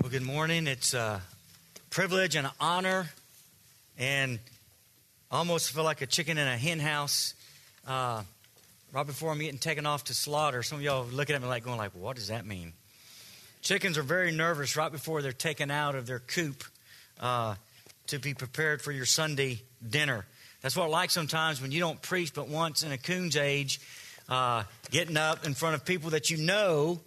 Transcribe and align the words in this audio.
Well, 0.00 0.12
good 0.12 0.22
morning. 0.22 0.68
It's 0.68 0.94
a 0.94 1.20
privilege 1.90 2.36
and 2.36 2.46
an 2.46 2.52
honor, 2.60 3.10
and 3.98 4.38
almost 5.28 5.72
feel 5.72 5.82
like 5.82 6.02
a 6.02 6.06
chicken 6.06 6.38
in 6.38 6.46
a 6.46 6.56
hen 6.56 6.78
house. 6.78 7.34
Uh, 7.84 8.22
right 8.92 9.04
before 9.04 9.32
I'm 9.32 9.40
getting 9.40 9.58
taken 9.58 9.86
off 9.86 10.04
to 10.04 10.14
slaughter, 10.14 10.62
some 10.62 10.78
of 10.78 10.84
y'all 10.84 11.04
looking 11.04 11.34
at 11.34 11.42
me 11.42 11.48
like 11.48 11.64
going 11.64 11.78
like, 11.78 11.96
"What 11.96 12.14
does 12.14 12.28
that 12.28 12.46
mean?" 12.46 12.74
Chickens 13.60 13.98
are 13.98 14.04
very 14.04 14.30
nervous 14.30 14.76
right 14.76 14.92
before 14.92 15.20
they're 15.20 15.32
taken 15.32 15.68
out 15.68 15.96
of 15.96 16.06
their 16.06 16.20
coop 16.20 16.62
uh, 17.18 17.56
to 18.06 18.20
be 18.20 18.34
prepared 18.34 18.80
for 18.80 18.92
your 18.92 19.04
Sunday 19.04 19.62
dinner. 19.86 20.26
That's 20.62 20.76
what 20.76 20.84
I 20.84 20.88
like 20.90 21.10
sometimes 21.10 21.60
when 21.60 21.72
you 21.72 21.80
don't 21.80 22.00
preach 22.00 22.32
but 22.32 22.46
once 22.46 22.84
in 22.84 22.92
a 22.92 22.98
coon's 22.98 23.36
age, 23.36 23.80
uh, 24.28 24.62
getting 24.92 25.16
up 25.16 25.44
in 25.44 25.54
front 25.54 25.74
of 25.74 25.84
people 25.84 26.10
that 26.10 26.30
you 26.30 26.36
know 26.36 27.00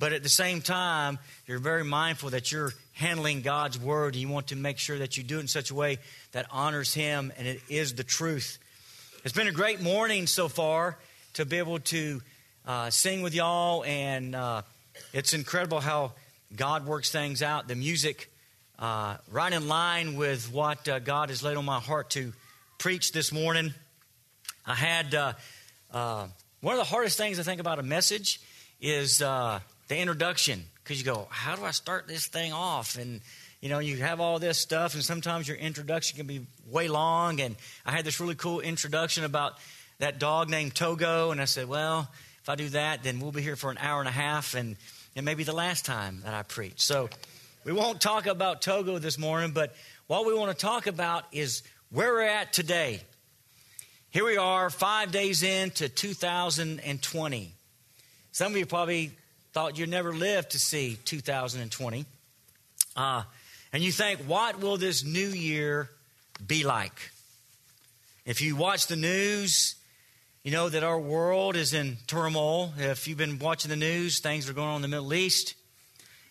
but 0.00 0.14
at 0.14 0.22
the 0.22 0.30
same 0.30 0.62
time, 0.62 1.18
you're 1.46 1.58
very 1.58 1.84
mindful 1.84 2.30
that 2.30 2.50
you're 2.50 2.72
handling 2.94 3.42
God's 3.42 3.78
word 3.78 4.16
you 4.16 4.28
want 4.28 4.48
to 4.48 4.56
make 4.56 4.78
sure 4.78 4.98
that 4.98 5.18
you 5.18 5.22
do 5.22 5.36
it 5.36 5.42
in 5.42 5.48
such 5.48 5.70
a 5.70 5.74
way 5.74 5.98
that 6.32 6.46
honors 6.50 6.94
Him 6.94 7.30
and 7.36 7.46
it 7.46 7.60
is 7.68 7.94
the 7.94 8.02
truth. 8.02 8.58
It's 9.24 9.34
been 9.34 9.46
a 9.46 9.52
great 9.52 9.82
morning 9.82 10.26
so 10.26 10.48
far 10.48 10.96
to 11.34 11.44
be 11.44 11.58
able 11.58 11.80
to 11.80 12.22
uh, 12.66 12.88
sing 12.88 13.20
with 13.20 13.34
y'all, 13.34 13.84
and 13.84 14.34
uh, 14.34 14.62
it's 15.12 15.34
incredible 15.34 15.80
how 15.80 16.12
God 16.56 16.86
works 16.86 17.10
things 17.10 17.42
out. 17.42 17.68
The 17.68 17.74
music, 17.74 18.30
uh, 18.78 19.18
right 19.30 19.52
in 19.52 19.68
line 19.68 20.16
with 20.16 20.50
what 20.50 20.88
uh, 20.88 20.98
God 21.00 21.28
has 21.28 21.42
laid 21.42 21.58
on 21.58 21.66
my 21.66 21.78
heart 21.78 22.08
to 22.10 22.32
preach 22.78 23.12
this 23.12 23.32
morning. 23.32 23.74
I 24.64 24.74
had 24.74 25.14
uh, 25.14 25.32
uh, 25.92 26.26
one 26.62 26.74
of 26.74 26.78
the 26.78 26.84
hardest 26.84 27.18
things 27.18 27.38
I 27.38 27.42
think 27.42 27.60
about 27.60 27.78
a 27.78 27.82
message 27.82 28.40
is 28.80 29.20
the 29.90 29.98
introduction 29.98 30.62
because 30.82 31.00
you 31.00 31.04
go, 31.04 31.26
how 31.30 31.56
do 31.56 31.64
I 31.64 31.72
start 31.72 32.06
this 32.06 32.28
thing 32.28 32.52
off? 32.52 32.96
And 32.96 33.20
you 33.60 33.68
know, 33.68 33.80
you 33.80 33.96
have 33.96 34.20
all 34.20 34.38
this 34.38 34.56
stuff, 34.56 34.94
and 34.94 35.02
sometimes 35.02 35.46
your 35.46 35.56
introduction 35.56 36.16
can 36.16 36.26
be 36.26 36.46
way 36.70 36.88
long. 36.88 37.40
And 37.40 37.56
I 37.84 37.90
had 37.90 38.06
this 38.06 38.20
really 38.20 38.36
cool 38.36 38.60
introduction 38.60 39.24
about 39.24 39.54
that 39.98 40.18
dog 40.18 40.48
named 40.48 40.76
Togo, 40.76 41.32
and 41.32 41.40
I 41.40 41.44
said, 41.44 41.68
well, 41.68 42.08
if 42.40 42.48
I 42.48 42.54
do 42.54 42.68
that, 42.70 43.02
then 43.02 43.18
we'll 43.18 43.32
be 43.32 43.42
here 43.42 43.56
for 43.56 43.70
an 43.70 43.78
hour 43.78 43.98
and 43.98 44.08
a 44.08 44.12
half, 44.12 44.54
and 44.54 44.76
it 45.14 45.24
may 45.24 45.34
be 45.34 45.44
the 45.44 45.52
last 45.52 45.84
time 45.84 46.22
that 46.24 46.32
I 46.32 46.42
preach. 46.42 46.80
So 46.80 47.10
we 47.64 47.72
won't 47.72 48.00
talk 48.00 48.26
about 48.26 48.62
Togo 48.62 48.98
this 48.98 49.18
morning, 49.18 49.50
but 49.50 49.74
what 50.06 50.24
we 50.24 50.32
want 50.32 50.56
to 50.56 50.66
talk 50.66 50.86
about 50.86 51.24
is 51.32 51.62
where 51.90 52.12
we're 52.12 52.22
at 52.22 52.52
today. 52.52 53.02
Here 54.08 54.24
we 54.24 54.38
are, 54.38 54.70
five 54.70 55.10
days 55.10 55.42
into 55.42 55.88
2020. 55.88 57.52
Some 58.32 58.52
of 58.52 58.58
you 58.58 58.64
probably 58.64 59.10
thought 59.52 59.78
you'd 59.78 59.88
never 59.88 60.12
live 60.12 60.48
to 60.50 60.58
see 60.58 60.98
2020. 61.04 62.04
Uh, 62.96 63.22
and 63.72 63.82
you 63.82 63.92
think, 63.92 64.20
what 64.20 64.60
will 64.60 64.76
this 64.76 65.04
new 65.04 65.28
year 65.28 65.90
be 66.46 66.64
like? 66.64 67.10
If 68.24 68.42
you 68.42 68.56
watch 68.56 68.86
the 68.86 68.96
news, 68.96 69.76
you 70.42 70.52
know 70.52 70.68
that 70.68 70.82
our 70.82 70.98
world 70.98 71.56
is 71.56 71.74
in 71.74 71.96
turmoil. 72.06 72.72
If 72.78 73.08
you've 73.08 73.18
been 73.18 73.38
watching 73.38 73.68
the 73.68 73.76
news, 73.76 74.20
things 74.20 74.48
are 74.48 74.52
going 74.52 74.68
on 74.68 74.76
in 74.76 74.82
the 74.82 74.88
Middle 74.88 75.14
East. 75.14 75.54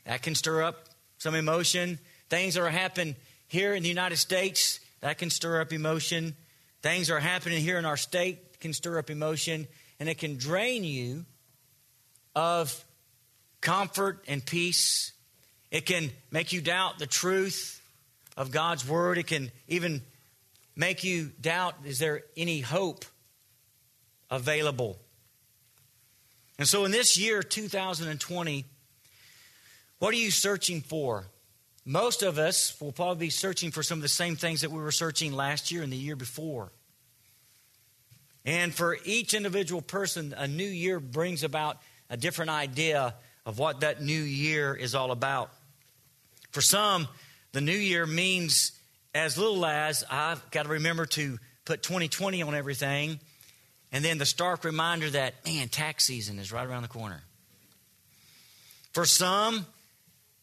That 0.05 0.21
can 0.21 0.35
stir 0.35 0.63
up 0.63 0.85
some 1.17 1.35
emotion. 1.35 1.99
Things 2.29 2.55
that 2.55 2.61
are 2.61 2.69
happening 2.69 3.15
here 3.47 3.73
in 3.73 3.83
the 3.83 3.89
United 3.89 4.17
States, 4.17 4.79
that 5.01 5.17
can 5.17 5.29
stir 5.29 5.61
up 5.61 5.73
emotion. 5.73 6.35
Things 6.81 7.09
are 7.09 7.19
happening 7.19 7.61
here 7.61 7.77
in 7.77 7.85
our 7.85 7.97
state 7.97 8.49
can 8.59 8.73
stir 8.73 8.97
up 8.97 9.09
emotion, 9.09 9.67
and 9.99 10.09
it 10.09 10.17
can 10.17 10.37
drain 10.37 10.83
you 10.83 11.25
of 12.35 12.83
comfort 13.61 14.23
and 14.27 14.45
peace. 14.45 15.11
It 15.71 15.85
can 15.85 16.11
make 16.31 16.53
you 16.53 16.61
doubt 16.61 16.99
the 16.99 17.07
truth 17.07 17.81
of 18.37 18.51
God's 18.51 18.87
word. 18.87 19.17
It 19.17 19.27
can 19.27 19.51
even 19.67 20.01
make 20.75 21.03
you 21.03 21.31
doubt 21.41 21.75
is 21.85 21.99
there 21.99 22.23
any 22.37 22.61
hope 22.61 23.05
available? 24.31 24.97
And 26.57 26.67
so, 26.67 26.85
in 26.85 26.91
this 26.91 27.17
year, 27.17 27.41
2020, 27.41 28.65
what 29.99 30.13
are 30.13 30.17
you 30.17 30.31
searching 30.31 30.81
for? 30.81 31.25
Most 31.85 32.21
of 32.21 32.37
us 32.37 32.79
will 32.79 32.91
probably 32.91 33.27
be 33.27 33.29
searching 33.29 33.71
for 33.71 33.81
some 33.81 33.97
of 33.97 34.01
the 34.01 34.09
same 34.09 34.35
things 34.35 34.61
that 34.61 34.71
we 34.71 34.81
were 34.81 34.91
searching 34.91 35.33
last 35.33 35.71
year 35.71 35.83
and 35.83 35.91
the 35.91 35.97
year 35.97 36.15
before. 36.15 36.71
And 38.45 38.73
for 38.73 38.97
each 39.05 39.33
individual 39.33 39.81
person, 39.81 40.33
a 40.37 40.47
new 40.47 40.67
year 40.67 40.99
brings 40.99 41.43
about 41.43 41.77
a 42.09 42.17
different 42.17 42.51
idea 42.51 43.15
of 43.45 43.59
what 43.59 43.81
that 43.81 44.01
new 44.01 44.21
year 44.21 44.75
is 44.75 44.95
all 44.95 45.11
about. 45.11 45.51
For 46.51 46.61
some, 46.61 47.07
the 47.51 47.61
new 47.61 47.71
year 47.71 48.05
means 48.05 48.71
as 49.13 49.37
little 49.37 49.65
as 49.65 50.03
I've 50.09 50.49
got 50.51 50.63
to 50.63 50.69
remember 50.69 51.05
to 51.07 51.39
put 51.65 51.83
2020 51.83 52.41
on 52.41 52.55
everything, 52.55 53.19
and 53.91 54.05
then 54.05 54.17
the 54.17 54.25
stark 54.25 54.63
reminder 54.63 55.09
that, 55.09 55.45
man, 55.45 55.67
tax 55.67 56.05
season 56.05 56.39
is 56.39 56.51
right 56.51 56.67
around 56.67 56.83
the 56.83 56.89
corner. 56.89 57.21
For 58.93 59.05
some, 59.05 59.65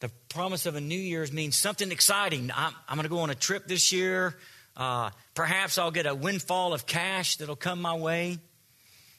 the 0.01 0.11
promise 0.29 0.67
of 0.67 0.77
a 0.77 0.81
new 0.81 0.99
year's 0.99 1.33
means 1.33 1.57
something 1.57 1.91
exciting. 1.91 2.51
I'm, 2.55 2.73
I'm 2.89 2.97
going 2.97 3.05
to 3.05 3.09
go 3.09 3.21
on 3.21 3.31
a 3.31 3.35
trip 3.35 3.67
this 3.67 3.93
year. 3.93 4.37
Uh, 4.77 5.11
perhaps 5.35 5.79
I'll 5.79 5.91
get 5.91 6.07
a 6.07 6.15
windfall 6.15 6.75
of 6.75 6.87
cash 6.87 7.37
that'll 7.37 7.57
come 7.57 7.81
my 7.81 7.95
way. 7.95 8.39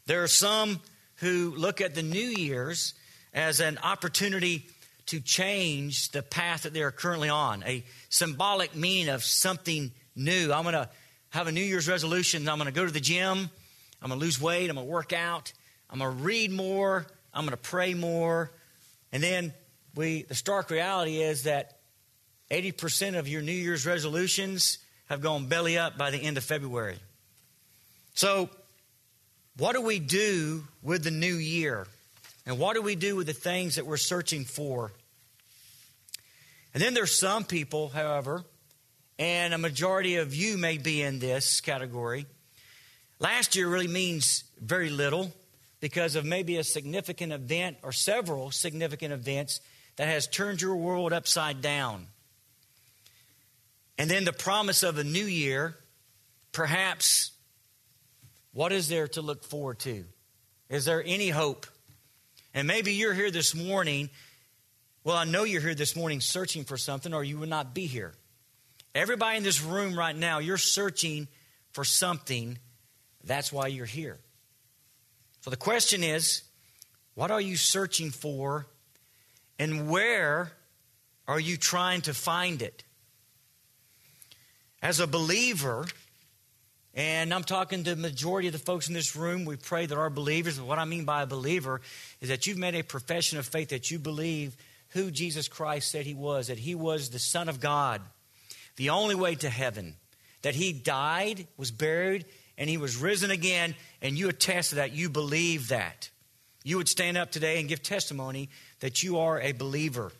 There 0.05 0.23
are 0.23 0.27
some 0.27 0.79
who 1.15 1.53
look 1.57 1.81
at 1.81 1.95
the 1.95 2.03
New 2.03 2.19
Year's 2.19 2.93
as 3.33 3.59
an 3.59 3.77
opportunity 3.83 4.67
to 5.07 5.19
change 5.21 6.11
the 6.11 6.21
path 6.21 6.63
that 6.63 6.73
they 6.73 6.81
are 6.81 6.91
currently 6.91 7.29
on, 7.29 7.63
a 7.63 7.83
symbolic 8.09 8.75
meaning 8.75 9.09
of 9.09 9.23
something 9.23 9.91
new. 10.15 10.51
I'm 10.51 10.63
going 10.63 10.73
to 10.73 10.89
have 11.29 11.47
a 11.47 11.51
New 11.51 11.61
Year's 11.61 11.87
resolution. 11.87 12.47
I'm 12.47 12.57
going 12.57 12.67
to 12.67 12.73
go 12.73 12.85
to 12.85 12.91
the 12.91 12.99
gym. 12.99 13.49
I'm 14.01 14.09
going 14.09 14.19
to 14.19 14.25
lose 14.25 14.39
weight. 14.39 14.69
I'm 14.69 14.75
going 14.75 14.87
to 14.87 14.91
work 14.91 15.13
out. 15.13 15.53
I'm 15.89 15.99
going 15.99 16.17
to 16.17 16.23
read 16.23 16.51
more. 16.51 17.05
I'm 17.33 17.45
going 17.45 17.51
to 17.51 17.57
pray 17.57 17.93
more. 17.93 18.51
And 19.11 19.23
then 19.23 19.53
we, 19.95 20.23
the 20.23 20.35
stark 20.35 20.69
reality 20.69 21.21
is 21.21 21.43
that 21.43 21.77
80% 22.51 23.17
of 23.17 23.27
your 23.27 23.41
New 23.41 23.51
Year's 23.51 23.85
resolutions 23.85 24.79
have 25.09 25.21
gone 25.21 25.47
belly 25.47 25.77
up 25.77 25.97
by 25.97 26.11
the 26.11 26.17
end 26.17 26.37
of 26.37 26.43
February. 26.43 26.97
So, 28.13 28.49
what 29.57 29.73
do 29.73 29.81
we 29.81 29.99
do 29.99 30.63
with 30.83 31.03
the 31.03 31.11
new 31.11 31.35
year? 31.35 31.87
And 32.47 32.57
what 32.57 32.75
do 32.75 32.81
we 32.81 32.95
do 32.95 33.17
with 33.17 33.27
the 33.27 33.33
things 33.33 33.75
that 33.75 33.85
we're 33.85 33.97
searching 33.97 34.45
for? 34.45 34.93
And 36.73 36.81
then 36.81 36.93
there's 36.93 37.13
some 37.13 37.43
people, 37.43 37.89
however, 37.89 38.45
and 39.19 39.53
a 39.53 39.57
majority 39.57 40.15
of 40.15 40.33
you 40.33 40.57
may 40.57 40.77
be 40.77 41.01
in 41.01 41.19
this 41.19 41.59
category. 41.59 42.25
Last 43.19 43.57
year 43.57 43.67
really 43.67 43.89
means 43.89 44.45
very 44.61 44.89
little 44.89 45.33
because 45.81 46.15
of 46.15 46.23
maybe 46.23 46.55
a 46.55 46.63
significant 46.63 47.33
event 47.33 47.77
or 47.83 47.91
several 47.91 48.49
significant 48.51 49.11
events 49.11 49.59
that 49.97 50.07
has 50.07 50.25
turned 50.25 50.61
your 50.61 50.77
world 50.77 51.11
upside 51.11 51.61
down. 51.61 52.07
And 53.97 54.09
then 54.09 54.23
the 54.23 54.31
promise 54.31 54.83
of 54.83 54.97
a 54.97 55.03
new 55.03 55.25
year, 55.25 55.75
perhaps, 56.53 57.31
what 58.53 58.71
is 58.71 58.87
there 58.87 59.09
to 59.09 59.21
look 59.21 59.43
forward 59.43 59.79
to? 59.79 60.05
Is 60.69 60.85
there 60.85 61.03
any 61.05 61.29
hope? 61.29 61.67
And 62.53 62.67
maybe 62.67 62.93
you're 62.93 63.13
here 63.13 63.31
this 63.31 63.53
morning. 63.53 64.09
Well, 65.03 65.17
I 65.17 65.25
know 65.25 65.43
you're 65.43 65.61
here 65.61 65.75
this 65.75 65.95
morning 65.95 66.21
searching 66.21 66.63
for 66.63 66.77
something, 66.77 67.13
or 67.13 67.23
you 67.23 67.39
would 67.39 67.49
not 67.49 67.73
be 67.73 67.85
here. 67.85 68.13
Everybody 68.95 69.37
in 69.37 69.43
this 69.43 69.61
room 69.61 69.97
right 69.97 70.15
now, 70.15 70.39
you're 70.39 70.57
searching 70.57 71.27
for 71.71 71.83
something. 71.83 72.57
That's 73.23 73.53
why 73.53 73.67
you're 73.67 73.85
here. 73.85 74.17
So 75.41 75.49
the 75.49 75.57
question 75.57 76.03
is 76.03 76.43
what 77.13 77.31
are 77.31 77.41
you 77.41 77.57
searching 77.57 78.11
for, 78.11 78.67
and 79.57 79.89
where 79.89 80.51
are 81.27 81.39
you 81.39 81.57
trying 81.57 82.01
to 82.01 82.13
find 82.13 82.61
it? 82.61 82.83
As 84.81 84.99
a 84.99 85.07
believer, 85.07 85.85
and 86.97 87.31
I'm 87.31 87.43
talking 87.43 87.83
to 87.83 87.93
the 87.93 88.01
majority 88.01 88.47
of 88.47 88.53
the 88.53 88.59
folks 88.59 88.87
in 88.87 88.95
this 88.95 89.15
room. 89.15 89.45
We 89.45 89.55
pray 89.55 89.85
that 89.85 89.95
our 89.95 90.09
believers, 90.09 90.59
what 90.59 90.79
I 90.79 90.85
mean 90.85 91.05
by 91.05 91.21
a 91.21 91.27
believer 91.27 91.79
is 92.21 92.29
that 92.29 92.47
you've 92.47 92.57
made 92.57 92.73
a 92.73 92.81
profession 92.81 93.37
of 93.37 93.45
faith 93.45 93.69
that 93.69 93.91
you 93.91 93.99
believe 93.99 94.57
who 94.89 95.11
Jesus 95.11 95.47
Christ 95.47 95.91
said 95.91 96.07
he 96.07 96.15
was, 96.15 96.47
that 96.47 96.57
he 96.57 96.73
was 96.73 97.11
the 97.11 97.19
Son 97.19 97.49
of 97.49 97.59
God, 97.59 98.01
the 98.77 98.89
only 98.89 99.13
way 99.13 99.35
to 99.35 99.49
heaven, 99.49 99.93
that 100.41 100.55
he 100.55 100.73
died, 100.73 101.45
was 101.55 101.69
buried, 101.69 102.25
and 102.57 102.67
he 102.67 102.77
was 102.77 102.97
risen 102.97 103.29
again, 103.29 103.75
and 104.01 104.17
you 104.17 104.27
attest 104.27 104.69
to 104.69 104.77
that. 104.77 104.91
You 104.91 105.07
believe 105.07 105.67
that. 105.67 106.09
You 106.63 106.77
would 106.77 106.89
stand 106.89 107.15
up 107.15 107.31
today 107.31 107.59
and 107.59 107.69
give 107.69 107.83
testimony 107.83 108.49
that 108.79 109.03
you 109.03 109.19
are 109.19 109.39
a 109.39 109.51
believer. 109.51 110.11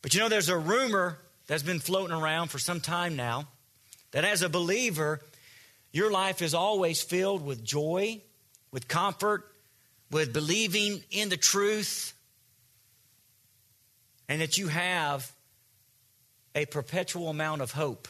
But 0.00 0.14
you 0.14 0.20
know, 0.20 0.30
there's 0.30 0.48
a 0.48 0.56
rumor 0.56 1.18
that's 1.46 1.62
been 1.62 1.78
floating 1.78 2.16
around 2.16 2.48
for 2.48 2.58
some 2.58 2.80
time 2.80 3.16
now 3.16 3.48
that 4.16 4.24
as 4.24 4.40
a 4.40 4.48
believer, 4.48 5.20
your 5.92 6.10
life 6.10 6.40
is 6.40 6.54
always 6.54 7.02
filled 7.02 7.44
with 7.44 7.62
joy, 7.62 8.18
with 8.72 8.88
comfort, 8.88 9.44
with 10.10 10.32
believing 10.32 11.04
in 11.10 11.28
the 11.28 11.36
truth. 11.36 12.14
and 14.26 14.40
that 14.40 14.56
you 14.56 14.68
have 14.68 15.30
a 16.54 16.64
perpetual 16.64 17.28
amount 17.28 17.60
of 17.60 17.72
hope. 17.72 18.08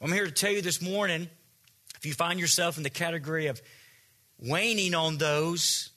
I'm 0.00 0.12
here 0.12 0.26
to 0.26 0.32
tell 0.32 0.50
you 0.50 0.60
this 0.60 0.82
morning 0.82 1.28
if 1.96 2.04
you 2.04 2.12
find 2.12 2.40
yourself 2.40 2.76
in 2.76 2.82
the 2.82 2.90
category 2.90 3.46
of 3.46 3.62
waning 4.40 4.92
on 4.92 5.18
those 5.18 5.90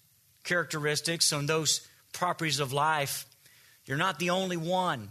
characteristics, 0.44 1.34
on 1.34 1.48
those 1.48 1.82
properties 2.14 2.60
of 2.60 2.74
life, 2.74 3.26
you're 3.86 3.98
not 3.98 4.20
the 4.20 4.30
only 4.30 4.56
one. 4.56 5.10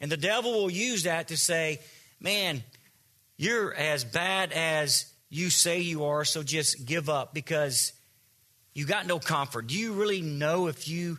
And 0.00 0.10
the 0.10 0.16
devil 0.16 0.52
will 0.52 0.70
use 0.70 1.04
that 1.04 1.28
to 1.28 1.36
say, 1.36 1.78
man, 2.20 2.62
you're 3.36 3.74
as 3.74 4.04
bad 4.04 4.52
as 4.52 5.12
you 5.28 5.50
say 5.50 5.80
you 5.80 6.04
are, 6.04 6.24
so 6.24 6.42
just 6.42 6.86
give 6.86 7.08
up 7.08 7.34
because 7.34 7.92
you 8.74 8.86
got 8.86 9.06
no 9.06 9.18
comfort. 9.18 9.66
Do 9.66 9.74
you 9.76 9.92
really 9.92 10.20
know 10.20 10.66
if 10.68 10.88
you 10.88 11.18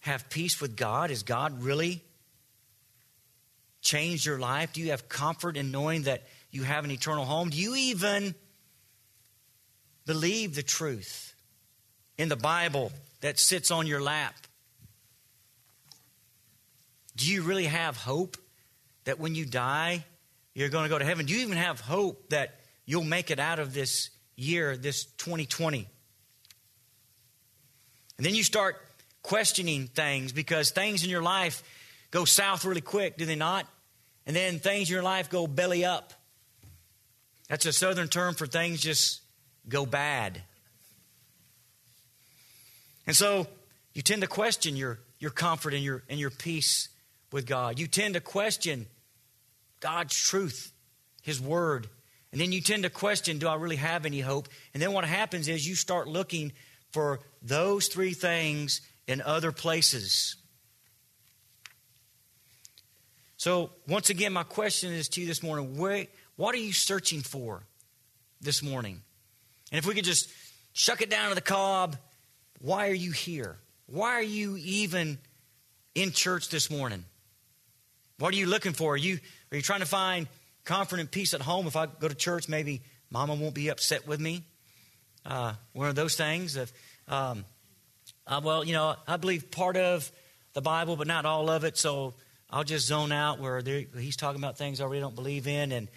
have 0.00 0.28
peace 0.28 0.60
with 0.60 0.76
God? 0.76 1.10
Is 1.10 1.22
God 1.22 1.62
really 1.62 2.02
changed 3.80 4.26
your 4.26 4.38
life? 4.38 4.72
Do 4.72 4.80
you 4.80 4.90
have 4.90 5.08
comfort 5.08 5.56
in 5.56 5.70
knowing 5.70 6.02
that 6.02 6.24
you 6.50 6.62
have 6.62 6.84
an 6.84 6.90
eternal 6.90 7.24
home? 7.24 7.50
Do 7.50 7.58
you 7.58 7.74
even 7.74 8.34
believe 10.04 10.54
the 10.54 10.62
truth 10.62 11.34
in 12.18 12.28
the 12.28 12.36
Bible 12.36 12.92
that 13.20 13.38
sits 13.38 13.70
on 13.70 13.86
your 13.86 14.00
lap? 14.00 14.34
Do 17.16 17.32
you 17.32 17.42
really 17.42 17.66
have 17.66 17.96
hope 17.96 18.36
that 19.04 19.18
when 19.18 19.34
you 19.34 19.44
die, 19.46 20.04
you're 20.56 20.70
going 20.70 20.84
to 20.84 20.88
go 20.88 20.98
to 20.98 21.04
heaven? 21.04 21.26
Do 21.26 21.34
you 21.34 21.42
even 21.42 21.58
have 21.58 21.80
hope 21.80 22.30
that 22.30 22.58
you'll 22.86 23.04
make 23.04 23.30
it 23.30 23.38
out 23.38 23.58
of 23.58 23.74
this 23.74 24.08
year, 24.36 24.74
this 24.74 25.04
2020? 25.04 25.86
And 28.16 28.26
then 28.26 28.34
you 28.34 28.42
start 28.42 28.76
questioning 29.22 29.86
things 29.86 30.32
because 30.32 30.70
things 30.70 31.04
in 31.04 31.10
your 31.10 31.20
life 31.20 31.62
go 32.10 32.24
south 32.24 32.64
really 32.64 32.80
quick, 32.80 33.18
do 33.18 33.26
they 33.26 33.36
not? 33.36 33.66
And 34.26 34.34
then 34.34 34.58
things 34.58 34.88
in 34.88 34.94
your 34.94 35.02
life 35.02 35.28
go 35.28 35.46
belly 35.46 35.84
up. 35.84 36.14
That's 37.50 37.66
a 37.66 37.72
southern 37.72 38.08
term 38.08 38.34
for 38.34 38.46
things 38.46 38.80
just 38.80 39.20
go 39.68 39.84
bad. 39.84 40.40
And 43.06 43.14
so 43.14 43.46
you 43.92 44.00
tend 44.00 44.22
to 44.22 44.26
question 44.26 44.74
your, 44.74 45.00
your 45.18 45.32
comfort 45.32 45.74
and 45.74 45.84
your, 45.84 46.02
and 46.08 46.18
your 46.18 46.30
peace 46.30 46.88
with 47.30 47.44
God. 47.44 47.78
You 47.78 47.88
tend 47.88 48.14
to 48.14 48.20
question 48.20 48.86
God's 49.86 50.20
truth, 50.20 50.72
His 51.22 51.40
Word. 51.40 51.86
And 52.32 52.40
then 52.40 52.50
you 52.50 52.60
tend 52.60 52.82
to 52.82 52.90
question, 52.90 53.38
do 53.38 53.46
I 53.46 53.54
really 53.54 53.76
have 53.76 54.04
any 54.04 54.18
hope? 54.18 54.48
And 54.74 54.82
then 54.82 54.92
what 54.92 55.04
happens 55.04 55.46
is 55.46 55.66
you 55.66 55.76
start 55.76 56.08
looking 56.08 56.52
for 56.90 57.20
those 57.40 57.86
three 57.86 58.12
things 58.12 58.80
in 59.06 59.22
other 59.22 59.52
places. 59.52 60.34
So, 63.36 63.70
once 63.86 64.10
again, 64.10 64.32
my 64.32 64.42
question 64.42 64.92
is 64.92 65.08
to 65.10 65.20
you 65.20 65.26
this 65.28 65.40
morning 65.40 65.76
where, 65.76 66.06
what 66.34 66.52
are 66.56 66.58
you 66.58 66.72
searching 66.72 67.20
for 67.20 67.62
this 68.40 68.60
morning? 68.60 69.02
And 69.70 69.78
if 69.78 69.86
we 69.86 69.94
could 69.94 70.04
just 70.04 70.28
shuck 70.72 71.00
it 71.00 71.10
down 71.10 71.28
to 71.28 71.36
the 71.36 71.40
cob, 71.40 71.96
why 72.60 72.88
are 72.88 72.94
you 72.94 73.12
here? 73.12 73.56
Why 73.86 74.14
are 74.14 74.22
you 74.22 74.56
even 74.56 75.18
in 75.94 76.10
church 76.10 76.48
this 76.48 76.72
morning? 76.72 77.04
What 78.18 78.32
are 78.32 78.36
you 78.36 78.46
looking 78.46 78.72
for? 78.72 78.94
Are 78.94 78.96
you, 78.96 79.18
are 79.56 79.58
you 79.58 79.62
trying 79.62 79.80
to 79.80 79.86
find 79.86 80.28
comfort 80.66 81.00
and 81.00 81.10
peace 81.10 81.32
at 81.32 81.40
home? 81.40 81.66
If 81.66 81.76
I 81.76 81.86
go 81.86 82.08
to 82.08 82.14
church, 82.14 82.46
maybe 82.46 82.82
mama 83.10 83.34
won't 83.34 83.54
be 83.54 83.68
upset 83.68 84.06
with 84.06 84.20
me. 84.20 84.42
Uh, 85.24 85.54
one 85.72 85.88
of 85.88 85.94
those 85.94 86.14
things. 86.14 86.56
If, 86.56 86.70
um, 87.08 87.46
uh, 88.26 88.42
well, 88.44 88.66
you 88.66 88.74
know, 88.74 88.96
I 89.08 89.16
believe 89.16 89.50
part 89.50 89.78
of 89.78 90.12
the 90.52 90.60
Bible, 90.60 90.94
but 90.96 91.06
not 91.06 91.24
all 91.24 91.48
of 91.48 91.64
it. 91.64 91.78
So 91.78 92.12
I'll 92.50 92.64
just 92.64 92.86
zone 92.86 93.12
out 93.12 93.40
where 93.40 93.62
he's 93.98 94.16
talking 94.16 94.42
about 94.42 94.58
things 94.58 94.82
I 94.82 94.84
really 94.84 95.00
don't 95.00 95.14
believe 95.14 95.46
in. 95.46 95.72
And, 95.72 95.88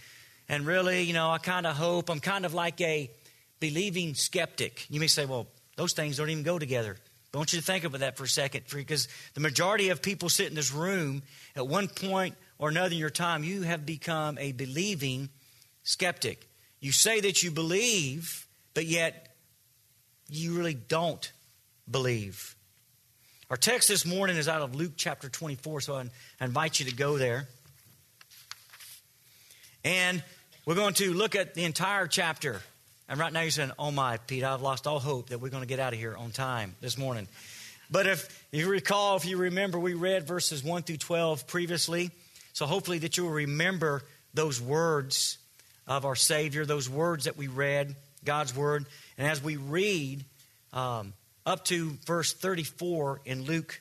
and 0.48 0.66
really, 0.66 1.02
you 1.02 1.12
know, 1.12 1.30
I 1.30 1.38
kind 1.38 1.68
of 1.68 1.76
hope 1.76 2.10
I'm 2.10 2.22
kind 2.22 2.46
of 2.46 2.54
like 2.54 2.80
a 2.80 3.12
believing 3.60 4.14
skeptic. 4.14 4.86
You 4.90 5.02
may 5.02 5.08
say, 5.08 5.26
well, 5.26 5.48
those 5.76 5.92
things 5.92 6.16
don't 6.16 6.30
even 6.30 6.44
go 6.44 6.60
together. 6.60 6.96
I 7.34 7.38
want 7.38 7.52
you 7.52 7.60
to 7.60 7.66
think 7.66 7.84
about 7.84 8.00
that 8.00 8.16
for 8.16 8.24
a 8.24 8.28
second, 8.30 8.64
because 8.74 9.10
the 9.34 9.42
majority 9.42 9.90
of 9.90 10.02
people 10.02 10.30
sit 10.30 10.48
in 10.48 10.56
this 10.56 10.72
room 10.72 11.24
at 11.58 11.68
one 11.68 11.90
point 11.90 12.36
or 12.60 12.70
another 12.70 12.92
in 12.92 13.00
your 13.00 13.10
time, 13.10 13.44
you 13.44 13.64
have 13.64 13.86
become 13.86 14.38
a 14.38 14.52
believing 14.52 15.30
skeptic. 15.84 16.48
You 16.82 16.92
say 16.92 17.22
that 17.22 17.42
you 17.42 17.50
believe, 17.50 18.46
but 18.74 18.86
yet 18.86 19.36
you 20.30 20.56
really 20.56 20.76
don't 20.76 21.32
believe. 21.90 22.56
Our 23.50 23.58
text 23.58 23.88
this 23.88 24.06
morning 24.06 24.38
is 24.38 24.48
out 24.48 24.62
of 24.62 24.76
Luke 24.76 24.92
chapter 24.96 25.28
24, 25.30 25.82
so 25.82 25.96
I 25.96 26.06
invite 26.40 26.80
you 26.80 26.86
to 26.86 26.96
go 26.96 27.18
there. 27.18 27.48
And 29.84 30.22
we're 30.66 30.76
going 30.76 30.94
to 30.96 31.14
look 31.14 31.36
at 31.36 31.56
the 31.56 31.64
entire 31.64 32.06
chapter. 32.06 32.62
And 33.08 33.20
right 33.20 33.34
now 33.34 33.42
you're 33.42 33.50
saying, 33.50 33.72
oh 33.80 33.90
my, 33.90 34.18
Pete, 34.18 34.44
I've 34.44 34.62
lost 34.62 34.86
all 34.86 35.00
hope 35.00 35.30
that 35.30 35.40
we're 35.40 35.50
going 35.50 35.64
to 35.64 35.68
get 35.68 35.80
out 35.80 35.94
of 35.94 36.00
here 36.00 36.16
on 36.16 36.30
time 36.32 36.76
this 36.82 36.98
morning. 36.98 37.28
But 37.90 38.06
if 38.06 38.46
you 38.52 38.70
recall, 38.70 39.16
if 39.16 39.26
you 39.26 39.38
remember, 39.38 39.80
we 39.80 39.96
read 39.96 40.28
verses 40.28 40.64
1 40.64 40.84
through 40.84 40.98
12 40.98 41.48
previously. 41.48 42.12
So 42.60 42.66
hopefully 42.66 42.98
that 42.98 43.16
you 43.16 43.24
will 43.24 43.32
remember 43.32 44.04
those 44.34 44.60
words 44.60 45.38
of 45.88 46.04
our 46.04 46.18
Savior, 46.18 46.66
those 46.66 46.90
words 46.90 47.24
that 47.24 47.38
we 47.38 47.48
read, 47.48 47.96
God's 48.26 48.54
Word. 48.54 48.86
And 49.18 49.26
as 49.26 49.42
we 49.42 49.56
read 49.56 50.26
um, 50.74 51.14
up 51.46 51.64
to 51.68 51.92
verse 52.06 52.34
34 52.34 53.22
in 53.24 53.44
Luke 53.44 53.80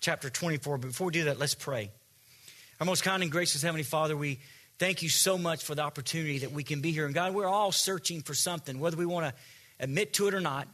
chapter 0.00 0.30
24, 0.30 0.78
but 0.78 0.86
before 0.86 1.08
we 1.08 1.12
do 1.12 1.24
that, 1.24 1.38
let's 1.38 1.54
pray. 1.54 1.90
Our 2.80 2.86
most 2.86 3.04
kind 3.04 3.22
and 3.22 3.30
gracious 3.30 3.60
Heavenly 3.60 3.82
Father, 3.82 4.16
we 4.16 4.40
Thank 4.78 5.02
you 5.02 5.10
so 5.10 5.36
much 5.36 5.62
for 5.62 5.74
the 5.74 5.82
opportunity 5.82 6.38
that 6.38 6.50
we 6.50 6.64
can 6.64 6.80
be 6.80 6.92
here. 6.92 7.04
And 7.04 7.14
God, 7.14 7.34
we're 7.34 7.46
all 7.46 7.72
searching 7.72 8.22
for 8.22 8.32
something, 8.32 8.80
whether 8.80 8.96
we 8.96 9.04
want 9.04 9.26
to 9.26 9.34
admit 9.78 10.14
to 10.14 10.28
it 10.28 10.34
or 10.34 10.40
not. 10.40 10.66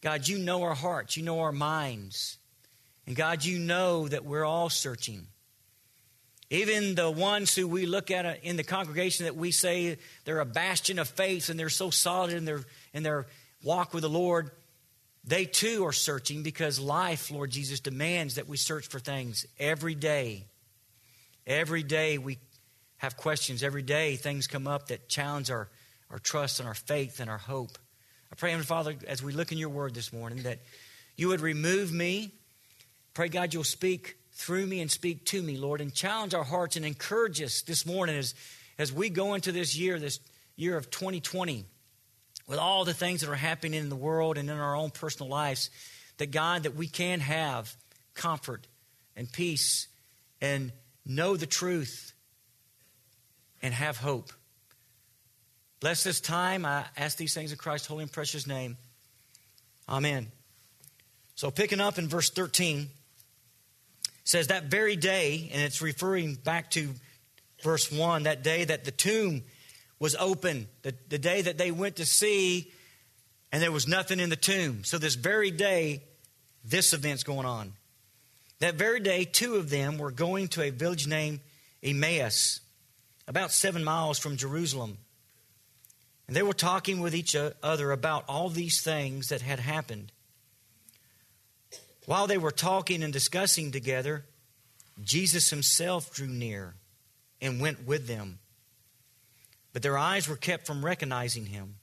God, 0.00 0.26
you 0.26 0.38
know 0.38 0.62
our 0.62 0.74
hearts, 0.74 1.18
you 1.18 1.22
know 1.22 1.40
our 1.40 1.52
minds. 1.52 2.38
And 3.06 3.14
God, 3.14 3.44
you 3.44 3.58
know 3.58 4.08
that 4.08 4.24
we're 4.24 4.46
all 4.46 4.70
searching. 4.70 5.26
Even 6.52 6.94
the 6.94 7.10
ones 7.10 7.54
who 7.54 7.66
we 7.66 7.86
look 7.86 8.10
at 8.10 8.26
uh, 8.26 8.34
in 8.42 8.56
the 8.56 8.62
congregation 8.62 9.24
that 9.24 9.34
we 9.34 9.50
say 9.52 9.96
they're 10.26 10.40
a 10.40 10.44
bastion 10.44 10.98
of 10.98 11.08
faith 11.08 11.48
and 11.48 11.58
they're 11.58 11.70
so 11.70 11.88
solid 11.88 12.34
in 12.34 12.44
their, 12.44 12.60
in 12.92 13.02
their 13.02 13.26
walk 13.64 13.94
with 13.94 14.02
the 14.02 14.10
Lord, 14.10 14.50
they 15.24 15.46
too 15.46 15.86
are 15.86 15.94
searching 15.94 16.42
because 16.42 16.78
life, 16.78 17.30
Lord 17.30 17.50
Jesus, 17.50 17.80
demands 17.80 18.34
that 18.34 18.48
we 18.48 18.58
search 18.58 18.88
for 18.88 18.98
things 18.98 19.46
every 19.58 19.94
day. 19.94 20.44
Every 21.46 21.82
day 21.82 22.18
we 22.18 22.36
have 22.98 23.16
questions 23.16 23.62
every 23.62 23.80
day. 23.80 24.16
Things 24.16 24.46
come 24.46 24.68
up 24.68 24.88
that 24.88 25.08
challenge 25.08 25.50
our, 25.50 25.70
our 26.10 26.18
trust 26.18 26.60
and 26.60 26.68
our 26.68 26.74
faith 26.74 27.18
and 27.18 27.30
our 27.30 27.38
hope. 27.38 27.78
I 28.30 28.34
pray, 28.34 28.50
Heavenly 28.50 28.66
Father, 28.66 28.94
as 29.08 29.22
we 29.22 29.32
look 29.32 29.52
in 29.52 29.58
your 29.58 29.70
word 29.70 29.94
this 29.94 30.12
morning, 30.12 30.42
that 30.42 30.58
you 31.16 31.28
would 31.28 31.40
remove 31.40 31.94
me. 31.94 32.30
Pray, 33.14 33.28
God, 33.28 33.54
you'll 33.54 33.64
speak 33.64 34.18
through 34.42 34.66
me 34.66 34.80
and 34.80 34.90
speak 34.90 35.24
to 35.26 35.40
me, 35.40 35.56
Lord, 35.56 35.80
and 35.80 35.94
challenge 35.94 36.34
our 36.34 36.42
hearts 36.42 36.76
and 36.76 36.84
encourage 36.84 37.40
us 37.40 37.62
this 37.62 37.86
morning 37.86 38.16
as, 38.16 38.34
as 38.76 38.92
we 38.92 39.08
go 39.08 39.34
into 39.34 39.52
this 39.52 39.76
year, 39.76 39.98
this 40.00 40.18
year 40.56 40.76
of 40.76 40.90
2020, 40.90 41.64
with 42.48 42.58
all 42.58 42.84
the 42.84 42.92
things 42.92 43.20
that 43.20 43.30
are 43.30 43.36
happening 43.36 43.80
in 43.80 43.88
the 43.88 43.96
world 43.96 44.36
and 44.38 44.50
in 44.50 44.58
our 44.58 44.74
own 44.74 44.90
personal 44.90 45.30
lives, 45.30 45.70
that 46.18 46.32
God, 46.32 46.64
that 46.64 46.74
we 46.74 46.88
can 46.88 47.20
have 47.20 47.74
comfort 48.14 48.66
and 49.16 49.30
peace 49.30 49.86
and 50.40 50.72
know 51.06 51.36
the 51.36 51.46
truth 51.46 52.12
and 53.62 53.72
have 53.72 53.96
hope. 53.96 54.32
Bless 55.78 56.02
this 56.02 56.20
time. 56.20 56.66
I 56.66 56.84
ask 56.96 57.16
these 57.16 57.32
things 57.32 57.52
in 57.52 57.58
Christ's 57.58 57.86
holy 57.86 58.02
and 58.02 58.12
precious 58.12 58.46
name. 58.46 58.76
Amen. 59.88 60.32
So, 61.34 61.50
picking 61.50 61.80
up 61.80 61.98
in 61.98 62.08
verse 62.08 62.30
13, 62.30 62.88
says 64.24 64.48
that 64.48 64.64
very 64.64 64.96
day, 64.96 65.50
and 65.52 65.62
it's 65.62 65.82
referring 65.82 66.34
back 66.34 66.70
to 66.72 66.90
verse 67.62 67.90
1, 67.90 68.24
that 68.24 68.42
day 68.42 68.64
that 68.64 68.84
the 68.84 68.90
tomb 68.90 69.42
was 69.98 70.16
open, 70.16 70.68
the, 70.82 70.94
the 71.08 71.18
day 71.18 71.42
that 71.42 71.58
they 71.58 71.70
went 71.70 71.96
to 71.96 72.04
see, 72.04 72.70
and 73.52 73.62
there 73.62 73.72
was 73.72 73.86
nothing 73.86 74.20
in 74.20 74.30
the 74.30 74.36
tomb. 74.36 74.84
So, 74.84 74.98
this 74.98 75.14
very 75.14 75.50
day, 75.50 76.02
this 76.64 76.92
event's 76.92 77.22
going 77.22 77.46
on. 77.46 77.72
That 78.60 78.76
very 78.76 79.00
day, 79.00 79.24
two 79.24 79.56
of 79.56 79.70
them 79.70 79.98
were 79.98 80.10
going 80.10 80.48
to 80.48 80.62
a 80.62 80.70
village 80.70 81.06
named 81.06 81.40
Emmaus 81.82 82.60
about 83.26 83.52
seven 83.52 83.84
miles 83.84 84.18
from 84.18 84.36
Jerusalem. 84.36 84.98
And 86.26 86.36
they 86.36 86.42
were 86.42 86.52
talking 86.52 87.00
with 87.00 87.14
each 87.14 87.36
other 87.36 87.92
about 87.92 88.24
all 88.28 88.48
these 88.48 88.80
things 88.80 89.28
that 89.28 89.42
had 89.42 89.58
happened. 89.58 90.12
While 92.06 92.26
they 92.26 92.38
were 92.38 92.50
talking 92.50 93.02
and 93.02 93.12
discussing 93.12 93.70
together, 93.70 94.24
Jesus 95.02 95.50
himself 95.50 96.12
drew 96.12 96.26
near 96.26 96.74
and 97.40 97.60
went 97.60 97.86
with 97.86 98.06
them. 98.06 98.38
But 99.72 99.82
their 99.82 99.96
eyes 99.96 100.28
were 100.28 100.36
kept 100.36 100.66
from 100.66 100.84
recognizing 100.84 101.46
him. 101.46 101.76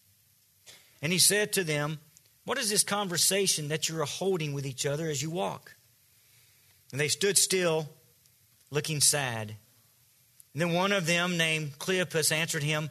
And 1.02 1.12
he 1.12 1.20
said 1.20 1.54
to 1.54 1.64
them, 1.64 2.00
What 2.46 2.58
is 2.58 2.70
this 2.70 2.84
conversation 2.84 3.70
that 3.70 3.90
you 3.90 4.00
are 4.02 4.06
holding 4.06 4.54
with 4.54 4.66
each 4.66 4.86
other 4.86 5.10
as 5.10 5.22
you 5.22 5.30
walk? 5.30 5.76
And 6.92 7.00
they 7.00 7.08
stood 7.08 7.38
still, 7.38 7.90
looking 8.72 9.00
sad. 9.00 9.56
And 10.54 10.62
then 10.62 10.74
one 10.74 10.92
of 10.92 11.06
them, 11.06 11.38
named 11.38 11.80
Cleopas, 11.80 12.32
answered 12.32 12.64
him, 12.64 12.90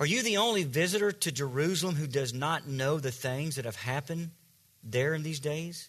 Are 0.00 0.06
you 0.06 0.22
the 0.22 0.38
only 0.38 0.64
visitor 0.64 1.12
to 1.12 1.32
Jerusalem 1.32 1.94
who 1.94 2.06
does 2.06 2.34
not 2.34 2.66
know 2.66 2.98
the 2.98 3.12
things 3.12 3.56
that 3.56 3.64
have 3.64 3.76
happened 3.76 4.30
there 4.82 5.14
in 5.14 5.22
these 5.22 5.40
days? 5.40 5.88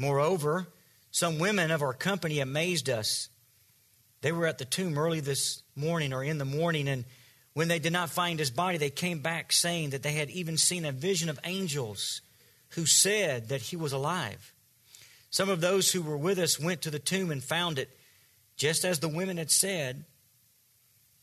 Moreover, 0.00 0.66
some 1.10 1.38
women 1.38 1.70
of 1.70 1.82
our 1.82 1.92
company 1.92 2.40
amazed 2.40 2.88
us. 2.88 3.28
They 4.22 4.32
were 4.32 4.46
at 4.46 4.56
the 4.56 4.64
tomb 4.64 4.96
early 4.96 5.20
this 5.20 5.62
morning 5.76 6.14
or 6.14 6.24
in 6.24 6.38
the 6.38 6.46
morning, 6.46 6.88
and 6.88 7.04
when 7.52 7.68
they 7.68 7.78
did 7.78 7.92
not 7.92 8.08
find 8.08 8.38
his 8.38 8.50
body, 8.50 8.78
they 8.78 8.88
came 8.88 9.18
back 9.18 9.52
saying 9.52 9.90
that 9.90 10.02
they 10.02 10.12
had 10.12 10.30
even 10.30 10.56
seen 10.56 10.86
a 10.86 10.92
vision 10.92 11.28
of 11.28 11.38
angels 11.44 12.22
who 12.70 12.86
said 12.86 13.50
that 13.50 13.60
he 13.60 13.76
was 13.76 13.92
alive. 13.92 14.54
Some 15.28 15.50
of 15.50 15.60
those 15.60 15.92
who 15.92 16.00
were 16.00 16.16
with 16.16 16.38
us 16.38 16.58
went 16.58 16.80
to 16.82 16.90
the 16.90 16.98
tomb 16.98 17.30
and 17.30 17.44
found 17.44 17.78
it 17.78 17.90
just 18.56 18.86
as 18.86 19.00
the 19.00 19.08
women 19.08 19.36
had 19.36 19.50
said, 19.50 20.06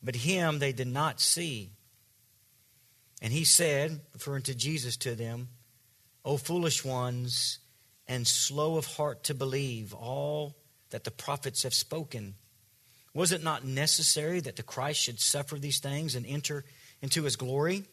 but 0.03 0.17
him 0.17 0.59
they 0.59 0.71
did 0.71 0.87
not 0.87 1.19
see. 1.19 1.71
And 3.23 3.33
he 3.33 3.43
said, 3.43 4.01
referring 4.13 4.43
to 4.43 4.53
Jesus 4.53 4.97
to 4.97 5.15
them, 5.15 5.47
O 6.23 6.37
foolish 6.37 6.85
ones, 6.85 7.57
and 8.07 8.27
slow 8.27 8.77
of 8.77 8.85
heart 8.85 9.23
to 9.25 9.33
believe 9.33 9.93
all 9.93 10.55
that 10.89 11.03
the 11.03 11.11
prophets 11.11 11.63
have 11.63 11.73
spoken. 11.73 12.35
Was 13.13 13.31
it 13.31 13.43
not 13.43 13.65
necessary 13.65 14.39
that 14.41 14.55
the 14.55 14.63
Christ 14.63 15.01
should 15.01 15.19
suffer 15.19 15.57
these 15.57 15.79
things 15.79 16.15
and 16.15 16.25
enter 16.25 16.63
into 17.01 17.23
his 17.23 17.35
glory? 17.35 17.83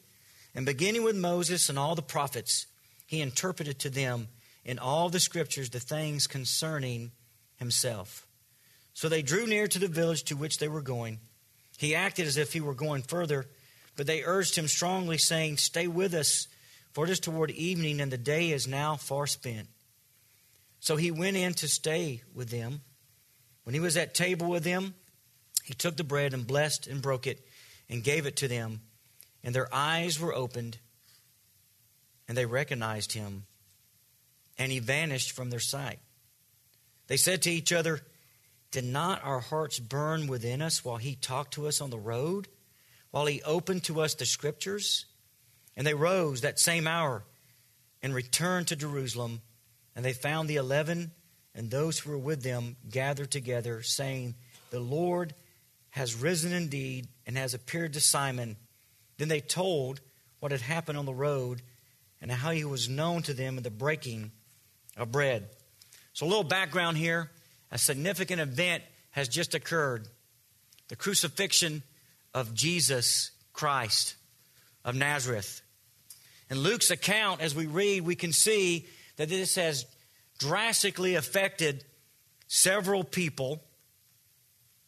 And 0.54 0.66
beginning 0.66 1.02
with 1.02 1.16
Moses 1.16 1.68
and 1.68 1.78
all 1.78 1.94
the 1.94 2.02
prophets, 2.02 2.66
he 3.06 3.20
interpreted 3.20 3.78
to 3.80 3.90
them 3.90 4.28
in 4.64 4.78
all 4.78 5.08
the 5.08 5.20
scriptures 5.20 5.70
the 5.70 5.80
things 5.80 6.26
concerning 6.26 7.10
himself. 7.56 8.26
So 8.92 9.08
they 9.08 9.22
drew 9.22 9.46
near 9.46 9.66
to 9.66 9.78
the 9.78 9.88
village 9.88 10.24
to 10.24 10.36
which 10.36 10.58
they 10.58 10.68
were 10.68 10.82
going. 10.82 11.18
He 11.78 11.94
acted 11.94 12.26
as 12.26 12.36
if 12.36 12.52
he 12.52 12.60
were 12.60 12.74
going 12.74 13.02
further, 13.02 13.46
but 13.96 14.06
they 14.06 14.22
urged 14.22 14.56
him 14.56 14.68
strongly, 14.68 15.18
saying, 15.18 15.56
Stay 15.56 15.88
with 15.88 16.14
us, 16.14 16.46
for 16.92 17.04
it 17.04 17.10
is 17.10 17.20
toward 17.20 17.50
evening, 17.50 18.00
and 18.00 18.12
the 18.12 18.18
day 18.18 18.50
is 18.52 18.68
now 18.68 18.96
far 18.96 19.26
spent. 19.26 19.68
So 20.84 20.96
he 20.96 21.10
went 21.10 21.38
in 21.38 21.54
to 21.54 21.66
stay 21.66 22.20
with 22.34 22.50
them. 22.50 22.82
When 23.62 23.72
he 23.72 23.80
was 23.80 23.96
at 23.96 24.12
table 24.12 24.50
with 24.50 24.64
them, 24.64 24.92
he 25.62 25.72
took 25.72 25.96
the 25.96 26.04
bread 26.04 26.34
and 26.34 26.46
blessed 26.46 26.86
and 26.88 27.00
broke 27.00 27.26
it 27.26 27.40
and 27.88 28.04
gave 28.04 28.26
it 28.26 28.36
to 28.36 28.48
them. 28.48 28.82
And 29.42 29.54
their 29.54 29.74
eyes 29.74 30.20
were 30.20 30.34
opened, 30.34 30.76
and 32.28 32.36
they 32.36 32.44
recognized 32.44 33.14
him. 33.14 33.46
And 34.58 34.70
he 34.70 34.78
vanished 34.78 35.32
from 35.32 35.48
their 35.48 35.58
sight. 35.58 36.00
They 37.06 37.16
said 37.16 37.40
to 37.42 37.50
each 37.50 37.72
other, 37.72 38.00
Did 38.70 38.84
not 38.84 39.24
our 39.24 39.40
hearts 39.40 39.78
burn 39.78 40.26
within 40.26 40.60
us 40.60 40.84
while 40.84 40.98
he 40.98 41.14
talked 41.14 41.54
to 41.54 41.66
us 41.66 41.80
on 41.80 41.88
the 41.88 41.98
road, 41.98 42.46
while 43.10 43.24
he 43.24 43.42
opened 43.44 43.84
to 43.84 44.02
us 44.02 44.12
the 44.12 44.26
scriptures? 44.26 45.06
And 45.78 45.86
they 45.86 45.94
rose 45.94 46.42
that 46.42 46.58
same 46.60 46.86
hour 46.86 47.24
and 48.02 48.14
returned 48.14 48.68
to 48.68 48.76
Jerusalem 48.76 49.40
and 49.94 50.04
they 50.04 50.12
found 50.12 50.48
the 50.48 50.56
eleven 50.56 51.12
and 51.54 51.70
those 51.70 51.98
who 51.98 52.10
were 52.10 52.18
with 52.18 52.42
them 52.42 52.76
gathered 52.90 53.30
together, 53.30 53.82
saying, 53.82 54.34
The 54.70 54.80
Lord 54.80 55.34
has 55.90 56.14
risen 56.14 56.52
indeed 56.52 57.06
and 57.26 57.38
has 57.38 57.54
appeared 57.54 57.92
to 57.92 58.00
Simon. 58.00 58.56
Then 59.18 59.28
they 59.28 59.40
told 59.40 60.00
what 60.40 60.50
had 60.50 60.60
happened 60.60 60.98
on 60.98 61.06
the 61.06 61.14
road 61.14 61.62
and 62.20 62.30
how 62.30 62.50
he 62.50 62.64
was 62.64 62.88
known 62.88 63.22
to 63.22 63.34
them 63.34 63.56
in 63.56 63.62
the 63.62 63.70
breaking 63.70 64.32
of 64.96 65.12
bread. 65.12 65.48
So, 66.12 66.26
a 66.26 66.28
little 66.28 66.44
background 66.44 66.96
here. 66.96 67.30
A 67.70 67.78
significant 67.78 68.40
event 68.40 68.84
has 69.10 69.28
just 69.28 69.54
occurred 69.54 70.06
the 70.88 70.96
crucifixion 70.96 71.82
of 72.32 72.54
Jesus 72.54 73.30
Christ 73.52 74.16
of 74.84 74.94
Nazareth. 74.94 75.60
In 76.50 76.58
Luke's 76.58 76.90
account, 76.90 77.40
as 77.40 77.54
we 77.54 77.66
read, 77.66 78.02
we 78.02 78.14
can 78.14 78.32
see 78.32 78.86
that 79.16 79.28
this 79.28 79.54
has 79.56 79.86
drastically 80.38 81.14
affected 81.14 81.84
several 82.48 83.04
people 83.04 83.62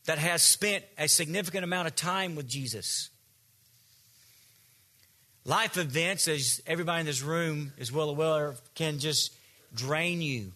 that 0.07 0.19
has 0.19 0.43
spent 0.43 0.85
a 0.99 1.09
significant 1.09 1.65
amount 1.65 1.89
of 1.89 1.97
time 1.97 2.35
with 2.37 2.49
Jesus. 2.49 3.11
Life 5.45 5.77
events, 5.77 6.27
as 6.27 6.61
everybody 6.67 7.01
in 7.01 7.07
this 7.07 7.23
room 7.23 7.73
is 7.79 7.93
well 7.93 8.11
aware, 8.11 8.55
can 8.75 8.99
just 8.99 9.33
drain 9.75 10.21
you. 10.21 10.53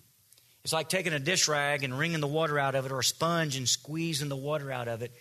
It's 0.64 0.72
like 0.72 0.88
taking 0.88 1.12
a 1.12 1.18
dish 1.18 1.48
rag 1.48 1.84
and 1.84 1.96
wringing 1.96 2.20
the 2.20 2.26
water 2.26 2.58
out 2.58 2.74
of 2.74 2.86
it, 2.86 2.92
or 2.92 2.98
a 2.98 3.04
sponge 3.04 3.56
and 3.56 3.68
squeezing 3.68 4.28
the 4.28 4.36
water 4.36 4.70
out 4.70 4.88
of 4.88 5.02
it. 5.02 5.12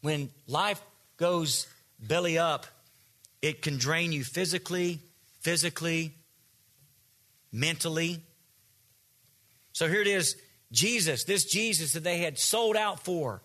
When 0.00 0.30
life 0.46 0.80
goes 1.16 1.66
belly 2.00 2.38
up, 2.38 2.66
it 3.42 3.62
can 3.62 3.76
drain 3.76 4.12
you 4.12 4.24
physically, 4.24 5.00
physically, 5.40 6.14
mentally. 7.52 8.22
So 9.72 9.88
here 9.88 10.00
it 10.00 10.06
is 10.06 10.36
Jesus, 10.72 11.24
this 11.24 11.44
Jesus 11.44 11.92
that 11.92 12.04
they 12.04 12.18
had 12.18 12.38
sold 12.38 12.76
out 12.76 13.04
for, 13.04 13.42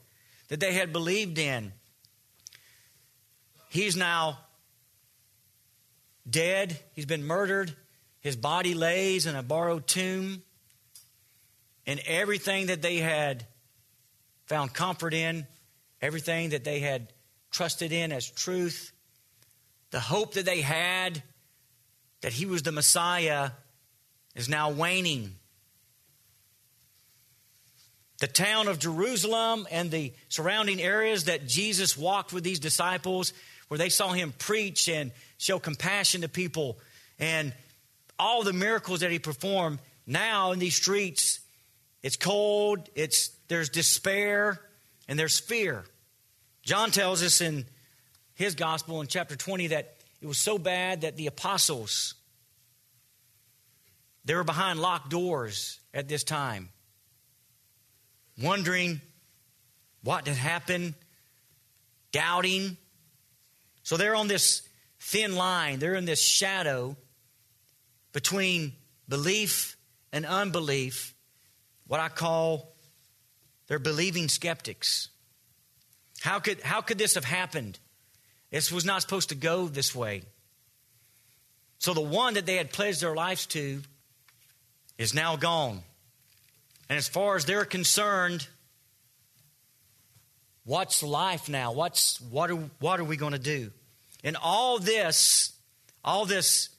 that 0.50 0.60
they 0.60 0.74
had 0.74 0.92
believed 0.92 1.38
in. 1.38 1.74
He's 3.70 3.96
now 3.96 4.40
dead, 6.30 6.78
he's 6.94 7.06
been 7.06 7.24
murdered, 7.24 7.76
his 8.20 8.36
body 8.36 8.74
lays 8.74 9.26
in 9.26 9.36
a 9.36 9.44
borrowed 9.44 9.88
tomb, 9.88 10.44
and 11.86 12.00
everything 12.06 12.68
that 12.68 12.82
they 12.82 12.98
had 12.98 13.46
found 14.46 14.74
comfort 14.74 15.14
in, 15.14 15.48
everything 16.02 16.50
that 16.50 16.64
they 16.64 16.80
had 16.80 17.12
trusted 17.52 17.92
in 17.92 18.12
as 18.12 18.30
truth, 18.30 18.92
the 19.92 20.00
hope 20.00 20.34
that 20.34 20.46
they 20.46 20.62
had 20.62 21.22
that 22.22 22.34
he 22.34 22.46
was 22.46 22.64
the 22.64 22.72
Messiah 22.72 23.52
is 24.36 24.50
now 24.50 24.72
waning. 24.72 25.36
The 28.20 28.28
town 28.28 28.68
of 28.68 28.80
Jerusalem 28.80 29.68
and 29.70 29.92
the 29.92 30.14
surrounding 30.30 30.82
areas 30.82 31.26
that 31.26 31.48
Jesus 31.48 31.98
walked 31.98 32.32
with 32.32 32.44
these 32.44 32.60
disciples, 32.60 33.34
where 33.68 33.78
they 33.78 33.90
saw 33.90 34.12
him 34.12 34.34
preach 34.38 34.88
and 34.88 35.12
show 35.38 35.60
compassion 35.60 36.22
to 36.22 36.30
people, 36.30 36.80
and 37.20 37.54
all 38.18 38.44
the 38.44 38.54
miracles 38.54 39.02
that 39.02 39.12
he 39.12 39.20
performed. 39.20 39.80
Now 40.06 40.52
in 40.52 40.60
these 40.60 40.76
streets, 40.76 41.40
it's 42.02 42.16
cold, 42.16 42.90
it's 42.96 43.30
there's 43.48 43.70
despair, 43.70 44.60
and 45.08 45.18
there's 45.20 45.40
fear. 45.40 45.84
John 46.64 46.92
tells 46.92 47.22
us 47.22 47.42
in 47.42 47.66
his 48.36 48.56
gospel 48.56 49.02
in 49.02 49.08
chapter 49.08 49.36
20 49.36 49.68
that 49.68 49.96
it 50.22 50.28
was 50.28 50.38
so 50.38 50.58
bad 50.58 51.02
that 51.02 51.18
the 51.18 51.28
apostles 51.28 52.16
they 54.26 54.36
were 54.36 54.44
behind 54.44 54.80
locked 54.80 55.10
doors 55.10 55.80
at 55.94 56.08
this 56.08 56.24
time, 56.24 56.70
wondering 58.42 59.02
what 60.04 60.28
had 60.28 60.38
happened, 60.38 60.94
doubting. 62.12 62.78
So 63.84 63.98
they're 63.98 64.16
on 64.16 64.28
this 64.28 64.62
thin 65.00 65.36
line, 65.36 65.80
they're 65.80 65.96
in 65.96 66.06
this 66.06 66.24
shadow 66.24 66.96
between 68.14 68.74
belief 69.10 69.76
and 70.12 70.26
unbelief, 70.26 71.14
what 71.88 72.00
I 72.00 72.10
call 72.10 72.74
they're 73.68 73.80
believing 73.80 74.28
skeptics. 74.28 75.10
How 76.22 76.40
could, 76.40 76.62
how 76.62 76.82
could 76.82 76.98
this 76.98 77.16
have 77.16 77.26
happened? 77.26 77.80
This 78.52 78.72
was 78.72 78.86
not 78.86 79.02
supposed 79.02 79.30
to 79.30 79.36
go 79.36 79.68
this 79.68 79.96
way. 79.96 80.24
So 81.80 81.94
the 81.94 82.02
one 82.02 82.36
that 82.36 82.46
they 82.46 82.58
had 82.58 82.72
pledged 82.72 83.02
their 83.02 83.16
lives 83.16 83.46
to 83.48 83.82
is 84.98 85.14
now 85.14 85.36
gone. 85.36 85.82
And 86.90 86.98
as 86.98 87.08
far 87.08 87.36
as 87.36 87.46
they're 87.46 87.66
concerned, 87.66 88.48
what's 90.66 91.04
life 91.04 91.50
now? 91.50 91.72
What's 91.72 92.22
what 92.22 92.52
are, 92.52 92.70
what 92.80 93.00
are 93.00 93.04
we 93.04 93.18
going 93.18 93.34
to 93.34 93.40
do? 93.40 93.72
And 94.24 94.38
all 94.42 94.80
this, 94.80 95.54
all 96.04 96.26
this 96.26 96.70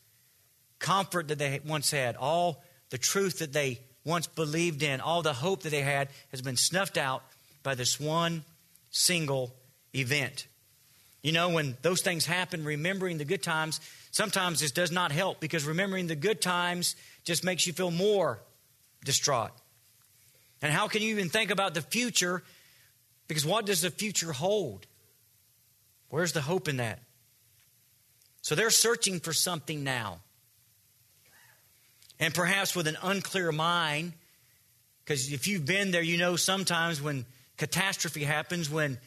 comfort 0.78 1.28
that 1.28 1.38
they 1.38 1.61
once 1.66 1.90
had, 1.90 2.16
all 2.16 2.62
the 2.90 2.99
truth 2.99 3.40
that 3.40 3.52
they 3.52 3.80
once 4.04 4.26
believed 4.26 4.83
in, 4.83 5.00
all 5.00 5.23
the 5.23 5.33
hope 5.33 5.62
that 5.62 5.71
they 5.71 5.83
had, 5.83 6.09
has 6.30 6.42
been 6.42 6.56
snuffed 6.56 6.99
out 6.99 7.23
by 7.62 7.75
this 7.75 7.99
one 7.99 8.44
single 8.90 9.54
event. 9.94 10.47
You 11.23 11.33
know, 11.33 11.49
when 11.49 11.76
those 11.80 12.02
things 12.02 12.26
happen, 12.26 12.64
remembering 12.64 13.16
the 13.16 13.25
good 13.25 13.42
times, 13.42 13.80
sometimes 14.11 14.61
this 14.61 14.73
does 14.73 14.92
not 14.92 15.11
help 15.11 15.40
because 15.40 15.64
remembering 15.64 16.06
the 16.06 16.16
good 16.16 16.42
times 16.42 16.97
just 17.25 17.45
makes 17.45 17.66
you 17.66 17.73
feel 17.73 17.90
more 17.90 18.40
distraught. 19.04 19.52
And 20.62 20.73
how 20.73 20.88
can 20.88 21.02
you 21.02 21.11
even 21.11 21.28
think 21.28 21.50
about 21.50 21.75
the 21.75 21.83
future? 21.83 22.43
Because 23.28 23.45
what 23.45 23.66
does 23.66 23.83
the 23.83 23.90
future 23.90 24.33
hold? 24.33 24.87
Where's 26.11 26.33
the 26.33 26.40
hope 26.40 26.69
in 26.69 26.76
that? 26.78 27.00
So 28.43 28.54
they're 28.54 28.71
searching 28.71 29.21
for 29.21 29.33
something 29.33 29.85
now. 29.85 30.21
And 32.21 32.33
perhaps 32.33 32.76
with 32.76 32.87
an 32.87 32.97
unclear 33.02 33.50
mind, 33.52 34.12
because 35.04 35.33
if 35.33 35.49
you've 35.49 35.66
been 35.66 35.90
there, 35.90 36.02
you 36.02 36.16
know 36.16 36.37
sometimes 36.37 37.02
when 37.02 37.26
catastrophe 37.57 38.25
happens, 38.25 38.71
when 38.71 38.99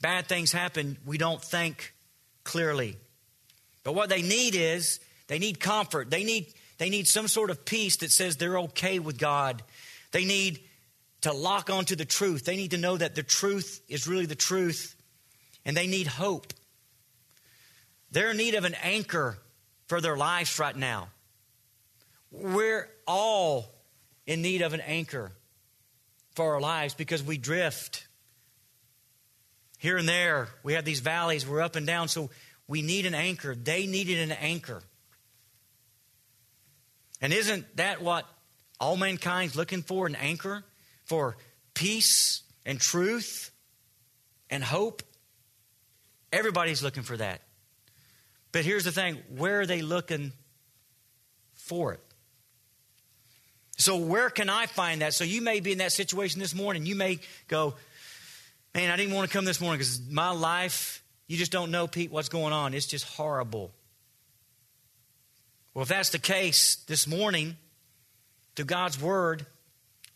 bad 0.00 0.26
things 0.26 0.52
happen, 0.52 0.98
we 1.06 1.18
don't 1.18 1.42
think 1.42 1.94
clearly. 2.44 2.96
But 3.84 3.94
what 3.94 4.08
they 4.08 4.22
need 4.22 4.54
is 4.54 5.00
they 5.28 5.38
need 5.38 5.60
comfort. 5.60 6.10
They 6.10 6.24
need, 6.24 6.52
they 6.78 6.90
need 6.90 7.06
some 7.06 7.28
sort 7.28 7.50
of 7.50 7.64
peace 7.64 7.98
that 7.98 8.10
says 8.10 8.36
they're 8.36 8.58
okay 8.58 8.98
with 8.98 9.18
God. 9.18 9.62
They 10.12 10.24
need 10.24 10.60
to 11.22 11.32
lock 11.32 11.70
onto 11.70 11.96
the 11.96 12.04
truth. 12.04 12.44
They 12.44 12.56
need 12.56 12.72
to 12.72 12.78
know 12.78 12.96
that 12.96 13.14
the 13.14 13.22
truth 13.22 13.80
is 13.88 14.06
really 14.06 14.26
the 14.26 14.34
truth. 14.34 14.94
And 15.64 15.76
they 15.76 15.86
need 15.86 16.06
hope. 16.06 16.52
They're 18.10 18.30
in 18.30 18.36
need 18.36 18.54
of 18.54 18.64
an 18.64 18.76
anchor 18.82 19.38
for 19.86 20.00
their 20.00 20.16
lives 20.16 20.58
right 20.58 20.76
now. 20.76 21.08
We're 22.30 22.88
all 23.06 23.66
in 24.26 24.42
need 24.42 24.62
of 24.62 24.74
an 24.74 24.80
anchor 24.80 25.32
for 26.34 26.54
our 26.54 26.60
lives 26.60 26.94
because 26.94 27.22
we 27.22 27.38
drift. 27.38 28.06
Here 29.78 29.96
and 29.96 30.08
there, 30.08 30.48
we 30.62 30.74
have 30.74 30.84
these 30.84 31.00
valleys, 31.00 31.46
we're 31.46 31.60
up 31.60 31.76
and 31.76 31.86
down, 31.86 32.08
so 32.08 32.30
we 32.66 32.82
need 32.82 33.06
an 33.06 33.14
anchor. 33.14 33.54
They 33.54 33.86
needed 33.86 34.18
an 34.18 34.32
anchor. 34.32 34.82
And 37.20 37.32
isn't 37.32 37.76
that 37.76 38.02
what 38.02 38.26
all 38.78 38.96
mankind's 38.96 39.56
looking 39.56 39.82
for? 39.82 40.06
An 40.06 40.14
anchor 40.14 40.64
for 41.04 41.36
peace 41.74 42.42
and 42.64 42.80
truth 42.80 43.50
and 44.50 44.62
hope? 44.62 45.02
Everybody's 46.32 46.82
looking 46.82 47.02
for 47.02 47.16
that. 47.16 47.40
But 48.52 48.64
here's 48.64 48.84
the 48.84 48.92
thing 48.92 49.18
where 49.36 49.60
are 49.60 49.66
they 49.66 49.82
looking 49.82 50.32
for 51.54 51.92
it? 51.92 52.00
So, 53.78 53.96
where 53.96 54.30
can 54.30 54.48
I 54.48 54.66
find 54.66 55.02
that? 55.02 55.12
So, 55.12 55.24
you 55.24 55.42
may 55.42 55.60
be 55.60 55.72
in 55.72 55.78
that 55.78 55.92
situation 55.92 56.40
this 56.40 56.54
morning. 56.54 56.86
You 56.86 56.94
may 56.94 57.18
go, 57.48 57.74
Man, 58.76 58.90
I 58.90 58.96
didn't 58.96 59.14
want 59.14 59.26
to 59.26 59.34
come 59.34 59.46
this 59.46 59.58
morning 59.58 59.78
because 59.78 60.02
my 60.10 60.32
life, 60.32 61.02
you 61.28 61.38
just 61.38 61.50
don't 61.50 61.70
know, 61.70 61.86
Pete, 61.86 62.10
what's 62.10 62.28
going 62.28 62.52
on. 62.52 62.74
It's 62.74 62.84
just 62.84 63.06
horrible. 63.06 63.72
Well, 65.76 65.82
if 65.82 65.90
that's 65.90 66.08
the 66.08 66.18
case 66.18 66.76
this 66.86 67.06
morning, 67.06 67.54
through 68.54 68.64
God's 68.64 68.98
Word, 68.98 69.44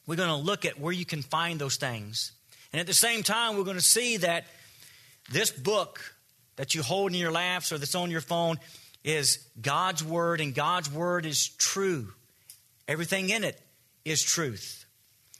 we're 0.07 0.17
going 0.17 0.31
to 0.31 0.35
look 0.35 0.65
at 0.65 0.81
where 0.81 0.91
you 0.91 1.05
can 1.05 1.21
find 1.21 1.59
those 1.59 1.77
things. 1.77 2.33
And 2.73 2.81
at 2.81 2.87
the 2.87 2.95
same 2.95 3.23
time, 3.23 3.59
we're 3.59 3.65
going 3.65 3.77
to 3.77 3.83
see 3.83 4.17
that 4.17 4.47
this 5.31 5.51
book 5.51 6.15
that 6.57 6.75
you 6.75 6.83
hold 6.83 7.13
in 7.13 7.19
your 7.19 7.31
laps 7.31 7.73
or 7.73 7.77
that's 7.77 7.95
on 7.95 8.11
your 8.11 8.23
phone 8.23 8.57
is 9.05 9.47
God's 9.61 10.03
Word, 10.03 10.41
and 10.41 10.55
God's 10.55 10.91
Word 10.91 11.27
is 11.27 11.49
true. 11.49 12.11
Everything 12.89 13.29
in 13.29 13.45
it 13.45 13.61
is 14.03 14.23
truth. 14.23 14.87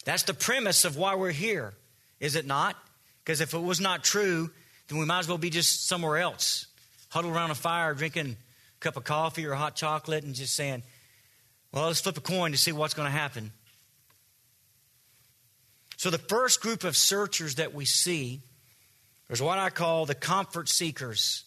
That's 0.05 0.25
the 0.25 0.35
premise 0.35 0.85
of 0.85 0.99
why 0.99 1.15
we're 1.15 1.31
here, 1.31 1.73
is 2.21 2.37
it 2.37 2.45
not? 2.45 2.77
Because 3.25 3.41
if 3.41 3.55
it 3.55 3.63
was 3.63 3.81
not 3.81 4.05
true, 4.05 4.51
then 4.89 4.99
we 4.99 5.07
might 5.07 5.21
as 5.21 5.29
well 5.29 5.39
be 5.39 5.49
just 5.49 5.89
somewhere 5.89 6.19
else, 6.19 6.67
huddled 7.09 7.35
around 7.35 7.53
a 7.53 7.55
fire, 7.55 7.95
drinking 7.95 8.37
cup 8.81 8.97
of 8.97 9.05
coffee 9.05 9.47
or 9.47 9.55
hot 9.55 9.77
chocolate, 9.77 10.25
and 10.25 10.35
just 10.35 10.55
saying, 10.55 10.83
well, 11.73 11.87
let's 11.87 12.01
flip 12.01 12.17
a 12.17 12.21
coin 12.21 12.53
to 12.53 12.59
see 12.59 12.73
what's 12.73 12.95
going 12.95 13.07
to 13.07 13.13
happen. 13.13 13.53
So, 15.97 16.11
the 16.11 16.19
first 16.19 16.61
group 16.61 16.83
of 16.83 16.97
searchers 16.97 17.57
that 17.57 17.75
we 17.75 17.85
see 17.85 18.41
is 19.29 19.41
what 19.41 19.59
I 19.59 19.71
call 19.71 20.07
the 20.07 20.15
comfort 20.15 20.69
seekers, 20.69 21.45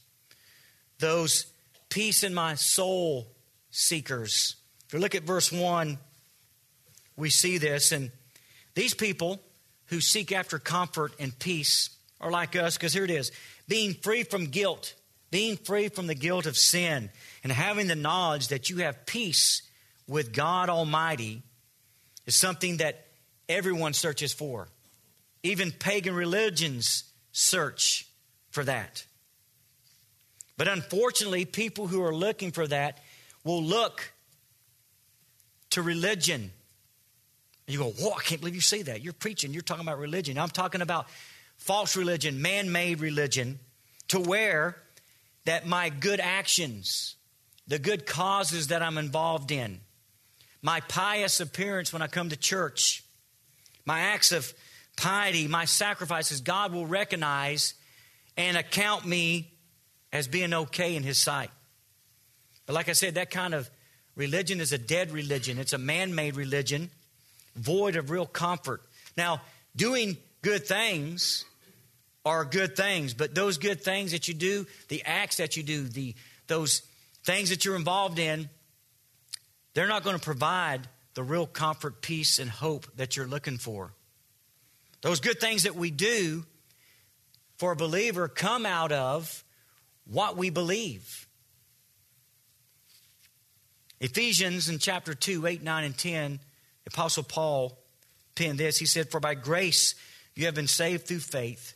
those 1.00 1.48
peace 1.90 2.24
in 2.24 2.34
my 2.34 2.56
soul 2.56 3.28
seekers. 3.72 4.56
If 4.88 4.94
you 4.94 5.00
look 5.00 5.16
at 5.16 5.24
verse 5.24 5.52
1, 5.52 5.98
we 7.18 7.30
see 7.30 7.58
this. 7.58 7.92
And 7.92 8.12
these 8.76 8.94
people 8.94 9.42
who 9.88 10.00
seek 10.00 10.32
after 10.32 10.60
comfort 10.60 11.14
and 11.20 11.38
peace 11.38 11.90
are 12.22 12.32
like 12.32 12.56
us, 12.56 12.78
because 12.78 12.94
here 12.94 13.04
it 13.04 13.12
is 13.12 13.32
being 13.68 13.94
free 13.94 14.24
from 14.24 14.46
guilt, 14.46 14.94
being 15.34 15.58
free 15.58 15.90
from 15.90 16.06
the 16.06 16.14
guilt 16.14 16.46
of 16.46 16.56
sin, 16.56 17.10
and 17.44 17.52
having 17.52 17.88
the 17.88 17.96
knowledge 17.96 18.50
that 18.50 18.70
you 18.70 18.78
have 18.78 19.08
peace 19.08 19.64
with 20.08 20.32
God 20.32 20.70
Almighty 20.70 21.42
is 22.28 22.36
something 22.36 22.78
that 22.78 23.08
everyone 23.50 23.94
searches 23.94 24.32
for. 24.32 24.68
Even 25.42 25.72
pagan 25.72 26.14
religions 26.14 27.06
search 27.32 28.08
for 28.52 28.64
that. 28.64 29.08
But 30.56 30.68
unfortunately, 30.68 31.46
people 31.46 31.88
who 31.88 32.04
are 32.04 32.14
looking 32.14 32.52
for 32.52 32.68
that 32.68 33.00
will 33.44 33.64
look 33.64 34.14
to 35.72 35.82
religion 35.82 36.52
and 37.66 37.74
you 37.74 37.80
go, 37.80 37.90
Whoa, 37.90 38.12
I 38.12 38.22
can't 38.22 38.40
believe 38.40 38.54
you 38.54 38.62
say 38.62 38.84
that. 38.84 39.02
You're 39.02 39.14
preaching, 39.14 39.52
you're 39.52 39.64
talking 39.64 39.84
about 39.84 39.98
religion. 39.98 40.38
I'm 40.38 40.50
talking 40.50 40.82
about 40.82 41.08
false 41.58 41.98
religion, 41.98 42.40
man 42.44 42.72
made 42.72 43.00
religion, 43.00 43.58
to 44.10 44.20
where 44.20 44.83
that 45.46 45.66
my 45.66 45.90
good 45.90 46.20
actions, 46.20 47.16
the 47.68 47.80
good 47.80 48.06
causes 48.06 48.68
that 48.68 48.82
I'm 48.82 48.98
involved 48.98 49.52
in, 49.52 49.80
my 50.62 50.80
pious 50.82 51.40
appearance 51.40 51.92
when 51.92 52.02
I 52.02 52.08
come 52.08 52.30
to 52.30 52.38
church, 52.38 53.04
my 53.86 54.00
acts 54.00 54.32
of 54.32 54.54
piety, 54.96 55.48
my 55.48 55.66
sacrifices, 55.66 56.42
God 56.42 56.72
will 56.72 56.88
recognize 56.88 57.74
and 58.38 58.56
account 58.58 59.06
me 59.06 59.52
as 60.12 60.28
being 60.28 60.54
okay 60.54 60.96
in 60.96 61.04
His 61.04 61.18
sight. 61.18 61.52
But 62.66 62.74
like 62.74 62.88
I 62.88 62.94
said, 62.94 63.16
that 63.16 63.30
kind 63.30 63.54
of 63.54 63.70
religion 64.16 64.62
is 64.62 64.72
a 64.72 64.78
dead 64.78 65.12
religion, 65.12 65.58
it's 65.58 65.74
a 65.74 65.78
man 65.78 66.16
made 66.16 66.36
religion 66.36 66.90
void 67.56 67.96
of 67.96 68.10
real 68.10 68.26
comfort. 68.26 68.82
Now, 69.18 69.42
doing 69.76 70.18
good 70.42 70.66
things 70.66 71.46
are 72.26 72.46
good 72.46 72.76
things, 72.76 73.14
but 73.14 73.36
those 73.36 73.58
good 73.58 73.82
things 73.82 74.12
that 74.12 74.28
you 74.28 74.34
do, 74.34 74.66
the 74.88 75.04
acts 75.06 75.38
that 75.38 75.58
you 75.58 75.64
do, 75.64 75.88
the 75.88 76.16
those 76.48 76.82
things 77.24 77.50
that 77.50 77.66
you're 77.66 77.76
involved 77.76 78.20
in, 78.20 78.50
they're 79.74 79.88
not 79.88 80.04
going 80.04 80.18
to 80.18 80.24
provide 80.24 80.88
the 81.14 81.24
real 81.24 81.46
comfort, 81.46 82.02
peace, 82.02 82.40
and 82.40 82.50
hope 82.50 82.88
that 82.98 83.16
you're 83.16 83.28
looking 83.28 83.58
for. 83.58 83.94
Those 85.02 85.20
good 85.20 85.40
things 85.40 85.64
that 85.64 85.76
we 85.76 85.92
do 85.92 86.46
for 87.58 87.72
a 87.72 87.76
believer 87.76 88.28
come 88.28 88.66
out 88.66 88.92
of 88.92 89.44
what 90.06 90.38
we 90.38 90.50
believe. 90.50 91.28
Ephesians 94.00 94.68
in 94.68 94.80
chapter 94.80 95.14
2, 95.14 95.46
8, 95.46 95.64
9, 95.64 95.84
and 95.84 95.98
10 95.98 96.40
Apostle 96.86 97.24
Paul 97.24 97.78
penned 98.36 98.60
this. 98.60 98.78
He 98.78 98.86
said, 98.86 99.10
For 99.10 99.20
by 99.20 99.36
grace 99.36 99.96
you 100.36 100.46
have 100.46 100.56
been 100.56 100.68
saved 100.68 101.08
through 101.08 101.20
faith. 101.20 101.76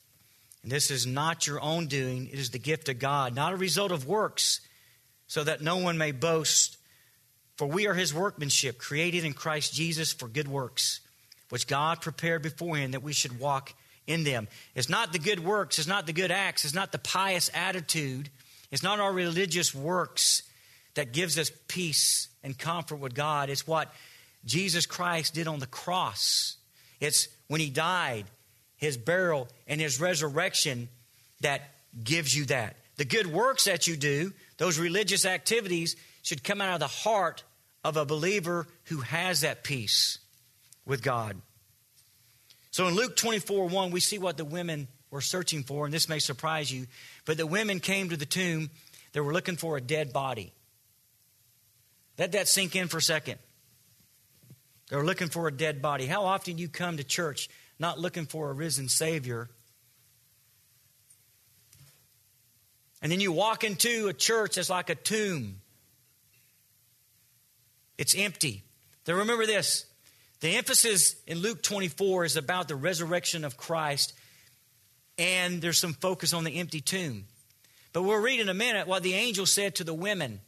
And 0.64 0.72
this 0.72 0.92
is 0.92 1.06
not 1.06 1.48
your 1.48 1.62
own 1.62 1.88
doing, 1.88 2.28
it 2.28 2.40
is 2.40 2.50
the 2.50 2.60
gift 2.60 2.90
of 2.90 3.00
God, 3.00 3.36
not 3.36 3.54
a 3.54 3.58
result 3.58 3.92
of 3.92 4.08
works, 4.08 4.60
so 5.28 5.44
that 5.44 5.62
no 5.62 5.78
one 5.78 5.98
may 5.98 6.12
boast. 6.12 6.78
For 7.56 7.68
we 7.68 7.88
are 7.88 7.94
his 7.94 8.14
workmanship, 8.14 8.78
created 8.78 9.24
in 9.24 9.34
Christ 9.34 9.74
Jesus 9.74 10.14
for 10.14 10.28
good 10.28 10.48
works, 10.48 11.00
which 11.50 11.68
God 11.68 12.02
prepared 12.02 12.44
beforehand 12.44 12.94
that 12.94 13.04
we 13.04 13.14
should 13.14 13.40
walk 13.40 13.74
in 14.06 14.24
them. 14.24 14.48
It's 14.76 14.90
not 14.90 15.12
the 15.12 15.20
good 15.20 15.44
works, 15.44 15.80
it's 15.80 15.88
not 15.88 16.06
the 16.06 16.14
good 16.14 16.32
acts, 16.32 16.66
it's 16.66 16.74
not 16.74 16.92
the 16.92 16.98
pious 16.98 17.50
attitude, 17.54 18.30
it's 18.72 18.84
not 18.84 19.00
our 19.00 19.12
religious 19.12 19.74
works 19.74 20.44
that 20.96 21.14
gives 21.14 21.38
us 21.38 21.52
peace 21.68 22.28
and 22.44 22.58
comfort 22.58 22.98
with 22.98 23.14
God. 23.14 23.50
It's 23.50 23.68
what 23.68 23.94
Jesus 24.46 24.86
Christ 24.86 25.34
did 25.34 25.48
on 25.48 25.60
the 25.60 25.68
cross. 25.68 26.56
It's 27.00 27.28
when 27.48 27.62
he 27.62 27.70
died, 27.70 28.26
his 28.78 28.98
burial, 28.98 29.48
and 29.68 29.82
his 29.82 30.00
resurrection 30.00 30.88
that 31.42 31.62
gives 32.04 32.36
you 32.36 32.46
that. 32.46 32.78
The 32.96 33.06
good 33.06 33.28
works 33.28 33.66
that 33.66 33.88
you 33.88 33.96
do, 33.96 34.34
those 34.58 34.80
religious 34.80 35.26
activities, 35.26 35.96
should 36.24 36.44
come 36.44 36.62
out 36.62 36.74
of 36.74 36.80
the 36.80 36.88
heart 36.88 37.44
of 37.84 37.98
a 37.98 38.06
believer 38.06 38.68
who 38.86 39.02
has 39.02 39.42
that 39.42 39.64
peace 39.64 40.20
with 40.86 41.02
God. 41.02 41.38
So 42.72 42.88
in 42.88 42.96
Luke 42.96 43.16
24 43.16 43.68
1, 43.68 43.92
we 43.92 44.00
see 44.00 44.18
what 44.18 44.38
the 44.38 44.46
women 44.46 44.88
were 45.10 45.22
searching 45.22 45.64
for, 45.64 45.86
and 45.86 45.94
this 45.94 46.10
may 46.10 46.20
surprise 46.20 46.72
you, 46.72 46.88
but 47.26 47.38
the 47.38 47.48
women 47.48 47.80
came 47.80 48.10
to 48.10 48.18
the 48.18 48.26
tomb, 48.26 48.70
they 49.14 49.20
were 49.20 49.34
looking 49.34 49.56
for 49.56 49.78
a 49.78 49.82
dead 49.82 50.14
body. 50.14 50.54
Let 52.18 52.34
that 52.34 52.48
sink 52.48 52.76
in 52.76 52.88
for 52.88 52.98
a 52.98 53.02
second. 53.02 53.40
They're 54.90 55.06
looking 55.06 55.30
for 55.30 55.48
a 55.48 55.52
dead 55.52 55.82
body. 55.82 56.06
How 56.06 56.26
often 56.26 56.56
do 56.56 56.62
you 56.62 56.70
come 56.70 56.98
to 56.98 57.04
church 57.04 57.50
not 57.80 58.00
looking 58.00 58.26
for 58.26 58.50
a 58.50 58.54
risen 58.54 58.90
Savior? 58.90 59.50
And 63.02 63.12
then 63.12 63.20
you 63.20 63.32
walk 63.32 63.64
into 63.64 64.08
a 64.08 64.14
church 64.14 64.56
that's 64.56 64.70
like 64.70 64.90
a 64.90 64.96
tomb. 64.96 65.62
It's 67.98 68.16
empty. 68.16 68.64
Then 69.06 69.16
remember 69.16 69.46
this 69.46 69.86
the 70.40 70.56
emphasis 70.56 71.16
in 71.26 71.40
Luke 71.40 71.64
24 71.64 72.26
is 72.26 72.38
about 72.38 72.68
the 72.68 72.76
resurrection 72.76 73.44
of 73.44 73.58
Christ, 73.58 74.14
and 75.18 75.62
there's 75.62 75.80
some 75.80 75.94
focus 75.94 76.34
on 76.34 76.44
the 76.44 76.60
empty 76.60 76.82
tomb. 76.82 77.26
But 77.92 78.04
we'll 78.04 78.22
read 78.22 78.40
in 78.40 78.50
a 78.50 78.54
minute 78.54 78.88
what 78.88 79.02
the 79.02 79.16
angel 79.16 79.48
said 79.48 79.76
to 79.76 79.84
the 79.84 79.94
women 79.94 80.42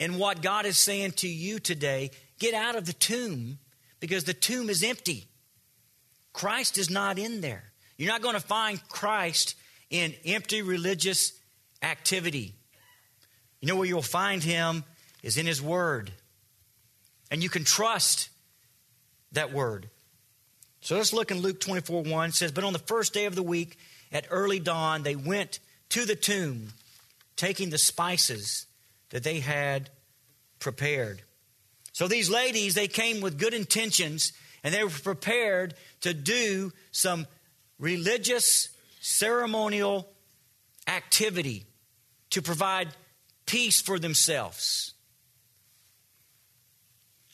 and 0.00 0.18
what 0.18 0.40
God 0.40 0.64
is 0.64 0.78
saying 0.78 1.12
to 1.12 1.28
you 1.28 1.58
today. 1.58 2.10
Get 2.38 2.54
out 2.54 2.76
of 2.76 2.86
the 2.86 2.94
tomb 2.94 3.58
because 4.00 4.24
the 4.24 4.34
tomb 4.34 4.70
is 4.70 4.82
empty. 4.82 5.26
Christ 6.34 6.76
is 6.76 6.90
not 6.90 7.18
in 7.18 7.40
there. 7.40 7.64
You're 7.96 8.12
not 8.12 8.20
going 8.20 8.34
to 8.34 8.40
find 8.40 8.86
Christ 8.88 9.54
in 9.88 10.12
empty 10.26 10.60
religious 10.60 11.32
activity. 11.80 12.54
You 13.60 13.68
know 13.68 13.76
where 13.76 13.86
you'll 13.86 14.02
find 14.02 14.42
him 14.42 14.84
is 15.22 15.38
in 15.38 15.46
his 15.46 15.62
word. 15.62 16.10
And 17.30 17.42
you 17.42 17.48
can 17.48 17.64
trust 17.64 18.28
that 19.32 19.52
word. 19.52 19.88
So 20.80 20.96
let's 20.96 21.14
look 21.14 21.30
in 21.30 21.38
Luke 21.38 21.60
24 21.60 22.02
1. 22.02 22.28
It 22.28 22.34
says, 22.34 22.52
But 22.52 22.64
on 22.64 22.74
the 22.74 22.78
first 22.80 23.14
day 23.14 23.24
of 23.24 23.34
the 23.34 23.42
week, 23.42 23.78
at 24.12 24.26
early 24.28 24.58
dawn, 24.58 25.02
they 25.02 25.16
went 25.16 25.60
to 25.90 26.04
the 26.04 26.16
tomb, 26.16 26.68
taking 27.36 27.70
the 27.70 27.78
spices 27.78 28.66
that 29.10 29.22
they 29.22 29.40
had 29.40 29.88
prepared. 30.58 31.22
So 31.92 32.08
these 32.08 32.28
ladies, 32.28 32.74
they 32.74 32.88
came 32.88 33.20
with 33.20 33.38
good 33.38 33.54
intentions 33.54 34.32
and 34.64 34.72
they 34.72 34.82
were 34.82 34.90
prepared 34.90 35.74
to 36.00 36.14
do 36.14 36.72
some 36.90 37.26
religious, 37.78 38.70
ceremonial 39.00 40.08
activity 40.88 41.66
to 42.30 42.40
provide 42.42 42.88
peace 43.46 43.80
for 43.80 43.98
themselves. 43.98 44.94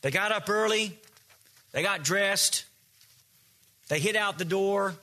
They 0.03 0.11
got 0.11 0.33
up 0.33 0.51
early, 0.51 0.99
they 1.73 1.83
got 1.83 2.03
dressed, 2.03 2.65
they 3.89 4.01
hit 4.01 4.17
out 4.17 4.39
the 4.39 4.45
door. 4.45 4.95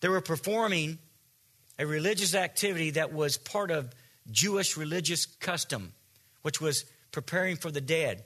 They 0.00 0.08
were 0.08 0.20
performing 0.20 0.98
a 1.78 1.86
religious 1.86 2.34
activity 2.34 2.90
that 2.90 3.12
was 3.12 3.38
part 3.38 3.70
of 3.70 3.90
Jewish 4.30 4.76
religious 4.76 5.24
custom, 5.24 5.94
which 6.42 6.60
was 6.60 6.84
preparing 7.10 7.56
for 7.56 7.70
the 7.70 7.80
dead. 7.80 8.24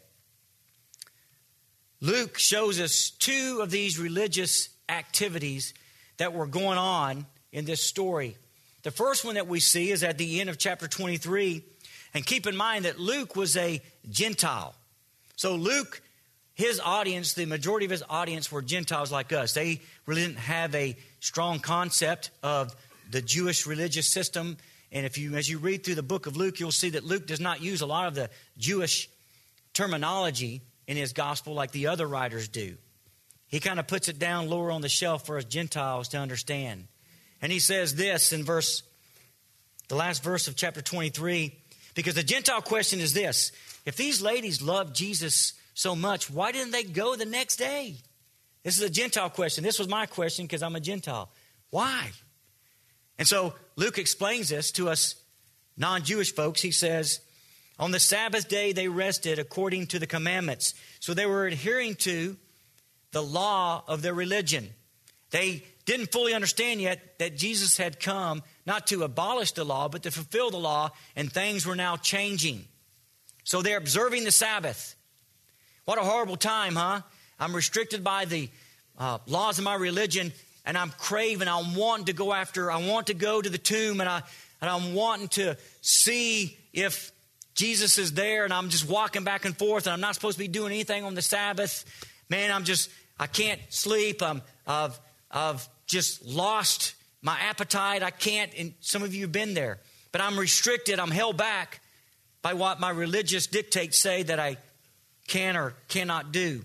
Luke 2.01 2.39
shows 2.39 2.79
us 2.81 3.11
two 3.11 3.59
of 3.61 3.71
these 3.71 3.99
religious 3.99 4.69
activities 4.89 5.75
that 6.19 6.33
were 6.33 6.47
going 6.47 6.79
on 6.79 7.27
in 7.53 7.65
this 7.65 7.83
story. 7.83 8.37
The 8.85 8.91
first 8.93 9.25
one 9.25 9.35
that 9.35 9.49
we 9.49 9.59
see 9.59 9.91
is 9.91 10.05
at 10.05 10.17
the 10.17 10.41
end 10.41 10.49
of 10.49 10.59
chapter 10.59 10.87
23. 10.87 11.63
And 12.15 12.25
keep 12.25 12.47
in 12.47 12.57
mind 12.57 12.85
that 12.85 13.01
Luke 13.01 13.37
was 13.37 13.57
a 13.57 13.83
Gentile. 14.09 14.75
So, 15.37 15.57
Luke, 15.57 16.01
his 16.55 16.81
audience, 16.81 17.35
the 17.35 17.47
majority 17.47 17.85
of 17.87 17.91
his 17.91 18.05
audience 18.09 18.51
were 18.51 18.63
Gentiles 18.63 19.13
like 19.13 19.33
us. 19.33 19.53
They 19.53 19.81
really 20.07 20.23
didn't 20.23 20.39
have 20.39 20.75
a 20.75 20.97
strong 21.21 21.59
concept 21.59 22.31
of 22.43 22.75
the 23.11 23.21
Jewish 23.21 23.67
religious 23.67 24.09
system. 24.09 24.57
And 24.93 25.05
if 25.05 25.19
you, 25.19 25.35
as 25.35 25.49
you 25.49 25.59
read 25.59 25.85
through 25.85 25.97
the 25.97 26.03
book 26.03 26.27
of 26.27 26.37
Luke, 26.37 26.61
you'll 26.61 26.73
see 26.73 26.91
that 26.91 27.05
Luke 27.05 27.27
does 27.27 27.41
not 27.41 27.61
use 27.61 27.81
a 27.81 27.87
lot 27.87 28.07
of 28.07 28.15
the 28.15 28.31
Jewish 28.57 29.11
terminology 29.75 30.63
in 30.89 30.97
his 30.97 31.13
gospel 31.13 31.55
like 31.55 31.71
the 31.71 31.87
other 31.87 32.09
writers 32.09 32.49
do. 32.49 32.77
He 33.47 33.61
kind 33.61 33.79
of 33.79 33.87
puts 33.87 34.09
it 34.09 34.19
down 34.19 34.49
lower 34.49 34.73
on 34.73 34.81
the 34.81 34.89
shelf 34.89 35.27
for 35.27 35.37
us 35.37 35.45
Gentiles 35.45 36.09
to 36.09 36.19
understand. 36.19 36.89
And 37.41 37.53
he 37.53 37.61
says 37.61 37.95
this 37.95 38.33
in 38.33 38.43
verse, 38.43 38.83
the 39.89 39.95
last 39.95 40.25
verse 40.25 40.49
of 40.49 40.57
chapter 40.57 40.83
23, 40.83 41.55
because 41.95 42.15
the 42.15 42.23
Gentile 42.23 42.63
question 42.63 43.01
is 43.01 43.13
this 43.13 43.53
if 43.85 43.97
these 43.97 44.21
ladies 44.21 44.61
loved 44.61 44.97
Jesus 44.97 45.53
so 45.75 45.95
much, 45.95 46.31
why 46.31 46.53
didn't 46.53 46.73
they 46.73 46.83
go 46.83 47.15
the 47.15 47.25
next 47.25 47.57
day? 47.57 47.97
This 48.65 48.77
is 48.77 48.83
a 48.83 48.91
Gentile 48.91 49.31
question. 49.31 49.63
This 49.63 49.79
was 49.79 49.89
my 49.89 50.07
question 50.07 50.47
because 50.47 50.63
I'm 50.63 50.75
a 50.75 50.81
Gentile. 50.81 51.31
Why? 51.71 52.11
And 53.19 53.29
so 53.29 53.55
Luke 53.77 53.99
explains 53.99 54.49
this 54.49 54.73
to 54.73 54.89
us 54.89 55.15
non 55.77 56.03
Jewish 56.03 56.35
folks. 56.35 56.61
He 56.61 56.71
says, 56.71 57.21
On 57.79 57.91
the 57.91 58.01
Sabbath 58.01 58.49
day 58.49 58.73
they 58.73 58.89
rested 58.89 59.39
according 59.39 59.87
to 59.89 59.99
the 59.99 60.07
commandments. 60.07 60.75
So 61.01 61.15
they 61.15 61.27
were 61.27 61.47
adhering 61.47 61.95
to 61.97 62.37
the 63.13 63.23
law 63.23 63.85
of 63.87 64.03
their 64.03 64.15
religion. 64.15 64.71
They 65.31 65.65
didn't 65.85 66.13
fully 66.13 66.35
understand 66.35 66.81
yet 66.81 67.19
that 67.19 67.37
Jesus 67.37 67.77
had 67.77 68.01
come 68.01 68.43
not 68.67 68.87
to 68.89 69.05
abolish 69.05 69.53
the 69.53 69.65
law, 69.65 69.89
but 69.89 70.03
to 70.03 70.11
fulfill 70.11 70.51
the 70.51 70.59
law, 70.59 70.91
and 71.17 71.33
things 71.33 71.65
were 71.65 71.77
now 71.77 71.97
changing. 71.97 72.65
So 73.45 73.63
they're 73.63 73.79
observing 73.79 74.25
the 74.25 74.31
Sabbath. 74.31 74.95
What 75.87 75.99
a 75.99 76.03
horrible 76.03 76.37
time, 76.37 76.77
huh? 76.77 77.01
I'm 77.41 77.57
restricted 77.57 78.05
by 78.05 78.27
the 78.27 78.51
uh, 78.99 79.19
laws 79.27 79.59
of 79.59 79.65
my 79.65 79.75
religion, 79.75 80.33
and 80.67 80.77
I'm 80.77 80.91
craving, 80.91 81.49
I'm 81.49 81.75
wanting 81.75 82.07
to 82.07 82.13
go 82.13 82.35
after, 82.35 82.71
I 82.71 82.87
want 82.87 83.07
to 83.07 83.15
go 83.15 83.41
to 83.41 83.49
the 83.49 83.57
tomb, 83.57 84.01
and, 84.01 84.11
I, 84.11 84.23
and 84.61 84.71
I'm 84.71 84.93
wanting 84.93 85.29
to 85.29 85.57
see 85.81 86.59
if 86.75 87.11
Jesus 87.59 87.99
is 87.99 88.13
there, 88.13 88.45
and 88.45 88.55
I'm 88.55 88.69
just 88.69 88.89
walking 88.89 89.25
back 89.25 89.45
and 89.45 89.57
forth, 89.57 89.89
and 89.89 89.93
I'm 89.93 90.01
not 90.01 90.15
supposed 90.15 90.37
to 90.37 90.39
be 90.39 90.47
doing 90.47 90.73
anything 90.73 91.03
on 91.03 91.15
the 91.15 91.23
Sabbath. 91.23 91.85
Man, 92.29 92.53
I'm 92.53 92.63
just, 92.63 92.89
I 93.19 93.27
can't 93.27 93.61
sleep. 93.69 94.23
I'm, 94.23 94.43
I've, 94.65 94.99
I've 95.29 95.69
just 95.85 96.25
lost 96.25 96.95
my 97.21 97.37
appetite. 97.37 98.05
I 98.05 98.13
can't, 98.13 98.53
and 98.57 98.75
some 98.79 99.03
of 99.03 99.13
you 99.13 99.23
have 99.23 99.33
been 99.33 99.55
there, 99.55 99.81
but 100.13 100.21
I'm 100.21 100.39
restricted, 100.39 101.01
I'm 101.01 101.11
held 101.11 101.37
back 101.37 101.81
by 102.43 102.55
what 102.55 102.79
my 102.79 102.91
religious 102.91 103.49
dictates 103.49 103.99
say 103.99 104.23
that 104.23 104.39
I 104.39 104.57
can 105.27 105.57
or 105.57 105.75
cannot 105.89 106.31
do. 106.31 106.65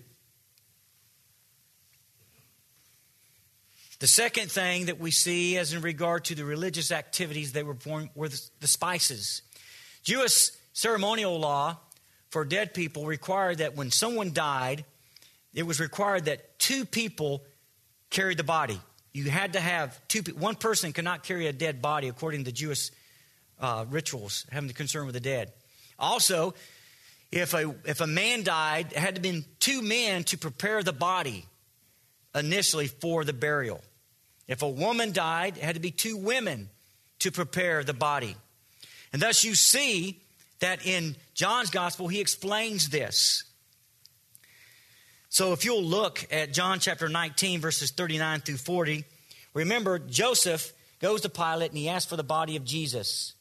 The 3.97 4.06
second 4.06 4.51
thing 4.51 4.86
that 4.86 4.99
we 4.99 5.10
see 5.10 5.58
as 5.58 5.73
in 5.73 5.82
regard 5.82 6.25
to 6.25 6.36
the 6.36 6.45
religious 6.45 6.91
activities 6.91 7.51
they 7.51 7.63
were 7.63 7.73
performing 7.73 8.12
were 8.13 8.29
the 8.29 8.67
spices. 8.67 9.41
Jewish 10.03 10.51
ceremonial 10.73 11.39
law 11.39 11.77
for 12.29 12.43
dead 12.43 12.73
people 12.73 13.05
required 13.05 13.59
that 13.59 13.75
when 13.75 13.91
someone 13.91 14.33
died, 14.33 14.83
it 15.53 15.63
was 15.63 15.79
required 15.79 16.25
that 16.25 16.57
two 16.59 16.83
people 16.83 17.43
carried 18.09 18.38
the 18.38 18.43
body. 18.43 18.79
You 19.13 19.29
had 19.29 19.53
to 19.53 19.59
have 19.59 19.99
two. 20.07 20.23
people. 20.23 20.41
One 20.41 20.55
person 20.55 20.91
could 20.91 21.05
not 21.05 21.23
carry 21.23 21.47
a 21.47 21.53
dead 21.53 21.81
body 21.81 22.07
according 22.07 22.45
to 22.45 22.51
Jewish 22.51 22.89
uh, 23.59 23.86
rituals 23.89 24.45
having 24.51 24.69
to 24.69 24.75
concern 24.75 25.05
with 25.05 25.13
the 25.13 25.21
dead. 25.21 25.53
Also, 25.99 26.55
if 27.31 27.53
a 27.53 27.75
if 27.86 28.01
a 28.01 28.07
man 28.07 28.43
died, 28.43 28.88
it 28.91 28.97
had 28.97 29.15
to 29.15 29.21
be 29.21 29.45
two 29.59 29.83
men 29.83 30.23
to 30.25 30.38
prepare 30.38 30.81
the 30.81 30.93
body 30.93 31.45
initially 32.33 32.88
for 32.88 33.23
the 33.23 33.33
burial. 33.33 33.81
If 34.47 34.63
a 34.63 34.69
woman 34.69 35.12
died, 35.12 35.57
it 35.57 35.63
had 35.63 35.75
to 35.75 35.81
be 35.81 35.91
two 35.91 36.17
women 36.17 36.69
to 37.19 37.31
prepare 37.31 37.83
the 37.83 37.93
body. 37.93 38.36
And 39.13 39.21
thus 39.21 39.43
you 39.43 39.53
see 39.53 40.22
that 40.63 40.88
in 40.88 41.17
John's 41.34 41.69
gospel, 41.69 42.08
he 42.08 42.21
explains 42.21 42.88
this. 42.88 43.43
So 45.28 45.52
if 45.52 45.65
you'll 45.65 45.84
look 45.84 46.26
at 46.32 46.54
John 46.54 46.80
chapter 46.80 47.10
19, 47.10 47.60
verses 47.60 47.91
39 47.91 48.39
through 48.39 48.58
40, 48.58 49.04
remember 49.54 49.99
Joseph 49.99 50.71
goes 51.02 51.19
to 51.21 51.30
Pilate 51.30 51.71
and 51.71 51.78
he 51.78 51.89
asks 51.89 52.10
for 52.10 52.15
the 52.15 52.23
body 52.23 52.56
of 52.56 52.63
Jesus. 52.63 53.34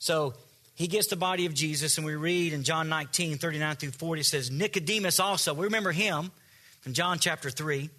So 0.00 0.34
he 0.74 0.88
gets 0.88 1.06
the 1.06 1.14
body 1.14 1.46
of 1.46 1.54
Jesus, 1.54 1.98
and 1.98 2.04
we 2.04 2.16
read 2.16 2.52
in 2.52 2.64
John 2.64 2.88
19, 2.88 3.38
39 3.38 3.76
through 3.76 3.92
40, 3.92 4.20
it 4.22 4.24
says, 4.24 4.50
Nicodemus 4.50 5.20
also, 5.20 5.54
we 5.54 5.66
remember 5.66 5.92
him 5.92 6.32
from 6.80 6.94
John 6.94 7.20
chapter 7.20 7.48
3 7.48 7.90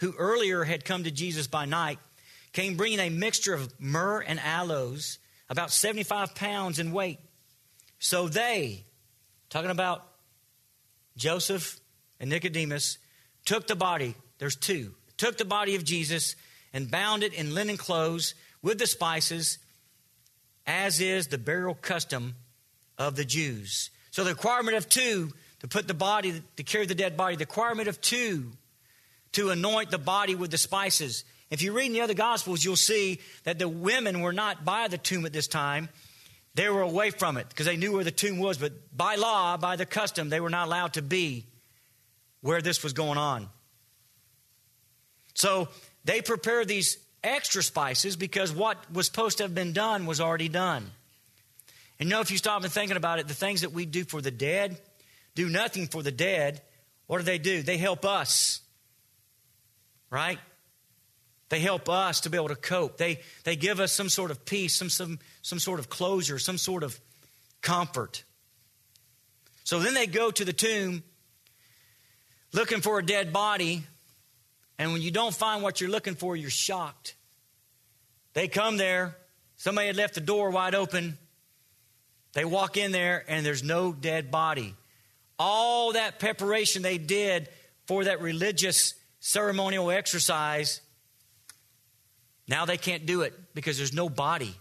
who 0.00 0.14
earlier 0.16 0.64
had 0.64 0.86
come 0.86 1.04
to 1.04 1.10
Jesus 1.10 1.46
by 1.46 1.66
night, 1.66 1.98
came 2.54 2.78
bringing 2.78 3.00
a 3.00 3.10
mixture 3.10 3.52
of 3.52 3.78
myrrh 3.78 4.20
and 4.20 4.40
aloes, 4.40 5.18
about 5.50 5.70
75 5.70 6.34
pounds 6.34 6.78
in 6.78 6.92
weight. 6.92 7.18
So 7.98 8.28
they, 8.28 8.84
talking 9.50 9.70
about 9.70 10.06
Joseph 11.16 11.78
and 12.20 12.30
Nicodemus, 12.30 12.98
took 13.44 13.66
the 13.66 13.76
body, 13.76 14.14
there's 14.38 14.56
two, 14.56 14.94
took 15.16 15.38
the 15.38 15.44
body 15.44 15.74
of 15.76 15.84
Jesus 15.84 16.36
and 16.72 16.90
bound 16.90 17.22
it 17.22 17.32
in 17.32 17.54
linen 17.54 17.76
clothes 17.76 18.34
with 18.62 18.78
the 18.78 18.86
spices, 18.86 19.58
as 20.66 21.00
is 21.00 21.28
the 21.28 21.38
burial 21.38 21.74
custom 21.74 22.34
of 22.98 23.16
the 23.16 23.24
Jews. 23.24 23.90
So 24.10 24.24
the 24.24 24.30
requirement 24.30 24.76
of 24.76 24.88
two 24.88 25.32
to 25.60 25.68
put 25.68 25.88
the 25.88 25.94
body, 25.94 26.42
to 26.56 26.62
carry 26.62 26.86
the 26.86 26.94
dead 26.94 27.16
body, 27.16 27.36
the 27.36 27.44
requirement 27.44 27.88
of 27.88 28.00
two 28.00 28.52
to 29.32 29.50
anoint 29.50 29.90
the 29.90 29.98
body 29.98 30.34
with 30.34 30.50
the 30.50 30.58
spices. 30.58 31.24
If 31.50 31.62
you 31.62 31.72
read 31.72 31.86
in 31.86 31.92
the 31.92 32.00
other 32.00 32.14
Gospels, 32.14 32.64
you'll 32.64 32.76
see 32.76 33.20
that 33.44 33.58
the 33.58 33.68
women 33.68 34.20
were 34.20 34.32
not 34.32 34.64
by 34.64 34.88
the 34.88 34.98
tomb 34.98 35.26
at 35.26 35.32
this 35.32 35.46
time. 35.46 35.88
They 36.56 36.70
were 36.70 36.80
away 36.80 37.10
from 37.10 37.36
it 37.36 37.46
because 37.50 37.66
they 37.66 37.76
knew 37.76 37.92
where 37.92 38.02
the 38.02 38.10
tomb 38.10 38.38
was, 38.38 38.56
but 38.56 38.72
by 38.96 39.16
law, 39.16 39.58
by 39.58 39.76
the 39.76 39.84
custom, 39.84 40.30
they 40.30 40.40
were 40.40 40.48
not 40.48 40.66
allowed 40.66 40.94
to 40.94 41.02
be 41.02 41.44
where 42.40 42.62
this 42.62 42.82
was 42.82 42.94
going 42.94 43.18
on. 43.18 43.50
So 45.34 45.68
they 46.06 46.22
prepared 46.22 46.66
these 46.66 46.96
extra 47.22 47.62
spices 47.62 48.16
because 48.16 48.54
what 48.54 48.78
was 48.90 49.04
supposed 49.04 49.36
to 49.36 49.44
have 49.44 49.54
been 49.54 49.74
done 49.74 50.06
was 50.06 50.18
already 50.18 50.48
done. 50.48 50.90
And 52.00 52.08
you 52.08 52.14
know, 52.14 52.22
if 52.22 52.30
you 52.30 52.38
stop 52.38 52.62
and 52.62 52.72
thinking 52.72 52.96
about 52.96 53.18
it, 53.18 53.28
the 53.28 53.34
things 53.34 53.60
that 53.60 53.72
we 53.72 53.84
do 53.84 54.04
for 54.04 54.22
the 54.22 54.30
dead 54.30 54.78
do 55.34 55.50
nothing 55.50 55.88
for 55.88 56.02
the 56.02 56.10
dead. 56.10 56.62
What 57.06 57.18
do 57.18 57.24
they 57.24 57.36
do? 57.36 57.62
They 57.62 57.76
help 57.76 58.06
us, 58.06 58.60
right? 60.08 60.38
They 61.48 61.60
help 61.60 61.88
us 61.88 62.20
to 62.22 62.30
be 62.30 62.36
able 62.36 62.48
to 62.48 62.56
cope. 62.56 62.96
They, 62.96 63.20
they 63.44 63.56
give 63.56 63.78
us 63.78 63.92
some 63.92 64.08
sort 64.08 64.30
of 64.30 64.44
peace, 64.44 64.74
some, 64.74 64.90
some, 64.90 65.18
some 65.42 65.58
sort 65.58 65.78
of 65.78 65.88
closure, 65.88 66.38
some 66.38 66.58
sort 66.58 66.82
of 66.82 66.98
comfort. 67.62 68.24
So 69.64 69.78
then 69.78 69.94
they 69.94 70.06
go 70.06 70.30
to 70.30 70.44
the 70.44 70.52
tomb 70.52 71.02
looking 72.52 72.80
for 72.80 72.98
a 72.98 73.04
dead 73.04 73.32
body, 73.32 73.84
and 74.78 74.92
when 74.92 75.02
you 75.02 75.10
don't 75.10 75.34
find 75.34 75.62
what 75.62 75.80
you're 75.80 75.90
looking 75.90 76.14
for, 76.14 76.36
you're 76.36 76.50
shocked. 76.50 77.14
They 78.32 78.48
come 78.48 78.76
there, 78.76 79.16
somebody 79.56 79.86
had 79.86 79.96
left 79.96 80.14
the 80.14 80.20
door 80.20 80.50
wide 80.50 80.74
open. 80.74 81.16
They 82.32 82.44
walk 82.44 82.76
in 82.76 82.92
there, 82.92 83.24
and 83.28 83.46
there's 83.46 83.62
no 83.62 83.92
dead 83.92 84.30
body. 84.30 84.74
All 85.38 85.92
that 85.92 86.18
preparation 86.18 86.82
they 86.82 86.98
did 86.98 87.48
for 87.86 88.04
that 88.04 88.20
religious 88.20 88.94
ceremonial 89.20 89.90
exercise 89.90 90.80
now 92.48 92.64
they 92.64 92.76
can't 92.76 93.06
do 93.06 93.22
it 93.22 93.34
because 93.54 93.76
there's 93.76 93.94
no 93.94 94.08
body 94.08 94.54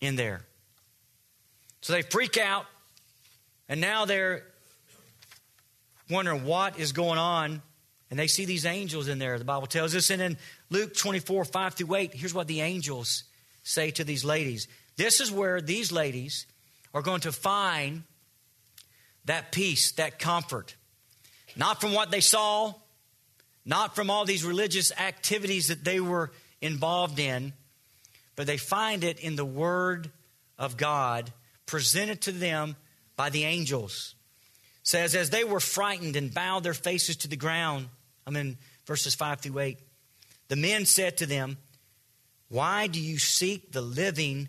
in 0.00 0.16
there. 0.16 0.42
So 1.80 1.92
they 1.92 2.02
freak 2.02 2.36
out, 2.36 2.66
and 3.68 3.80
now 3.80 4.04
they're 4.04 4.42
wondering 6.10 6.44
what 6.44 6.78
is 6.78 6.92
going 6.92 7.18
on. 7.18 7.62
And 8.10 8.18
they 8.18 8.28
see 8.28 8.44
these 8.44 8.66
angels 8.66 9.08
in 9.08 9.18
there, 9.18 9.36
the 9.38 9.44
Bible 9.44 9.66
tells 9.66 9.94
us. 9.94 10.10
And 10.10 10.22
in 10.22 10.36
Luke 10.70 10.94
24, 10.94 11.44
5 11.44 11.74
through 11.74 11.94
8, 11.94 12.14
here's 12.14 12.34
what 12.34 12.46
the 12.46 12.60
angels 12.60 13.24
say 13.64 13.90
to 13.92 14.04
these 14.04 14.24
ladies. 14.24 14.68
This 14.96 15.20
is 15.20 15.32
where 15.32 15.60
these 15.60 15.90
ladies 15.90 16.46
are 16.94 17.02
going 17.02 17.22
to 17.22 17.32
find 17.32 18.04
that 19.24 19.50
peace, 19.50 19.92
that 19.92 20.20
comfort. 20.20 20.76
Not 21.56 21.80
from 21.80 21.92
what 21.92 22.12
they 22.12 22.20
saw, 22.20 22.74
not 23.64 23.96
from 23.96 24.08
all 24.08 24.24
these 24.24 24.44
religious 24.44 24.92
activities 24.92 25.68
that 25.68 25.84
they 25.84 25.98
were 25.98 26.30
involved 26.60 27.18
in, 27.18 27.52
but 28.34 28.46
they 28.46 28.56
find 28.56 29.04
it 29.04 29.18
in 29.18 29.36
the 29.36 29.44
Word 29.44 30.10
of 30.58 30.76
God 30.76 31.32
presented 31.66 32.22
to 32.22 32.32
them 32.32 32.76
by 33.16 33.30
the 33.30 33.44
angels. 33.44 34.14
It 34.82 34.88
says, 34.88 35.14
as 35.14 35.30
they 35.30 35.44
were 35.44 35.60
frightened 35.60 36.16
and 36.16 36.32
bowed 36.32 36.62
their 36.62 36.74
faces 36.74 37.16
to 37.18 37.28
the 37.28 37.36
ground, 37.36 37.88
I'm 38.26 38.36
in 38.36 38.56
verses 38.86 39.14
5 39.14 39.40
through 39.40 39.58
8, 39.58 39.78
the 40.48 40.56
men 40.56 40.86
said 40.86 41.16
to 41.18 41.26
them, 41.26 41.58
Why 42.48 42.86
do 42.86 43.00
you 43.00 43.18
seek 43.18 43.72
the 43.72 43.80
living 43.80 44.48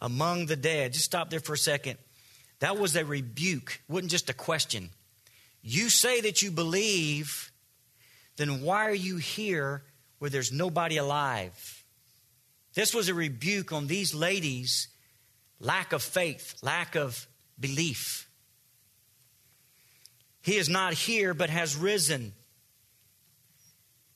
among 0.00 0.46
the 0.46 0.56
dead? 0.56 0.94
Just 0.94 1.04
stop 1.04 1.30
there 1.30 1.40
for 1.40 1.52
a 1.54 1.58
second. 1.58 1.98
That 2.60 2.78
was 2.78 2.96
a 2.96 3.04
rebuke, 3.04 3.80
wasn't 3.88 4.10
just 4.10 4.30
a 4.30 4.34
question. 4.34 4.90
You 5.62 5.88
say 5.88 6.20
that 6.22 6.42
you 6.42 6.50
believe, 6.50 7.50
then 8.36 8.62
why 8.62 8.86
are 8.86 8.94
you 8.94 9.16
here 9.16 9.82
where 10.18 10.30
there's 10.30 10.52
nobody 10.52 10.96
alive. 10.96 11.84
This 12.74 12.94
was 12.94 13.08
a 13.08 13.14
rebuke 13.14 13.72
on 13.72 13.86
these 13.86 14.14
ladies' 14.14 14.88
lack 15.60 15.92
of 15.92 16.02
faith, 16.02 16.56
lack 16.62 16.96
of 16.96 17.26
belief. 17.58 18.28
He 20.42 20.56
is 20.56 20.68
not 20.68 20.92
here, 20.92 21.32
but 21.32 21.50
has 21.50 21.76
risen. 21.76 22.32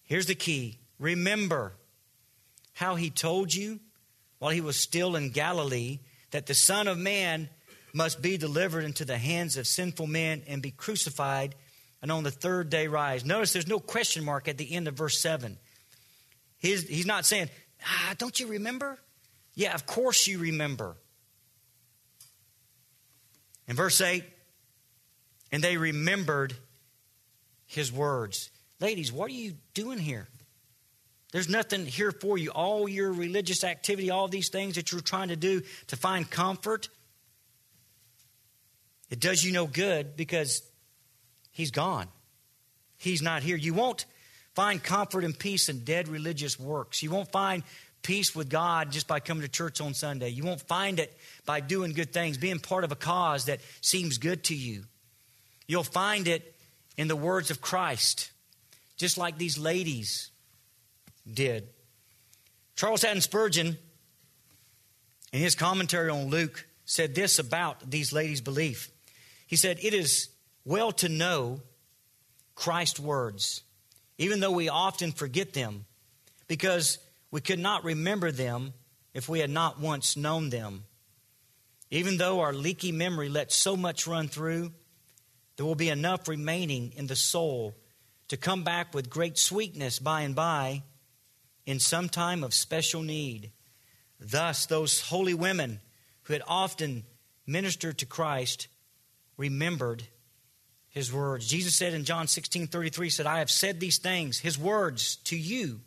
Here's 0.05 0.27
the 0.27 0.35
key 0.35 0.79
remember 0.99 1.75
how 2.75 2.97
he 2.97 3.11
told 3.11 3.55
you 3.55 3.81
while 4.39 4.51
he 4.51 4.61
was 4.61 4.77
still 4.77 5.17
in 5.17 5.31
Galilee 5.31 6.01
that 6.31 6.47
the 6.47 6.55
Son 6.55 6.89
of 6.89 6.99
Man 6.99 7.49
must 7.93 8.21
be 8.21 8.37
delivered 8.37 8.85
into 8.85 9.05
the 9.05 9.19
hands 9.19 9.57
of 9.57 9.67
sinful 9.67 10.07
men 10.07 10.43
and 10.47 10.61
be 10.61 10.71
crucified 10.71 11.55
and 12.03 12.13
on 12.13 12.23
the 12.23 12.31
third 12.31 12.71
day 12.71 12.87
rise. 12.87 13.25
Notice 13.25 13.53
there's 13.53 13.67
no 13.67 13.81
question 13.81 14.25
mark 14.25 14.49
at 14.49 14.59
the 14.59 14.73
end 14.73 14.89
of 14.89 14.95
verse 14.95 15.21
7. 15.21 15.59
He's, 16.59 16.89
he's 16.89 17.07
not 17.07 17.25
saying, 17.25 17.49
ah, 17.85 18.15
don't 18.19 18.39
you 18.39 18.49
remember? 18.49 18.99
Yeah, 19.55 19.75
of 19.75 19.87
course 19.87 20.27
you 20.27 20.39
remember. 20.39 20.97
In 23.67 23.77
verse 23.77 24.01
8, 24.01 24.25
and 25.53 25.63
they 25.63 25.77
remembered 25.77 26.55
his 27.67 27.93
words. 27.93 28.51
Ladies, 28.81 29.13
what 29.13 29.31
are 29.31 29.35
you 29.35 29.55
doing 29.75 29.99
here? 29.99 30.29
There's 31.33 31.49
nothing 31.49 31.85
here 31.85 32.13
for 32.13 32.39
you. 32.39 32.51
All 32.51 32.89
your 32.89 33.13
religious 33.13 33.65
activity, 33.65 34.11
all 34.11 34.29
these 34.29 34.49
things 34.49 34.77
that 34.77 34.93
you're 34.93 35.01
trying 35.01 35.29
to 35.29 35.37
do 35.37 35.63
to 35.89 35.97
find 35.97 36.29
comfort, 36.29 36.89
it 39.11 39.21
does 39.21 39.45
you 39.45 39.53
no 39.53 39.67
good 39.67 40.17
because 40.17 40.63
he's 41.51 41.71
gone. 41.71 42.09
He's 42.97 43.23
not 43.23 43.43
here. 43.43 43.57
You 43.57 43.75
won't 43.75 44.07
find 44.59 44.83
comfort 44.83 45.23
and 45.23 45.39
peace 45.39 45.69
in 45.69 45.85
dead 45.85 46.09
religious 46.09 46.59
works. 46.59 47.01
You 47.01 47.13
won't 47.13 47.31
find 47.31 47.63
peace 48.03 48.35
with 48.35 48.51
God 48.51 48.91
just 48.91 49.07
by 49.07 49.21
coming 49.21 49.43
to 49.43 49.49
church 49.49 49.81
on 49.81 49.95
Sunday. 49.95 50.31
You 50.31 50.43
won't 50.43 50.63
find 50.63 50.99
it 50.99 51.17
by 51.47 51.61
doing 51.61 51.93
good 51.93 52.13
things, 52.13 52.39
being 52.39 52.59
part 52.59 52.83
of 52.83 52.91
a 52.91 52.97
cause 52.97 53.45
that 53.45 53.61
seems 53.83 54.19
good 54.19 54.43
to 54.45 54.57
you. 54.57 54.83
You'll 55.69 55.85
find 55.85 56.27
it 56.27 56.57
in 56.97 57.07
the 57.07 57.15
words 57.15 57.53
of 57.53 57.61
Christ, 57.61 58.33
just 58.97 59.17
like 59.17 59.39
these 59.39 59.59
ladies 59.59 60.33
did. 61.33 61.69
Charles 62.75 63.03
Haddon 63.03 63.23
Spurgeon, 63.23 63.79
in 65.33 65.39
his 65.39 65.55
commentary 65.55 66.11
on 66.11 66.31
Luke, 66.31 66.67
said 66.85 67.15
this 67.15 67.39
about 67.39 67.89
these 67.89 68.13
ladies' 68.13 68.41
belief. 68.41 68.91
He 69.47 69.55
said, 69.55 69.79
It 69.81 69.95
is 69.95 70.31
well 70.65 70.91
to 70.91 71.09
know 71.09 71.61
Christ's 72.57 72.99
words 72.99 73.63
even 74.19 74.41
though 74.41 74.51
we 74.51 74.69
often 74.69 75.13
forget 75.13 75.53
them, 75.53 75.87
because 76.49 76.99
we 77.31 77.41
could 77.41 77.59
not 77.59 77.85
remember 77.85 78.33
them 78.33 78.75
if 79.15 79.29
we 79.29 79.39
had 79.39 79.51
not 79.51 79.81
once 79.81 80.17
known 80.17 80.51
them. 80.51 80.85
Even 81.91 82.19
though 82.19 82.41
our 82.41 82.53
leaky 82.53 82.93
memory 82.93 83.29
lets 83.29 83.57
so 83.57 83.77
much 83.77 84.07
run 84.07 84.29
through, 84.29 84.73
there 85.57 85.65
will 85.65 85.75
be 85.75 85.89
enough 85.89 86.29
remaining 86.29 86.93
in 86.97 87.07
the 87.07 87.17
soul 87.17 87.75
to 88.29 88.37
come 88.37 88.63
back 88.63 88.95
with 88.95 89.09
great 89.09 89.39
sweetness 89.39 89.99
by 89.99 90.23
and 90.23 90.35
by 90.35 90.83
in 91.65 91.81
some 91.81 92.09
time 92.09 92.45
of 92.45 92.53
special 92.53 93.03
need. 93.03 93.51
Thus, 94.21 94.67
those 94.67 95.01
holy 95.01 95.35
women 95.35 95.81
who 96.25 96.33
had 96.33 96.43
often 96.47 97.05
ministered 97.47 97.99
to 97.99 98.07
Christ 98.07 98.69
remembered 99.37 100.05
his 100.99 101.13
words. 101.13 101.47
Jesus 101.47 101.75
said 101.75 101.95
in 101.95 102.05
John 102.05 102.27
16 102.27 102.67
33, 102.67 103.11
said, 103.11 103.27
I 103.27 103.39
have 103.39 103.51
said 103.51 103.81
these 103.81 103.99
things, 103.99 104.39
his 104.39 104.59
words 104.59 105.17
to 105.25 105.37
you, 105.37 105.81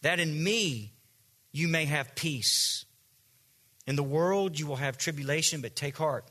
that 0.00 0.18
in 0.18 0.42
me 0.42 0.92
you 1.52 1.68
may 1.68 1.84
have 1.84 2.14
peace. 2.14 2.84
In 3.86 3.94
the 3.94 4.02
world 4.02 4.58
you 4.58 4.66
will 4.66 4.76
have 4.76 4.96
tribulation, 4.98 5.60
but 5.60 5.76
take 5.76 5.96
heart. 5.96 6.24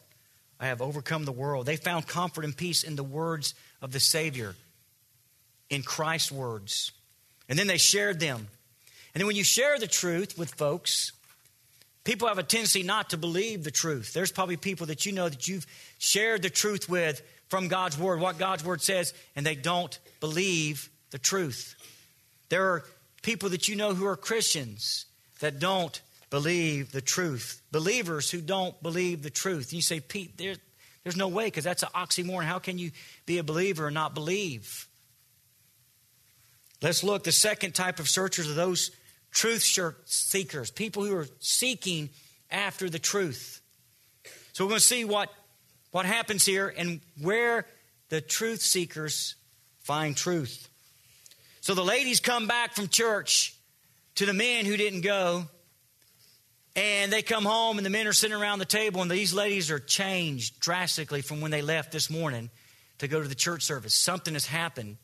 I 0.60 0.68
have 0.68 0.82
overcome 0.82 1.26
the 1.26 1.32
world. 1.32 1.66
They 1.66 1.78
found 1.78 2.08
comfort 2.08 2.44
and 2.44 2.56
peace 2.56 2.84
in 2.84 2.96
the 2.96 3.04
words 3.04 3.56
of 3.82 3.92
the 3.92 4.00
Savior, 4.00 4.56
in 5.70 5.84
Christ's 5.84 6.32
words. 6.32 6.92
And 7.48 7.58
then 7.58 7.68
they 7.68 7.78
shared 7.78 8.20
them. 8.20 8.48
And 9.14 9.22
then 9.22 9.28
when 9.28 9.36
you 9.36 9.44
share 9.44 9.78
the 9.78 9.88
truth 9.88 10.38
with 10.38 10.54
folks, 10.54 11.12
people 12.04 12.28
have 12.28 12.38
a 12.38 12.44
tendency 12.44 12.84
not 12.84 13.10
to 13.12 13.18
believe 13.18 13.64
the 13.64 13.72
truth. 13.72 14.14
There's 14.14 14.32
probably 14.32 14.58
people 14.58 14.88
that 14.88 15.06
you 15.06 15.12
know 15.12 15.30
that 15.30 15.48
you've 15.48 15.68
shared 15.98 16.42
the 16.42 16.50
truth 16.50 16.90
with 16.90 17.22
from 17.52 17.68
God's 17.68 18.00
word, 18.00 18.22
what 18.22 18.38
God's 18.38 18.64
word 18.64 18.82
says, 18.82 19.14
and 19.36 19.46
they 19.46 19.56
don't 19.56 20.00
believe 20.22 20.90
the 21.10 21.20
truth. 21.20 21.76
There 22.48 22.66
are 22.70 22.86
people 23.24 23.50
that 23.50 23.68
you 23.68 23.76
know 23.76 23.94
who 23.94 24.06
are 24.06 24.16
Christians 24.16 25.06
that 25.42 25.60
don't 25.60 26.02
believe 26.30 26.94
the 26.94 27.02
truth. 27.02 27.62
Believers 27.70 28.32
who 28.32 28.40
don't 28.40 28.82
believe 28.82 29.22
the 29.22 29.30
truth. 29.30 29.66
And 29.66 29.74
you 29.74 29.82
say, 29.82 30.00
Pete, 30.00 30.38
there, 30.38 30.56
there's 31.04 31.18
no 31.18 31.28
way 31.28 31.48
because 31.48 31.66
that's 31.66 31.84
an 31.84 31.90
oxymoron. 31.94 32.46
How 32.46 32.60
can 32.60 32.78
you 32.78 32.92
be 33.26 33.38
a 33.38 33.44
believer 33.44 33.88
and 33.88 33.96
not 33.96 34.14
believe? 34.14 34.88
Let's 36.82 37.04
look. 37.04 37.26
The 37.26 37.34
second 37.34 37.76
type 37.76 38.00
of 38.00 38.08
searchers 38.08 38.50
are 38.50 38.54
those 38.54 38.92
truth 39.30 39.64
seekers, 40.06 40.72
people 40.72 41.04
who 41.04 41.18
are 41.18 41.28
seeking 41.40 42.12
after 42.50 42.90
the 42.90 42.98
truth. 42.98 43.60
So 44.54 44.64
we're 44.64 44.70
going 44.70 44.80
to 44.80 44.86
see 44.86 45.04
what 45.04 45.30
what 45.92 46.06
happens 46.06 46.46
here 46.46 46.74
and 46.76 47.02
where 47.20 47.66
the 48.10 48.22
truth 48.22 48.62
seekers 48.62 49.36
find 49.80 50.16
truth. 50.16 50.70
So 51.62 51.76
the 51.76 51.84
ladies 51.84 52.20
come 52.20 52.48
back 52.48 52.74
from 52.74 52.88
church 52.88 53.56
to 54.16 54.26
the 54.26 54.34
men 54.34 54.66
who 54.66 54.78
didn't 54.78 55.02
go, 55.02 55.46
And 56.76 57.12
they 57.12 57.22
come 57.22 57.46
home, 57.46 57.78
and 57.78 57.86
the 57.86 57.90
men 57.90 58.08
are 58.08 58.14
sitting 58.14 58.36
around 58.36 58.60
the 58.60 58.66
table, 58.66 59.02
and 59.02 59.12
these 59.12 59.34
ladies 59.34 59.70
are 59.70 59.80
changed 59.80 60.60
drastically 60.60 61.22
from 61.22 61.42
when 61.42 61.52
they 61.52 61.62
left 61.62 61.92
this 61.92 62.10
morning 62.10 62.50
to 63.00 63.08
go 63.08 63.22
to 63.22 63.28
the 63.28 63.36
church 63.36 63.64
service. 63.64 63.94
Something 63.94 64.34
has 64.34 64.46
happened. 64.46 64.98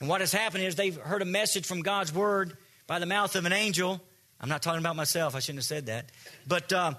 And 0.00 0.08
what 0.08 0.20
has 0.20 0.32
happened 0.32 0.64
is 0.64 0.76
they've 0.76 0.96
heard 0.96 1.22
a 1.22 1.26
message 1.26 1.66
from 1.66 1.82
God's 1.82 2.12
word 2.14 2.56
by 2.86 2.98
the 2.98 3.06
mouth 3.06 3.36
of 3.36 3.44
an 3.44 3.52
angel. 3.52 4.00
I'm 4.40 4.48
not 4.48 4.62
talking 4.62 4.80
about 4.80 4.96
myself, 4.96 5.34
I 5.34 5.40
shouldn't 5.40 5.58
have 5.58 5.66
said 5.66 5.86
that. 5.86 6.10
But 6.46 6.72
uh, 6.72 6.94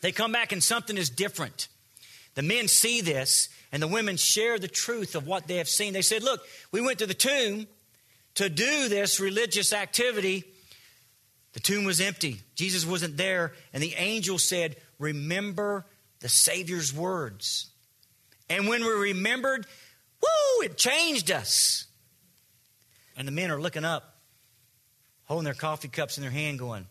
they 0.00 0.12
come 0.12 0.32
back, 0.32 0.52
and 0.52 0.62
something 0.62 0.96
is 0.96 1.10
different. 1.10 1.68
The 2.38 2.44
men 2.44 2.68
see 2.68 3.00
this, 3.00 3.48
and 3.72 3.82
the 3.82 3.88
women 3.88 4.16
share 4.16 4.60
the 4.60 4.68
truth 4.68 5.16
of 5.16 5.26
what 5.26 5.48
they 5.48 5.56
have 5.56 5.68
seen. 5.68 5.92
They 5.92 6.02
said, 6.02 6.22
Look, 6.22 6.40
we 6.70 6.80
went 6.80 7.00
to 7.00 7.06
the 7.06 7.12
tomb 7.12 7.66
to 8.36 8.48
do 8.48 8.88
this 8.88 9.18
religious 9.18 9.72
activity 9.72 10.44
the 11.58 11.60
tomb 11.60 11.84
was 11.84 12.00
empty. 12.00 12.40
Jesus 12.54 12.86
wasn't 12.86 13.16
there. 13.16 13.52
And 13.72 13.82
the 13.82 13.94
angel 13.94 14.38
said, 14.38 14.76
Remember 15.00 15.84
the 16.20 16.28
Savior's 16.28 16.94
words. 16.94 17.66
And 18.48 18.68
when 18.68 18.82
we 18.82 18.92
remembered, 18.92 19.66
whoo, 20.22 20.64
it 20.64 20.78
changed 20.78 21.32
us. 21.32 21.86
And 23.16 23.26
the 23.26 23.32
men 23.32 23.50
are 23.50 23.60
looking 23.60 23.84
up, 23.84 24.20
holding 25.24 25.46
their 25.46 25.54
coffee 25.54 25.88
cups 25.88 26.16
in 26.16 26.22
their 26.22 26.30
hand, 26.30 26.60
going, 26.60 26.86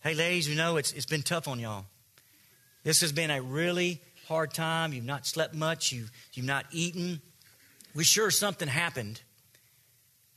Hey, 0.00 0.14
ladies, 0.14 0.48
you 0.48 0.56
know 0.56 0.76
it's, 0.76 0.92
it's 0.92 1.06
been 1.06 1.22
tough 1.22 1.46
on 1.46 1.60
y'all. 1.60 1.84
This 2.82 3.02
has 3.02 3.12
been 3.12 3.30
a 3.30 3.40
really 3.40 4.00
hard 4.30 4.54
time. 4.54 4.92
You've 4.92 5.04
not 5.04 5.26
slept 5.26 5.56
much, 5.56 5.90
you've, 5.90 6.12
you've 6.34 6.46
not 6.46 6.64
eaten. 6.70 7.20
We're 7.96 8.04
sure 8.04 8.30
something 8.30 8.68
happened, 8.68 9.20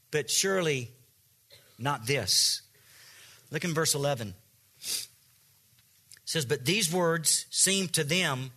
but 0.10 0.32
surely 0.32 0.90
not 1.78 2.08
this. 2.08 2.64
Look 3.52 3.64
in 3.64 3.76
verse 3.76 3.94
11. 3.94 4.34
It 4.80 5.08
says, 6.26 6.44
But 6.44 6.66
these 6.66 6.92
words 6.92 7.46
seemed 7.52 7.94
to 7.94 8.04
them 8.04 8.50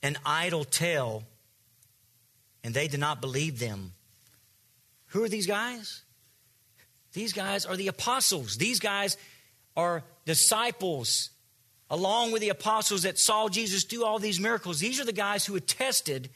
an 0.00 0.16
idle 0.24 0.62
tale, 0.62 1.24
and 2.62 2.72
they 2.72 2.86
did 2.86 3.00
not 3.00 3.20
believe 3.20 3.58
them. 3.58 3.94
Who 5.08 5.24
are 5.24 5.28
these 5.28 5.48
guys? 5.48 6.02
These 7.14 7.32
guys 7.32 7.66
are 7.66 7.76
the 7.76 7.88
apostles. 7.88 8.58
These 8.58 8.78
guys 8.78 9.16
are 9.76 10.04
disciples, 10.24 11.30
along 11.92 12.32
with 12.32 12.40
the 12.40 12.48
apostles 12.48 13.02
that 13.02 13.18
saw 13.18 13.50
Jesus 13.50 13.84
do 13.84 14.02
all 14.02 14.18
these 14.18 14.40
miracles. 14.40 14.80
These 14.80 14.98
are 14.98 15.04
the 15.04 15.12
guys 15.12 15.44
who 15.44 15.54
attested 15.54 16.30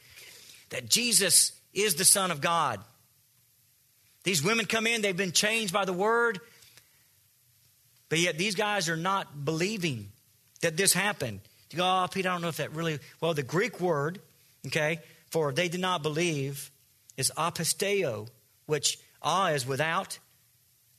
that 0.69 0.87
Jesus 0.87 1.51
is 1.73 1.95
the 1.95 2.05
Son 2.05 2.29
of 2.29 2.41
God. 2.41 2.79
These 4.23 4.43
women 4.43 4.67
come 4.67 4.85
in, 4.85 5.01
they've 5.01 5.17
been 5.17 5.31
changed 5.31 5.73
by 5.73 5.85
the 5.85 5.93
word. 5.93 6.39
But 8.07 8.19
yet 8.19 8.37
these 8.37 8.53
guys 8.53 8.87
are 8.87 8.95
not 8.95 9.43
believing 9.45 10.09
that 10.61 10.77
this 10.77 10.93
happened. 10.93 11.39
You 11.71 11.77
go, 11.77 11.85
oh, 11.85 12.07
Pete, 12.09 12.27
I 12.27 12.33
don't 12.33 12.43
know 12.43 12.49
if 12.49 12.57
that 12.57 12.73
really. 12.73 12.99
Well, 13.19 13.33
the 13.33 13.43
Greek 13.43 13.81
word, 13.81 14.19
okay, 14.67 14.99
for 15.31 15.51
they 15.51 15.69
did 15.69 15.81
not 15.81 16.03
believe 16.03 16.69
is 17.17 17.31
apisteo, 17.35 18.27
which 18.67 18.99
ah 19.23 19.47
is 19.47 19.65
without, 19.65 20.19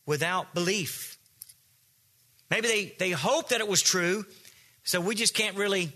without 0.04 0.52
belief. 0.52 1.16
Maybe 2.50 2.68
they, 2.68 2.94
they 2.98 3.10
hope 3.12 3.50
that 3.50 3.60
it 3.60 3.68
was 3.68 3.82
true, 3.82 4.24
so 4.88 5.02
we 5.02 5.14
just 5.14 5.34
can't 5.34 5.54
really 5.54 5.92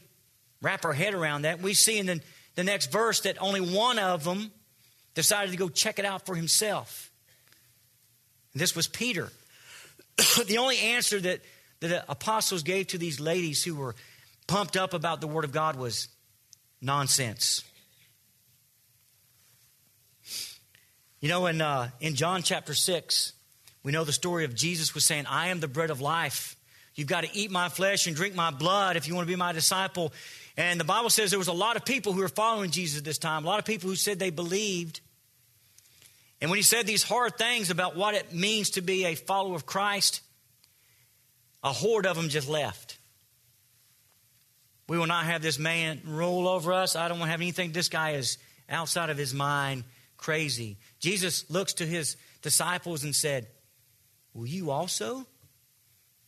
wrap 0.61 0.85
our 0.85 0.93
head 0.93 1.15
around 1.15 1.43
that. 1.43 1.63
We 1.63 1.73
see 1.73 1.99
in 1.99 2.05
the, 2.05 2.21
the 2.57 2.63
next 2.63 2.93
verse 2.93 3.21
that 3.21 3.41
only 3.41 3.63
one 3.63 3.99
of 3.99 4.23
them 4.23 4.53
decided 5.15 5.51
to 5.53 5.57
go 5.57 5.71
check 5.71 5.99
it 5.99 6.05
out 6.05 6.27
for 6.27 6.35
himself. 6.35 7.11
And 8.53 8.61
this 8.61 8.77
was 8.77 8.89
Peter. 8.89 9.33
the 10.47 10.59
only 10.59 10.77
answer 10.79 11.19
that, 11.21 11.41
that 11.81 11.89
the 11.89 12.05
apostles 12.07 12.65
gave 12.65 12.89
to 12.89 12.99
these 12.99 13.19
ladies 13.19 13.65
who 13.65 13.77
were 13.77 13.95
pumped 14.47 14.77
up 14.77 14.93
about 14.93 15.23
the 15.23 15.27
Word 15.27 15.45
of 15.45 15.53
God 15.53 15.77
was 15.77 16.09
nonsense. 16.83 17.65
You 21.23 21.31
know, 21.31 21.47
in, 21.47 21.63
uh, 21.63 21.89
in 21.99 22.15
John 22.15 22.43
chapter 22.43 22.75
6, 22.75 23.33
we 23.85 23.91
know 23.91 24.05
the 24.05 24.13
story 24.13 24.45
of 24.45 24.55
Jesus 24.55 24.95
was 24.95 25.07
saying, 25.07 25.25
I 25.25 25.49
am 25.49 25.61
the 25.61 25.69
bread 25.69 25.89
of 25.89 26.03
life. 26.03 26.57
You've 26.95 27.09
got 27.09 27.25
to 27.25 27.37
eat 27.37 27.51
my 27.51 27.69
flesh 27.69 28.07
and 28.07 28.15
drink 28.15 28.35
my 28.35 28.51
blood 28.51 28.97
if 28.97 29.09
you 29.09 29.15
want 29.15 29.27
to 29.27 29.33
be 29.33 29.37
my 29.37 29.53
disciple. 29.53 30.13
And 30.57 30.79
the 30.79 30.85
Bible 30.85 31.11
says 31.11 31.31
there 31.31 31.39
was 31.39 31.49
a 31.49 31.53
lot 31.53 31.77
of 31.77 31.85
people 31.85 32.13
who 32.13 32.21
were 32.21 32.29
following 32.29 32.71
Jesus 32.71 32.99
at 32.99 33.05
this 33.05 33.19
time, 33.19 33.45
a 33.45 33.47
lot 33.47 33.59
of 33.59 33.65
people 33.65 33.89
who 33.89 33.97
said 33.97 34.19
they 34.19 34.31
believed. 34.31 35.01
And 36.41 36.51
when 36.51 36.59
he 36.59 36.63
said 36.63 36.87
these 36.87 37.03
hard 37.03 37.39
things 37.39 37.71
about 37.71 37.97
what 37.97 38.15
it 38.15 38.35
means 38.35 38.71
to 38.71 38.83
be 38.83 39.07
a 39.07 39.15
follower 39.15 39.55
of 39.55 39.65
Christ, 39.65 40.21
a 41.63 41.73
horde 41.73 42.07
of 42.07 42.17
them 42.17 42.29
just 42.29 42.49
left. 42.49 42.99
We 44.89 44.99
will 44.99 45.07
not 45.07 45.25
have 45.25 45.41
this 45.41 45.59
man 45.59 46.03
rule 46.05 46.49
over 46.49 46.73
us. 46.73 46.97
I 46.97 47.09
don't 47.09 47.19
want 47.19 47.29
to 47.29 47.33
have 47.33 47.41
anything. 47.41 47.73
This 47.73 47.89
guy 47.89 48.11
is 48.11 48.37
outside 48.69 49.09
of 49.09 49.17
his 49.17 49.33
mind, 49.33 49.85
crazy. 50.17 50.77
Jesus 50.99 51.49
looks 51.49 51.75
to 51.75 51.87
his 51.87 52.17
disciples 52.43 53.05
and 53.05 53.15
said, 53.15 53.47
Will 54.35 54.47
you 54.47 54.71
also 54.71 55.27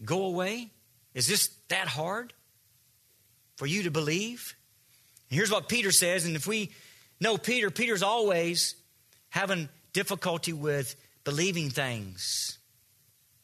go 0.04 0.24
away? 0.24 0.70
Is 1.12 1.26
this 1.26 1.48
that 1.68 1.88
hard 1.88 2.32
for 3.56 3.66
you 3.66 3.84
to 3.84 3.90
believe? 3.90 4.54
And 5.30 5.36
here's 5.36 5.50
what 5.50 5.68
Peter 5.68 5.90
says, 5.90 6.24
and 6.24 6.36
if 6.36 6.46
we 6.46 6.70
know 7.20 7.36
Peter, 7.36 7.70
Peter's 7.70 8.02
always 8.02 8.74
having 9.30 9.68
difficulty 9.92 10.52
with 10.52 10.96
believing 11.24 11.70
things. 11.70 12.58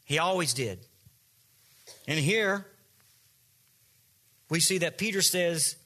He 0.05 0.19
always 0.19 0.55
did. 0.55 0.81
And 2.07 2.19
here 2.19 2.67
we 4.49 4.61
see 4.61 4.79
that 4.79 4.99
Peter 4.99 5.23
says 5.23 5.77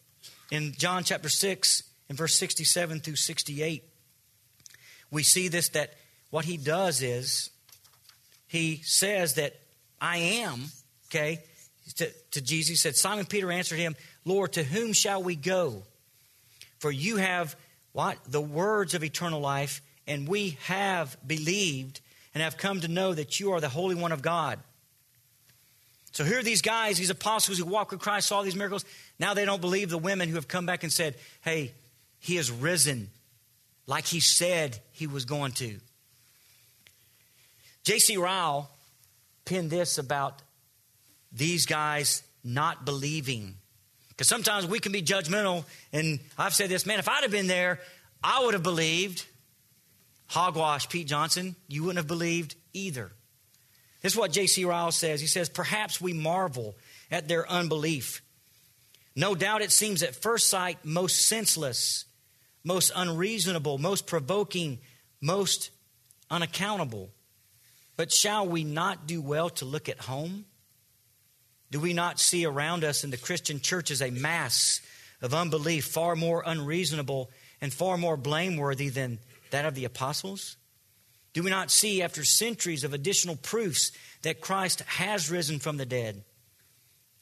in 0.50 0.72
John 0.72 1.04
chapter 1.04 1.28
6 1.28 1.82
in 2.08 2.16
verse 2.16 2.34
67 2.34 3.00
through 3.00 3.16
68 3.16 3.84
we 5.10 5.22
see 5.22 5.48
this 5.48 5.68
that 5.70 5.94
what 6.30 6.44
he 6.44 6.56
does 6.56 7.02
is 7.02 7.50
he 8.46 8.80
says 8.82 9.34
that 9.34 9.54
I 10.04 10.18
am, 10.18 10.66
okay, 11.08 11.42
to, 11.96 12.10
to 12.32 12.42
Jesus. 12.42 12.68
He 12.68 12.76
said, 12.76 12.94
Simon 12.94 13.24
Peter 13.24 13.50
answered 13.50 13.78
him, 13.78 13.96
Lord, 14.26 14.52
to 14.52 14.62
whom 14.62 14.92
shall 14.92 15.22
we 15.22 15.34
go? 15.34 15.82
For 16.78 16.92
you 16.92 17.16
have 17.16 17.56
what? 17.92 18.18
The 18.28 18.40
words 18.40 18.92
of 18.92 19.02
eternal 19.02 19.40
life, 19.40 19.80
and 20.06 20.28
we 20.28 20.58
have 20.64 21.16
believed 21.26 22.02
and 22.34 22.42
have 22.42 22.58
come 22.58 22.82
to 22.82 22.88
know 22.88 23.14
that 23.14 23.40
you 23.40 23.52
are 23.52 23.62
the 23.62 23.70
Holy 23.70 23.94
One 23.94 24.12
of 24.12 24.20
God. 24.20 24.58
So 26.12 26.22
here 26.22 26.40
are 26.40 26.42
these 26.42 26.60
guys, 26.60 26.98
these 26.98 27.08
apostles 27.08 27.56
who 27.56 27.64
walked 27.64 27.90
with 27.90 28.00
Christ, 28.00 28.28
saw 28.28 28.42
these 28.42 28.54
miracles. 28.54 28.84
Now 29.18 29.32
they 29.32 29.46
don't 29.46 29.62
believe 29.62 29.88
the 29.88 29.96
women 29.96 30.28
who 30.28 30.34
have 30.34 30.48
come 30.48 30.66
back 30.66 30.82
and 30.82 30.92
said, 30.92 31.14
hey, 31.40 31.72
he 32.20 32.36
has 32.36 32.50
risen 32.50 33.08
like 33.86 34.04
he 34.04 34.20
said 34.20 34.78
he 34.92 35.06
was 35.06 35.24
going 35.24 35.52
to. 35.52 35.78
J.C. 37.84 38.18
Ryle 38.18 38.68
penned 39.44 39.70
this 39.70 39.98
about 39.98 40.42
these 41.32 41.66
guys 41.66 42.22
not 42.42 42.84
believing. 42.84 43.56
Because 44.08 44.28
sometimes 44.28 44.66
we 44.66 44.78
can 44.78 44.92
be 44.92 45.02
judgmental, 45.02 45.64
and 45.92 46.20
I've 46.38 46.54
said 46.54 46.70
this, 46.70 46.86
man, 46.86 46.98
if 46.98 47.08
I'd 47.08 47.22
have 47.22 47.32
been 47.32 47.48
there, 47.48 47.80
I 48.22 48.44
would 48.44 48.54
have 48.54 48.62
believed. 48.62 49.26
Hogwash, 50.28 50.88
Pete 50.88 51.06
Johnson, 51.06 51.56
you 51.68 51.82
wouldn't 51.82 51.98
have 51.98 52.06
believed 52.06 52.54
either. 52.72 53.12
This 54.00 54.12
is 54.12 54.18
what 54.18 54.32
J.C. 54.32 54.64
Ryle 54.64 54.92
says. 54.92 55.20
He 55.20 55.26
says, 55.26 55.48
Perhaps 55.48 56.00
we 56.00 56.12
marvel 56.12 56.76
at 57.10 57.26
their 57.26 57.50
unbelief. 57.50 58.22
No 59.16 59.34
doubt 59.34 59.62
it 59.62 59.72
seems 59.72 60.02
at 60.02 60.16
first 60.16 60.48
sight 60.48 60.84
most 60.84 61.28
senseless, 61.28 62.04
most 62.62 62.92
unreasonable, 62.94 63.78
most 63.78 64.06
provoking, 64.06 64.78
most 65.20 65.70
unaccountable. 66.30 67.10
But 67.96 68.12
shall 68.12 68.46
we 68.46 68.64
not 68.64 69.06
do 69.06 69.20
well 69.20 69.50
to 69.50 69.64
look 69.64 69.88
at 69.88 70.00
home? 70.00 70.46
Do 71.70 71.80
we 71.80 71.92
not 71.92 72.20
see 72.20 72.44
around 72.44 72.84
us 72.84 73.04
in 73.04 73.10
the 73.10 73.16
Christian 73.16 73.60
churches 73.60 74.00
a 74.00 74.10
mass 74.10 74.80
of 75.22 75.34
unbelief 75.34 75.86
far 75.86 76.16
more 76.16 76.42
unreasonable 76.44 77.30
and 77.60 77.72
far 77.72 77.96
more 77.96 78.16
blameworthy 78.16 78.88
than 78.88 79.18
that 79.50 79.64
of 79.64 79.74
the 79.74 79.84
apostles? 79.84 80.56
Do 81.32 81.42
we 81.42 81.50
not 81.50 81.70
see, 81.70 82.00
after 82.00 82.24
centuries 82.24 82.84
of 82.84 82.94
additional 82.94 83.36
proofs 83.36 83.90
that 84.22 84.40
Christ 84.40 84.82
has 84.82 85.30
risen 85.30 85.58
from 85.58 85.76
the 85.76 85.86
dead, 85.86 86.22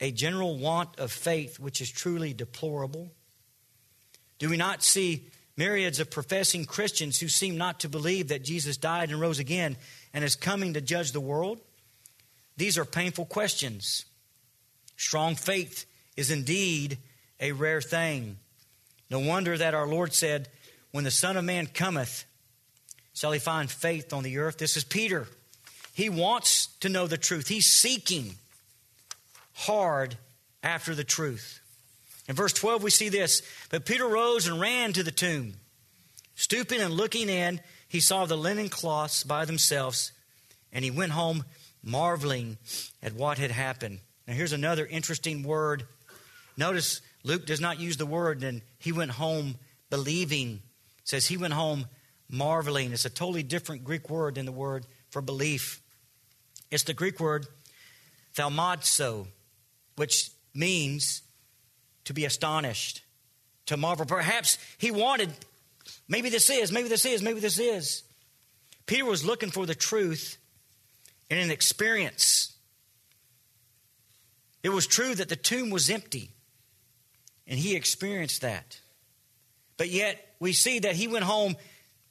a 0.01 0.11
general 0.11 0.59
want 0.59 0.99
of 0.99 1.11
faith 1.11 1.59
which 1.59 1.81
is 1.81 1.91
truly 1.91 2.35
deplorable? 2.35 3.11
Do 4.39 4.51
we 4.51 4.57
not 4.59 4.83
see 4.83 5.29
myriads 5.57 6.01
of 6.01 6.11
professing 6.11 6.64
Christians 6.64 7.20
who 7.20 7.29
seem 7.29 7.57
not 7.57 7.81
to 7.81 7.89
believe 7.89 8.29
that 8.29 8.45
Jesus 8.45 8.77
died 8.77 9.11
and 9.11 9.20
rose 9.20 9.39
again 9.39 9.77
and 10.15 10.25
is 10.25 10.37
coming 10.37 10.75
to 10.75 10.81
judge 10.81 11.13
the 11.13 11.21
world? 11.21 11.59
These 12.57 12.79
are 12.79 12.85
painful 12.85 13.27
questions. 13.27 14.05
Strong 14.97 15.37
faith 15.37 15.87
is 16.17 16.31
indeed 16.31 16.99
a 17.41 17.53
rare 17.53 17.81
thing. 17.81 18.39
No 19.11 19.19
wonder 19.19 19.57
that 19.59 19.75
our 19.75 19.87
Lord 19.87 20.13
said, 20.13 20.49
when 20.91 21.05
the 21.05 21.11
Son 21.11 21.37
of 21.37 21.45
Man 21.45 21.67
cometh, 21.67 22.25
shall 23.15 23.33
he 23.33 23.39
find 23.39 23.71
faith 23.71 24.13
on 24.13 24.23
the 24.23 24.39
earth? 24.39 24.59
This 24.59 24.77
is 24.77 24.85
Peter. 24.85 25.27
He 25.95 26.09
wants 26.09 26.69
to 26.81 26.89
know 26.89 27.07
the 27.07 27.19
truth, 27.19 27.49
he's 27.49 27.67
seeking. 27.67 28.37
hard 29.55 30.17
after 30.63 30.95
the 30.95 31.05
truth. 31.05 31.61
In 32.29 32.35
verse 32.35 32.53
12, 32.53 32.83
we 32.83 32.91
see 32.91 33.09
this 33.09 33.43
But 33.71 33.85
Peter 33.85 34.07
rose 34.07 34.47
and 34.47 34.61
ran 34.61 34.93
to 34.93 35.03
the 35.03 35.11
tomb. 35.11 35.55
Stooping 36.35 36.81
and 36.81 36.95
looking 36.95 37.29
in, 37.29 37.61
he 37.93 38.01
saw 38.01 38.24
the 38.24 38.38
linen 38.38 38.70
cloths 38.70 39.22
by 39.22 39.45
themselves, 39.45 40.12
and 40.72 40.82
he 40.82 40.90
went 40.90 41.12
home 41.12 41.45
marveling 41.84 42.57
at 43.03 43.12
what 43.12 43.36
had 43.36 43.51
happened. 43.51 43.99
Now, 44.26 44.32
here's 44.32 44.55
another 44.55 44.86
interesting 44.86 45.43
word. 45.43 45.84
Notice 46.57 47.03
Luke 47.22 47.45
does 47.45 47.61
not 47.61 47.78
use 47.78 47.99
the 47.99 48.07
word, 48.07 48.45
and 48.45 48.62
he 48.78 48.93
went 48.93 49.11
home 49.11 49.57
believing. 49.90 50.62
It 51.01 51.09
says 51.09 51.26
he 51.26 51.36
went 51.36 51.53
home 51.53 51.84
marveling. 52.30 52.93
It's 52.93 53.05
a 53.05 53.11
totally 53.11 53.43
different 53.43 53.84
Greek 53.84 54.09
word 54.09 54.36
than 54.36 54.47
the 54.47 54.53
word 54.53 54.86
for 55.11 55.20
belief. 55.20 55.82
It's 56.70 56.84
the 56.84 56.95
Greek 56.95 57.20
word 57.20 57.47
thaumazo, 58.34 59.26
which 59.97 60.30
means 60.55 61.20
to 62.07 62.14
be 62.14 62.24
astonished, 62.24 63.03
to 63.66 63.76
marvel. 63.76 64.07
Perhaps 64.07 64.57
he 64.78 64.90
wanted, 64.90 65.30
maybe 66.09 66.28
this 66.28 66.51
is, 66.51 66.72
maybe 66.72 66.89
this 66.89 67.05
is, 67.05 67.22
maybe 67.22 67.41
this 67.41 67.59
is. 67.59 68.03
Peter 68.87 69.05
was 69.05 69.24
looking 69.24 69.51
for 69.51 69.66
the 69.66 69.74
truth 69.74 70.39
in 71.30 71.39
an 71.39 71.51
experience. 71.51 72.55
It 74.62 74.70
was 74.70 74.87
true 74.87 75.14
that 75.14 75.28
the 75.28 75.37
tomb 75.37 75.70
was 75.70 75.91
empty, 75.91 76.30
and 77.47 77.59
he 77.59 77.74
experienced 77.74 78.43
that. 78.43 78.78
But 79.76 79.89
yet, 79.89 80.35
we 80.39 80.53
see 80.53 80.80
that 80.80 80.95
he 80.95 81.09
went 81.09 81.24
home 81.24 81.57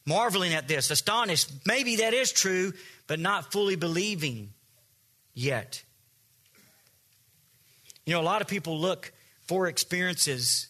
marveling 0.06 0.54
at 0.54 0.68
this, 0.68 0.90
astonished. 0.92 1.52
Maybe 1.66 1.98
that 1.98 2.14
is 2.14 2.32
true, 2.32 2.74
but 3.08 3.20
not 3.20 3.52
fully 3.52 3.76
believing 3.76 4.54
yet. 5.34 5.84
You 8.06 8.14
know, 8.14 8.22
a 8.22 8.24
lot 8.24 8.42
of 8.42 8.48
people 8.48 8.80
look 8.80 9.14
for 9.48 9.68
experiences 9.68 10.68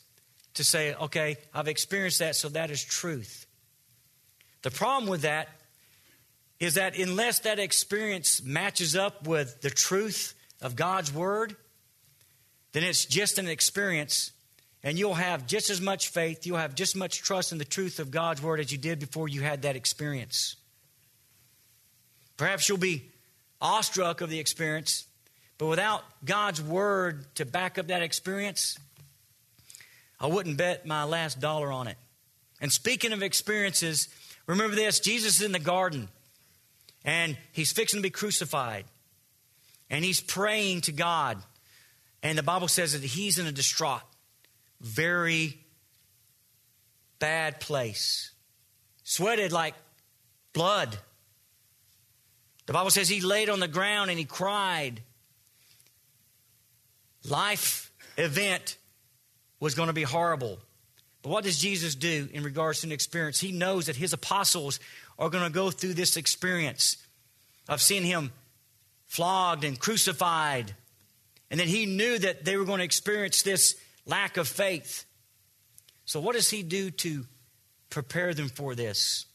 to 0.56 0.64
say, 0.64 0.93
okay, 0.93 1.38
I've 1.54 1.68
experienced 1.68 2.20
that, 2.20 2.36
so 2.36 2.49
that 2.49 2.72
is 2.72 2.84
truth. 2.84 3.45
The 4.62 4.72
problem 4.72 5.10
with 5.10 5.22
that 5.22 5.49
is 6.60 6.76
that 6.76 6.97
unless 6.97 7.39
that 7.39 7.58
experience 7.58 8.43
matches 8.43 8.95
up 8.95 9.28
with 9.28 9.62
the 9.62 9.70
truth 9.70 10.36
of 10.62 10.76
God's 10.76 11.14
Word, 11.14 11.56
then 12.74 12.84
it's 12.84 13.06
just 13.06 13.39
an 13.39 13.47
experience, 13.47 14.32
and 14.84 14.97
you'll 14.97 15.16
have 15.16 15.47
just 15.47 15.70
as 15.70 15.82
much 15.82 16.10
faith, 16.10 16.45
you'll 16.45 16.58
have 16.58 16.76
just 16.76 16.95
as 16.95 16.99
much 16.99 17.22
trust 17.24 17.52
in 17.52 17.58
the 17.58 17.66
truth 17.66 17.99
of 17.99 18.12
God's 18.12 18.41
Word 18.41 18.60
as 18.60 18.72
you 18.72 18.78
did 18.78 18.99
before 18.99 19.28
you 19.28 19.41
had 19.41 19.64
that 19.64 19.76
experience. 19.76 20.56
Perhaps 22.38 22.70
you'll 22.70 22.78
be 22.78 23.10
awestruck 23.62 24.22
of 24.22 24.30
the 24.30 24.39
experience, 24.39 25.06
but 25.58 25.68
without 25.68 26.04
God's 26.26 26.62
word 26.62 27.26
to 27.36 27.45
back 27.45 27.78
up 27.78 27.88
that 27.88 28.02
experience, 28.02 28.80
I 30.22 30.28
wouldn't 30.28 30.55
bet 30.55 30.86
my 30.86 31.03
last 31.03 31.39
dollar 31.39 31.72
on 31.72 31.88
it. 31.88 31.97
And 32.61 32.72
speaking 32.72 33.11
of 33.11 33.24
experiences, 33.24 34.07
remember 34.45 34.76
this 34.76 34.99
Jesus 34.99 35.38
is 35.38 35.41
in 35.41 35.51
the 35.51 35.59
garden 35.59 36.09
and 37.03 37.36
he's 37.51 37.72
fixing 37.72 37.97
to 37.97 38.03
be 38.03 38.11
crucified. 38.11 38.86
And 39.89 40.05
he's 40.05 40.22
praying 40.22 40.82
to 40.82 40.91
God. 40.91 41.41
And 42.22 42.38
the 42.38 42.43
Bible 42.43 42.67
says 42.67 42.93
that 42.93 43.03
he's 43.03 43.39
in 43.39 43.47
a 43.47 43.51
distraught, 43.51 44.03
very 44.80 45.57
bad 47.17 47.59
place. 47.59 48.32
Sweated 49.03 49.51
like 49.51 49.74
blood. 50.53 50.95
The 52.67 52.74
Bible 52.74 52.91
says 52.91 53.09
he 53.09 53.22
laid 53.22 53.49
on 53.49 53.59
the 53.59 53.67
ground 53.67 54.11
and 54.11 54.19
he 54.19 54.26
cried 54.26 55.01
life 57.28 57.91
event 58.17 58.78
was 59.62 59.76
going 59.76 59.88
to 59.88 59.93
be 59.93 60.03
horrible. 60.03 60.59
But 61.22 61.30
what 61.30 61.43
does 61.45 61.57
Jesus 61.57 61.95
do 61.95 62.28
in 62.34 62.43
regards 62.43 62.82
to 62.82 62.88
an 62.88 62.91
experience? 62.91 63.39
He 63.39 63.53
knows 63.53 63.86
that 63.86 63.95
his 63.95 64.12
apostles 64.12 64.82
are 65.18 65.30
going 65.30 65.45
to 65.45 65.49
go 65.49 65.72
through 65.72 65.93
this 65.93 66.18
experience 66.18 66.97
of 67.70 67.80
seeing 67.80 68.03
him 68.03 68.32
flogged 69.07 69.64
and 69.64 69.80
crucified. 69.80 70.76
And 71.49 71.59
that 71.59 71.68
he 71.68 71.86
knew 71.86 72.18
that 72.18 72.43
they 72.43 72.57
were 72.57 72.66
going 72.66 72.80
to 72.80 72.86
experience 72.86 73.43
this 73.43 73.76
lack 74.05 74.38
of 74.38 74.47
faith. 74.47 75.05
So, 76.05 76.20
what 76.20 76.36
does 76.36 76.49
he 76.49 76.64
do 76.64 76.89
to 76.91 77.26
prepare 77.89 78.34
them 78.34 78.47
for 78.47 78.74
this? 78.74 79.26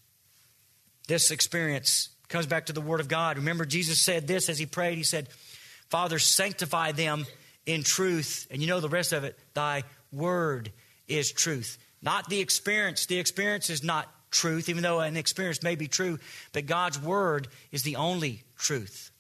This 1.09 1.31
experience 1.31 2.09
comes 2.29 2.47
back 2.47 2.67
to 2.67 2.73
the 2.73 2.81
Word 2.81 3.01
of 3.01 3.09
God. 3.09 3.37
Remember, 3.37 3.65
Jesus 3.65 4.01
said 4.01 4.27
this 4.27 4.49
as 4.49 4.59
he 4.59 4.67
prayed. 4.67 4.97
He 4.97 5.05
said, 5.05 5.29
Father, 5.89 6.19
sanctify 6.19 6.93
them 6.93 7.27
in 7.67 7.83
truth. 7.83 8.47
And 8.51 8.63
you 8.63 8.69
know 8.69 8.81
the 8.81 8.89
rest 8.89 9.13
of 9.13 9.25
it. 9.25 9.39
Thy 9.55 9.85
word 10.17 10.73
is 11.09 11.31
truth. 11.31 11.79
Not 12.03 12.29
the 12.29 12.41
experience. 12.41 13.07
The 13.07 13.19
experience 13.19 13.71
is 13.71 13.83
not 13.83 14.09
truth, 14.31 14.69
even 14.69 14.83
though 14.83 15.01
an 15.01 15.17
experience 15.17 15.63
may 15.63 15.75
be 15.75 15.89
true, 15.89 16.19
but 16.53 16.67
God's 16.67 17.01
word 17.01 17.49
is 17.73 17.83
the 17.83 17.97
only 17.97 18.43
truth. 18.59 19.11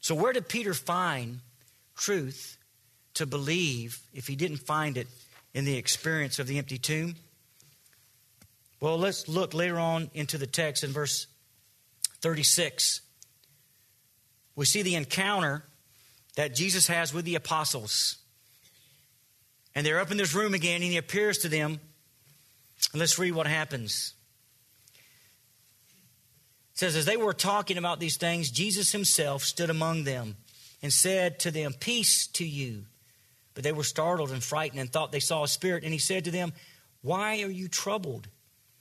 So, 0.00 0.14
where 0.14 0.32
did 0.32 0.48
Peter 0.48 0.74
find 0.74 1.40
truth 1.96 2.56
to 3.14 3.26
believe 3.26 4.00
if 4.14 4.26
he 4.26 4.36
didn't 4.36 4.58
find 4.58 4.96
it 4.96 5.08
in 5.54 5.64
the 5.64 5.76
experience 5.76 6.38
of 6.38 6.46
the 6.46 6.58
empty 6.58 6.78
tomb? 6.78 7.16
Well, 8.80 8.96
let's 8.96 9.28
look 9.28 9.54
later 9.54 9.78
on 9.78 10.10
into 10.14 10.38
the 10.38 10.46
text 10.46 10.84
in 10.84 10.90
verse 10.90 11.26
36. 12.20 13.00
We 14.54 14.64
see 14.64 14.82
the 14.82 14.94
encounter 14.94 15.64
that 16.36 16.54
Jesus 16.54 16.86
has 16.86 17.12
with 17.12 17.24
the 17.24 17.34
apostles. 17.34 18.16
And 19.78 19.86
they're 19.86 20.00
up 20.00 20.10
in 20.10 20.16
this 20.16 20.34
room 20.34 20.54
again, 20.54 20.82
and 20.82 20.90
he 20.90 20.96
appears 20.96 21.38
to 21.38 21.48
them. 21.48 21.78
And 22.90 22.98
let's 22.98 23.16
read 23.16 23.30
what 23.30 23.46
happens. 23.46 24.12
It 26.72 26.78
says, 26.78 26.96
As 26.96 27.04
they 27.04 27.16
were 27.16 27.32
talking 27.32 27.78
about 27.78 28.00
these 28.00 28.16
things, 28.16 28.50
Jesus 28.50 28.90
himself 28.90 29.44
stood 29.44 29.70
among 29.70 30.02
them 30.02 30.36
and 30.82 30.92
said 30.92 31.38
to 31.38 31.52
them, 31.52 31.74
Peace 31.78 32.26
to 32.32 32.44
you. 32.44 32.86
But 33.54 33.62
they 33.62 33.70
were 33.70 33.84
startled 33.84 34.32
and 34.32 34.42
frightened 34.42 34.80
and 34.80 34.90
thought 34.90 35.12
they 35.12 35.20
saw 35.20 35.44
a 35.44 35.48
spirit. 35.48 35.84
And 35.84 35.92
he 35.92 36.00
said 36.00 36.24
to 36.24 36.32
them, 36.32 36.54
Why 37.02 37.44
are 37.44 37.48
you 37.48 37.68
troubled? 37.68 38.26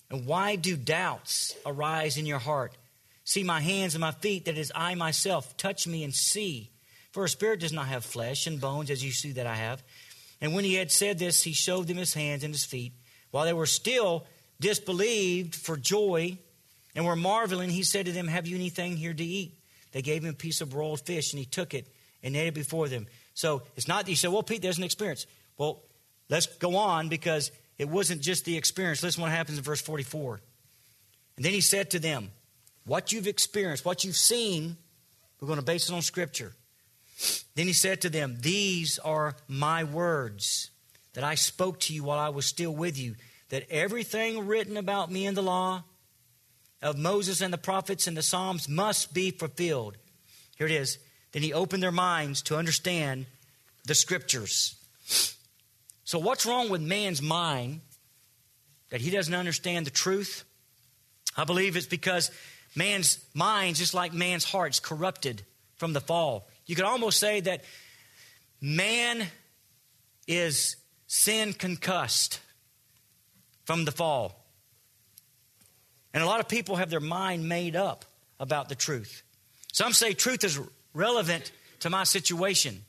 And 0.10 0.26
why 0.26 0.56
do 0.56 0.76
doubts 0.76 1.56
arise 1.64 2.18
in 2.18 2.26
your 2.26 2.40
heart? 2.40 2.76
See 3.24 3.44
my 3.44 3.62
hands 3.62 3.94
and 3.94 4.02
my 4.02 4.14
feet, 4.14 4.46
that 4.46 4.58
is 4.58 4.72
I 4.74 4.96
myself. 4.96 5.58
Touch 5.58 5.86
me 5.86 6.04
and 6.04 6.16
see. 6.16 6.72
For 7.12 7.24
a 7.24 7.30
spirit 7.30 7.60
does 7.60 7.72
not 7.74 7.86
have 7.86 8.04
flesh 8.04 8.48
and 8.48 8.60
bones, 8.60 8.90
as 8.90 9.06
you 9.06 9.12
see 9.12 9.34
that 9.34 9.46
I 9.46 9.56
have. 9.56 9.84
And 10.42 10.54
when 10.54 10.64
he 10.64 10.76
had 10.76 10.92
said 10.92 11.20
this, 11.20 11.44
he 11.44 11.54
showed 11.54 11.88
them 11.88 11.98
his 11.98 12.14
hands 12.14 12.44
and 12.44 12.54
his 12.54 12.66
feet. 12.66 12.94
While 13.32 13.46
they 13.46 13.54
were 13.54 13.66
still 13.66 14.26
disbelieved 14.60 15.56
for 15.56 15.78
joy 15.78 16.38
and 16.96 17.06
were 17.06 17.16
marveling, 17.16 17.70
he 17.70 17.84
said 17.84 18.06
to 18.06 18.12
them, 18.12 18.28
Have 18.28 18.48
you 18.48 18.56
anything 18.56 18.98
here 18.98 19.14
to 19.14 19.24
eat? 19.24 19.54
They 19.92 20.02
gave 20.02 20.24
him 20.24 20.30
a 20.32 20.34
piece 20.34 20.62
of 20.62 20.70
broiled 20.70 21.02
fish, 21.02 21.34
and 21.34 21.40
he 21.40 21.46
took 21.46 21.74
it 21.74 21.88
and 22.24 22.36
ate 22.36 22.48
it 22.48 22.54
before 22.54 22.88
them. 22.88 23.08
So 23.34 23.64
it's 23.76 23.88
not 23.88 24.06
that 24.06 24.12
you 24.12 24.16
say, 24.16 24.28
Well, 24.28 24.44
Pete, 24.44 24.62
there's 24.62 24.78
an 24.78 24.84
experience. 24.84 25.26
Well, 25.58 25.84
let's 26.30 26.46
go 26.46 26.76
on 26.76 27.10
because 27.10 27.52
it 27.78 27.90
wasn't 27.90 28.22
just 28.22 28.46
the 28.46 28.58
experience. 28.58 29.04
Listen 29.04 29.22
what 29.22 29.32
happens 29.32 29.58
in 29.58 29.64
verse 29.64 29.82
44. 29.82 30.40
And 31.36 31.46
then 31.46 31.54
he 31.54 31.62
said 31.62 31.92
to 31.92 32.00
them, 32.00 32.32
What 32.86 33.12
you've 33.12 33.28
experienced, 33.28 33.86
what 33.86 34.04
you've 34.04 34.16
seen, 34.16 34.78
we're 35.40 35.48
going 35.48 35.60
to 35.60 35.66
base 35.66 35.90
it 35.90 35.94
on 35.94 36.02
Scripture. 36.02 36.54
Then 37.56 37.68
he 37.68 37.74
said 37.74 38.02
to 38.02 38.10
them, 38.10 38.38
These 38.42 39.00
are 39.00 39.36
my 39.48 39.84
words 39.84 40.70
that 41.14 41.24
I 41.24 41.36
spoke 41.36 41.80
to 41.82 41.94
you 41.94 42.04
while 42.04 42.20
I 42.20 42.30
was 42.30 42.46
still 42.46 42.76
with 42.76 42.98
you, 42.98 43.16
that 43.50 43.70
everything 43.70 44.46
written 44.46 44.78
about 44.78 45.12
me 45.12 45.26
in 45.26 45.34
the 45.34 45.42
law 45.42 45.84
of 46.82 46.98
Moses 46.98 47.42
and 47.42 47.52
the 47.52 47.58
prophets 47.58 48.06
and 48.06 48.16
the 48.16 48.22
Psalms 48.22 48.70
must 48.70 49.14
be 49.14 49.32
fulfilled. 49.32 49.98
Here 50.58 50.68
it 50.68 50.74
is. 50.74 51.00
Then 51.32 51.42
he 51.42 51.54
opened 51.54 51.82
their 51.82 51.92
minds 51.92 52.42
to 52.44 52.58
understand 52.58 53.26
the 53.86 53.96
scriptures. 53.96 54.76
So, 56.04 56.20
what's 56.20 56.46
wrong 56.46 56.70
with 56.70 56.82
man's 56.82 57.22
mind 57.22 57.82
that 58.90 59.02
he 59.02 59.10
doesn't 59.10 59.34
understand 59.34 59.86
the 59.86 59.92
truth? 59.92 60.44
I 61.36 61.44
believe 61.44 61.76
it's 61.76 61.86
because 61.86 62.32
man's 62.76 63.20
mind, 63.34 63.76
just 63.76 63.94
like 63.94 64.14
man's 64.14 64.46
heart, 64.46 64.72
is 64.72 64.80
corrupted 64.80 65.44
from 65.76 65.94
the 65.94 66.02
fall. 66.02 66.48
You 66.68 66.76
could 66.76 66.86
almost 66.86 67.20
say 67.20 67.40
that 67.40 67.64
man 68.62 69.26
is 70.28 70.76
sin 71.08 71.54
concussed 71.54 72.40
from 73.64 73.86
the 73.86 73.92
fall. 73.92 74.44
And 76.14 76.22
a 76.22 76.26
lot 76.26 76.40
of 76.40 76.48
people 76.48 76.76
have 76.76 76.90
their 76.90 77.00
mind 77.00 77.48
made 77.48 77.76
up 77.76 78.06
about 78.40 78.70
the 78.70 78.76
truth. 78.76 79.24
Some 79.72 79.94
say 79.94 80.14
truth 80.14 80.44
is 80.44 80.60
relevant 80.94 81.52
to 81.82 81.90
my 81.90 82.04
situation, 82.04 82.84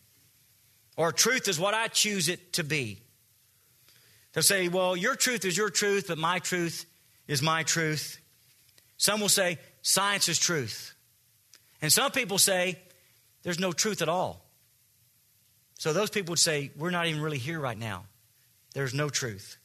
or 0.97 1.13
truth 1.13 1.47
is 1.47 1.61
what 1.61 1.75
I 1.75 1.89
choose 1.89 2.29
it 2.29 2.55
to 2.55 2.65
be. 2.65 3.01
They'll 4.33 4.43
say, 4.43 4.69
well, 4.69 4.97
your 4.97 5.15
truth 5.15 5.45
is 5.45 5.57
your 5.57 5.71
truth, 5.71 6.07
but 6.09 6.19
my 6.19 6.39
truth 6.39 6.87
is 7.27 7.43
my 7.43 7.63
truth. 7.63 8.19
Some 8.97 9.21
will 9.21 9.29
say, 9.29 9.59
science 9.83 10.29
is 10.29 10.39
truth. 10.39 10.95
And 11.83 11.93
some 11.93 12.11
people 12.11 12.39
say, 12.39 12.79
there's 13.49 13.59
no 13.59 13.73
truth 13.73 14.03
at 14.03 14.11
all. 14.11 14.45
So 15.79 15.95
those 15.95 16.11
people 16.11 16.33
would 16.33 16.39
say, 16.39 16.71
We're 16.77 16.91
not 16.91 17.07
even 17.07 17.23
really 17.23 17.39
here 17.39 17.59
right 17.59 17.79
now. 17.79 18.05
There's 18.75 18.93
no 18.93 19.09
truth. 19.09 19.57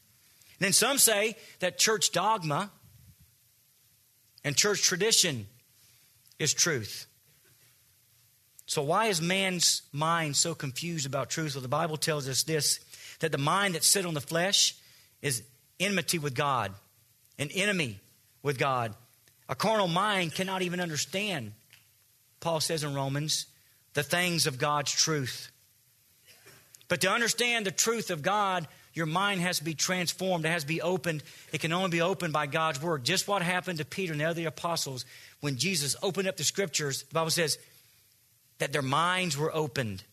And 0.57 0.67
then 0.67 0.71
some 0.71 0.97
say 0.97 1.35
that 1.59 1.79
church 1.79 2.13
dogma 2.13 2.71
and 4.45 4.55
church 4.55 4.83
tradition 4.83 5.47
is 6.39 6.53
truth. 6.53 7.07
So, 8.67 8.81
why 8.83 9.07
is 9.07 9.21
man's 9.21 9.81
mind 9.91 10.37
so 10.37 10.55
confused 10.55 11.05
about 11.05 11.29
truth? 11.29 11.53
Well, 11.53 11.61
the 11.61 11.67
Bible 11.67 11.97
tells 11.97 12.29
us 12.29 12.43
this 12.43 12.79
that 13.19 13.33
the 13.33 13.37
mind 13.37 13.75
that 13.75 13.83
sit 13.83 14.05
on 14.05 14.13
the 14.13 14.21
flesh 14.21 14.77
is 15.21 15.43
enmity 15.77 16.19
with 16.19 16.35
God, 16.35 16.73
an 17.37 17.49
enemy 17.51 17.99
with 18.43 18.57
God. 18.57 18.95
A 19.49 19.55
carnal 19.55 19.89
mind 19.89 20.33
cannot 20.33 20.61
even 20.61 20.79
understand, 20.79 21.51
Paul 22.39 22.61
says 22.61 22.85
in 22.85 22.93
Romans, 22.93 23.47
the 23.93 24.03
things 24.03 24.47
of 24.47 24.57
God's 24.57 24.91
truth. 24.91 25.51
But 26.87 27.01
to 27.01 27.09
understand 27.09 27.65
the 27.65 27.71
truth 27.71 28.11
of 28.11 28.21
God, 28.21 28.67
your 28.93 29.05
mind 29.05 29.41
has 29.41 29.57
to 29.57 29.63
be 29.63 29.73
transformed. 29.73 30.45
It 30.45 30.49
has 30.49 30.63
to 30.63 30.67
be 30.67 30.81
opened. 30.81 31.23
It 31.51 31.61
can 31.61 31.73
only 31.73 31.89
be 31.89 32.01
opened 32.01 32.33
by 32.33 32.45
God's 32.45 32.81
word. 32.81 33.03
Just 33.03 33.27
what 33.27 33.41
happened 33.41 33.79
to 33.79 33.85
Peter 33.85 34.11
and 34.11 34.21
the 34.21 34.25
other 34.25 34.47
apostles 34.47 35.05
when 35.41 35.57
Jesus 35.57 35.95
opened 36.01 36.27
up 36.27 36.37
the 36.37 36.43
scriptures, 36.43 37.03
the 37.03 37.13
Bible 37.13 37.29
says 37.29 37.57
that 38.59 38.71
their 38.71 38.81
minds 38.81 39.37
were 39.37 39.53
opened. 39.53 40.03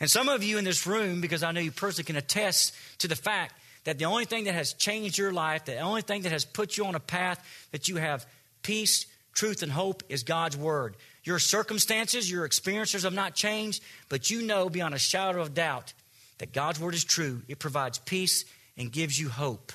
And 0.00 0.10
some 0.10 0.28
of 0.28 0.42
you 0.42 0.58
in 0.58 0.64
this 0.64 0.86
room, 0.86 1.20
because 1.20 1.42
I 1.42 1.52
know 1.52 1.60
you 1.60 1.70
personally 1.70 2.06
can 2.06 2.16
attest 2.16 2.74
to 2.98 3.08
the 3.08 3.14
fact 3.14 3.54
that 3.84 3.98
the 3.98 4.06
only 4.06 4.24
thing 4.24 4.44
that 4.44 4.54
has 4.54 4.72
changed 4.72 5.18
your 5.18 5.32
life, 5.32 5.66
the 5.66 5.78
only 5.78 6.02
thing 6.02 6.22
that 6.22 6.32
has 6.32 6.44
put 6.44 6.76
you 6.76 6.86
on 6.86 6.94
a 6.94 7.00
path 7.00 7.40
that 7.70 7.88
you 7.88 7.96
have 7.96 8.26
peace, 8.62 9.06
truth, 9.34 9.62
and 9.62 9.70
hope 9.70 10.02
is 10.08 10.22
God's 10.22 10.56
Word. 10.56 10.96
Your 11.24 11.38
circumstances, 11.38 12.30
your 12.30 12.44
experiences 12.44 13.02
have 13.02 13.12
not 13.12 13.34
changed, 13.34 13.82
but 14.08 14.30
you 14.30 14.42
know 14.42 14.68
beyond 14.68 14.94
a 14.94 14.98
shadow 14.98 15.40
of 15.40 15.54
doubt 15.54 15.92
that 16.38 16.52
God's 16.52 16.80
Word 16.80 16.94
is 16.94 17.04
true. 17.04 17.42
It 17.48 17.58
provides 17.58 17.98
peace 17.98 18.44
and 18.76 18.90
gives 18.90 19.18
you 19.18 19.28
hope. 19.28 19.72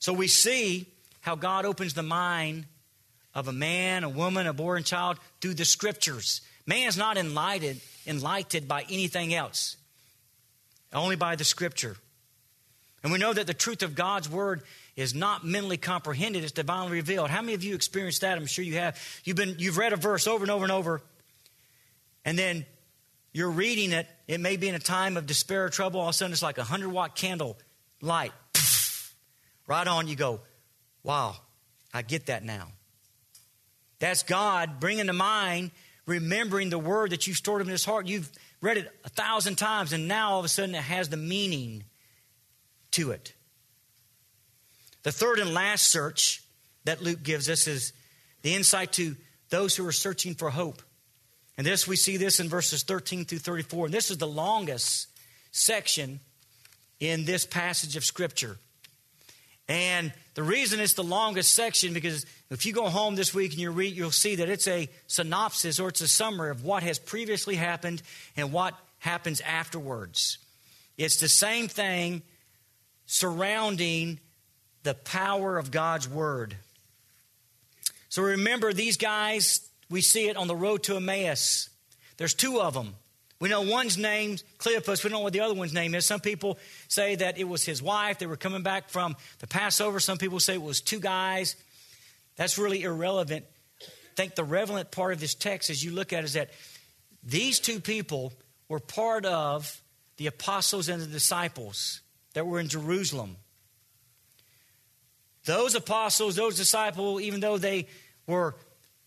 So 0.00 0.12
we 0.12 0.28
see 0.28 0.86
how 1.20 1.36
God 1.36 1.64
opens 1.64 1.94
the 1.94 2.02
mind 2.02 2.66
of 3.34 3.48
a 3.48 3.52
man, 3.52 4.02
a 4.02 4.08
woman, 4.08 4.46
a 4.46 4.52
born 4.52 4.82
child 4.82 5.18
through 5.40 5.54
the 5.54 5.64
Scriptures. 5.64 6.40
Man 6.66 6.88
is 6.88 6.96
not 6.96 7.16
enlightened, 7.16 7.80
enlightened 8.06 8.66
by 8.66 8.82
anything 8.90 9.34
else, 9.34 9.76
only 10.92 11.16
by 11.16 11.36
the 11.36 11.44
Scripture. 11.44 11.96
And 13.02 13.12
we 13.12 13.18
know 13.18 13.32
that 13.32 13.46
the 13.46 13.54
truth 13.54 13.82
of 13.82 13.94
God's 13.94 14.28
Word 14.28 14.62
is 14.96 15.14
not 15.14 15.44
mentally 15.44 15.76
comprehended, 15.76 16.42
it's 16.42 16.52
divinely 16.52 16.92
revealed. 16.92 17.28
How 17.30 17.42
many 17.42 17.54
of 17.54 17.62
you 17.62 17.74
experienced 17.74 18.22
that? 18.22 18.38
I'm 18.38 18.46
sure 18.46 18.64
you 18.64 18.74
have. 18.74 18.98
You've, 19.24 19.36
been, 19.36 19.56
you've 19.58 19.76
read 19.76 19.92
a 19.92 19.96
verse 19.96 20.26
over 20.26 20.42
and 20.42 20.50
over 20.50 20.64
and 20.64 20.72
over, 20.72 21.02
and 22.24 22.38
then 22.38 22.64
you're 23.32 23.50
reading 23.50 23.92
it. 23.92 24.08
It 24.26 24.40
may 24.40 24.56
be 24.56 24.68
in 24.68 24.74
a 24.74 24.80
time 24.80 25.18
of 25.18 25.26
despair 25.26 25.66
or 25.66 25.68
trouble. 25.68 26.00
All 26.00 26.08
of 26.08 26.14
a 26.14 26.16
sudden, 26.16 26.32
it's 26.32 26.42
like 26.42 26.56
a 26.56 26.62
100 26.62 26.88
watt 26.88 27.14
candle 27.14 27.58
light. 28.00 28.32
Right 29.68 29.88
on, 29.88 30.06
you 30.06 30.14
go, 30.14 30.42
wow, 31.02 31.34
I 31.92 32.02
get 32.02 32.26
that 32.26 32.44
now. 32.44 32.68
That's 33.98 34.22
God 34.22 34.78
bringing 34.78 35.06
to 35.06 35.12
mind, 35.12 35.72
remembering 36.06 36.70
the 36.70 36.78
word 36.78 37.10
that 37.10 37.26
you've 37.26 37.36
stored 37.36 37.62
in 37.62 37.68
his 37.68 37.84
heart. 37.84 38.06
You've 38.06 38.30
read 38.60 38.76
it 38.76 38.88
a 39.04 39.08
thousand 39.08 39.56
times, 39.56 39.92
and 39.92 40.06
now 40.06 40.32
all 40.32 40.38
of 40.38 40.44
a 40.44 40.48
sudden 40.48 40.74
it 40.74 40.82
has 40.82 41.08
the 41.08 41.16
meaning 41.16 41.84
to 42.92 43.10
it. 43.10 43.32
The 45.06 45.12
third 45.12 45.38
and 45.38 45.54
last 45.54 45.86
search 45.86 46.42
that 46.82 47.00
Luke 47.00 47.22
gives 47.22 47.48
us 47.48 47.68
is 47.68 47.92
the 48.42 48.56
insight 48.56 48.90
to 48.94 49.14
those 49.50 49.76
who 49.76 49.86
are 49.86 49.92
searching 49.92 50.34
for 50.34 50.50
hope. 50.50 50.82
And 51.56 51.64
this, 51.64 51.86
we 51.86 51.94
see 51.94 52.16
this 52.16 52.40
in 52.40 52.48
verses 52.48 52.82
13 52.82 53.24
through 53.24 53.38
34. 53.38 53.84
And 53.84 53.94
this 53.94 54.10
is 54.10 54.18
the 54.18 54.26
longest 54.26 55.06
section 55.52 56.18
in 56.98 57.24
this 57.24 57.46
passage 57.46 57.94
of 57.94 58.04
Scripture. 58.04 58.56
And 59.68 60.12
the 60.34 60.42
reason 60.42 60.80
it's 60.80 60.94
the 60.94 61.04
longest 61.04 61.54
section 61.54 61.92
because 61.92 62.26
if 62.50 62.66
you 62.66 62.72
go 62.72 62.88
home 62.88 63.14
this 63.14 63.32
week 63.32 63.52
and 63.52 63.60
you 63.60 63.70
read, 63.70 63.94
you'll 63.94 64.10
see 64.10 64.34
that 64.34 64.48
it's 64.48 64.66
a 64.66 64.88
synopsis 65.06 65.78
or 65.78 65.90
it's 65.90 66.00
a 66.00 66.08
summary 66.08 66.50
of 66.50 66.64
what 66.64 66.82
has 66.82 66.98
previously 66.98 67.54
happened 67.54 68.02
and 68.36 68.50
what 68.50 68.74
happens 68.98 69.40
afterwards. 69.42 70.38
It's 70.98 71.20
the 71.20 71.28
same 71.28 71.68
thing 71.68 72.22
surrounding 73.06 74.18
the 74.86 74.94
power 74.94 75.58
of 75.58 75.72
God's 75.72 76.08
word. 76.08 76.56
So 78.08 78.22
remember, 78.22 78.72
these 78.72 78.96
guys, 78.96 79.68
we 79.90 80.00
see 80.00 80.28
it 80.28 80.36
on 80.36 80.46
the 80.46 80.54
road 80.54 80.84
to 80.84 80.96
Emmaus. 80.96 81.68
There's 82.18 82.34
two 82.34 82.60
of 82.60 82.72
them. 82.72 82.94
We 83.40 83.48
know 83.48 83.62
one's 83.62 83.98
name, 83.98 84.36
Cleopas. 84.58 85.02
We 85.02 85.10
don't 85.10 85.18
know 85.18 85.24
what 85.24 85.32
the 85.32 85.40
other 85.40 85.54
one's 85.54 85.74
name 85.74 85.96
is. 85.96 86.06
Some 86.06 86.20
people 86.20 86.56
say 86.86 87.16
that 87.16 87.36
it 87.36 87.48
was 87.48 87.64
his 87.64 87.82
wife. 87.82 88.20
They 88.20 88.26
were 88.26 88.36
coming 88.36 88.62
back 88.62 88.88
from 88.88 89.16
the 89.40 89.48
Passover. 89.48 89.98
Some 89.98 90.18
people 90.18 90.38
say 90.38 90.54
it 90.54 90.62
was 90.62 90.80
two 90.80 91.00
guys. 91.00 91.56
That's 92.36 92.56
really 92.56 92.84
irrelevant. 92.84 93.44
I 93.82 93.86
think 94.14 94.36
the 94.36 94.44
relevant 94.44 94.92
part 94.92 95.12
of 95.12 95.20
this 95.20 95.34
text, 95.34 95.68
as 95.68 95.82
you 95.84 95.90
look 95.90 96.12
at 96.12 96.20
it, 96.20 96.26
is 96.26 96.32
that 96.34 96.50
these 97.24 97.58
two 97.58 97.80
people 97.80 98.32
were 98.68 98.78
part 98.80 99.26
of 99.26 99.82
the 100.16 100.28
apostles 100.28 100.88
and 100.88 101.02
the 101.02 101.06
disciples 101.06 102.02
that 102.34 102.46
were 102.46 102.60
in 102.60 102.68
Jerusalem. 102.68 103.36
Those 105.46 105.74
apostles, 105.74 106.36
those 106.36 106.56
disciples, 106.56 107.22
even 107.22 107.40
though 107.40 107.56
they 107.56 107.86
were 108.26 108.54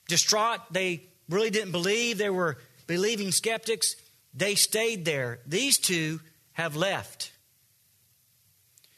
distraught, 0.07 0.73
they 0.73 1.03
really 1.29 1.49
didn't 1.49 1.71
believe, 1.71 2.17
they 2.17 2.29
were 2.29 2.57
believing 2.87 3.31
skeptics, 3.31 3.95
they 4.33 4.55
stayed 4.55 5.05
there. 5.05 5.39
These 5.45 5.77
two 5.77 6.21
have 6.53 6.75
left. 6.75 7.31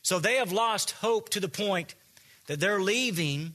So 0.04 0.20
they 0.20 0.36
have 0.36 0.52
lost 0.52 0.92
hope 0.92 1.30
to 1.30 1.40
the 1.40 1.50
point 1.50 1.96
that 2.48 2.60
they're 2.60 2.82
leaving 2.82 3.54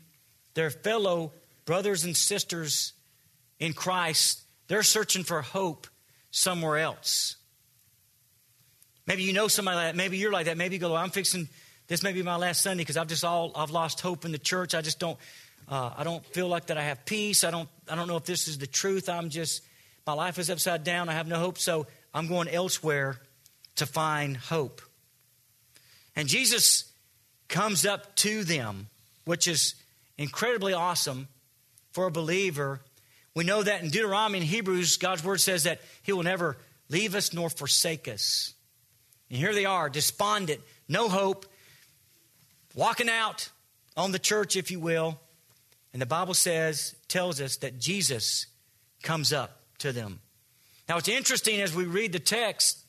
their 0.54 0.70
fellow 0.70 1.32
brothers 1.64 2.04
and 2.04 2.16
sisters 2.16 2.92
in 3.58 3.72
Christ. 3.72 4.42
They're 4.68 4.82
searching 4.82 5.22
for 5.22 5.42
hope 5.42 5.86
somewhere 6.30 6.78
else. 6.78 7.36
Maybe 9.06 9.22
you 9.22 9.32
know 9.32 9.48
somebody 9.48 9.76
like 9.76 9.86
that. 9.88 9.96
Maybe 9.96 10.18
you're 10.18 10.32
like 10.32 10.46
that. 10.46 10.56
Maybe 10.56 10.74
you 10.74 10.80
go, 10.80 10.96
I'm 10.96 11.10
fixing 11.10 11.48
this 11.88 12.02
may 12.02 12.12
be 12.12 12.22
my 12.22 12.36
last 12.36 12.62
Sunday 12.62 12.82
because 12.82 12.96
I've 12.96 13.06
just 13.06 13.24
all 13.24 13.52
I've 13.54 13.70
lost 13.70 14.00
hope 14.00 14.24
in 14.24 14.32
the 14.32 14.38
church. 14.38 14.74
I 14.74 14.82
just 14.82 14.98
don't 14.98 15.18
uh, 15.68 15.90
I 15.96 16.04
don't 16.04 16.24
feel 16.26 16.48
like 16.48 16.66
that 16.66 16.78
I 16.78 16.82
have 16.82 17.04
peace. 17.04 17.44
I 17.44 17.50
don't 17.50 17.68
I 17.88 17.94
don't 17.94 18.08
know 18.08 18.16
if 18.16 18.24
this 18.24 18.48
is 18.48 18.58
the 18.58 18.66
truth. 18.66 19.08
I'm 19.08 19.30
just 19.30 19.62
my 20.06 20.12
life 20.12 20.38
is 20.38 20.50
upside 20.50 20.84
down. 20.84 21.08
I 21.08 21.12
have 21.12 21.26
no 21.26 21.38
hope, 21.38 21.58
so 21.58 21.86
I'm 22.14 22.28
going 22.28 22.48
elsewhere 22.48 23.20
to 23.76 23.86
find 23.86 24.36
hope. 24.36 24.80
And 26.14 26.28
Jesus 26.28 26.90
comes 27.48 27.84
up 27.84 28.16
to 28.16 28.44
them, 28.44 28.88
which 29.24 29.46
is 29.46 29.74
incredibly 30.16 30.72
awesome 30.72 31.28
for 31.92 32.06
a 32.06 32.10
believer. 32.10 32.80
We 33.34 33.44
know 33.44 33.62
that 33.62 33.82
in 33.82 33.90
Deuteronomy 33.90 34.38
and 34.38 34.46
Hebrews, 34.46 34.96
God's 34.96 35.22
word 35.22 35.40
says 35.40 35.64
that 35.64 35.80
He 36.02 36.12
will 36.12 36.22
never 36.22 36.56
leave 36.88 37.14
us 37.14 37.32
nor 37.32 37.50
forsake 37.50 38.08
us. 38.08 38.54
And 39.28 39.38
here 39.38 39.52
they 39.52 39.64
are, 39.64 39.90
despondent, 39.90 40.60
no 40.88 41.08
hope, 41.08 41.46
walking 42.76 43.08
out 43.08 43.48
on 43.96 44.12
the 44.12 44.20
church, 44.20 44.54
if 44.54 44.70
you 44.70 44.78
will. 44.78 45.18
And 45.92 46.00
the 46.00 46.06
Bible 46.06 46.34
says, 46.34 46.94
tells 47.08 47.40
us 47.40 47.56
that 47.56 47.80
Jesus 47.80 48.46
comes 49.02 49.32
up 49.32 49.62
to 49.78 49.90
them. 49.90 50.20
Now, 50.88 50.98
it's 50.98 51.08
interesting 51.08 51.60
as 51.60 51.74
we 51.74 51.84
read 51.84 52.12
the 52.12 52.20
text, 52.20 52.84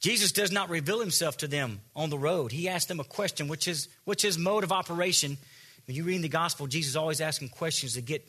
Jesus 0.00 0.32
does 0.32 0.52
not 0.52 0.68
reveal 0.68 1.00
himself 1.00 1.38
to 1.38 1.48
them 1.48 1.80
on 1.96 2.10
the 2.10 2.18
road. 2.18 2.52
He 2.52 2.68
asks 2.68 2.86
them 2.86 3.00
a 3.00 3.04
question, 3.04 3.48
which 3.48 3.66
is, 3.66 3.88
which 4.04 4.24
is 4.24 4.36
mode 4.36 4.64
of 4.64 4.72
operation. 4.72 5.38
When 5.86 5.96
you 5.96 6.04
read 6.04 6.20
the 6.22 6.28
gospel, 6.28 6.66
Jesus 6.66 6.90
is 6.90 6.96
always 6.96 7.20
asking 7.20 7.48
questions 7.50 7.94
to 7.94 8.02
get 8.02 8.26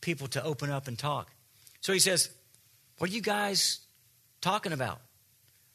people 0.00 0.28
to 0.28 0.44
open 0.44 0.70
up 0.70 0.86
and 0.86 0.98
talk. 0.98 1.30
So 1.80 1.92
he 1.92 1.98
says, 1.98 2.30
What 2.98 3.10
are 3.10 3.12
you 3.12 3.20
guys 3.20 3.80
talking 4.40 4.72
about? 4.72 5.00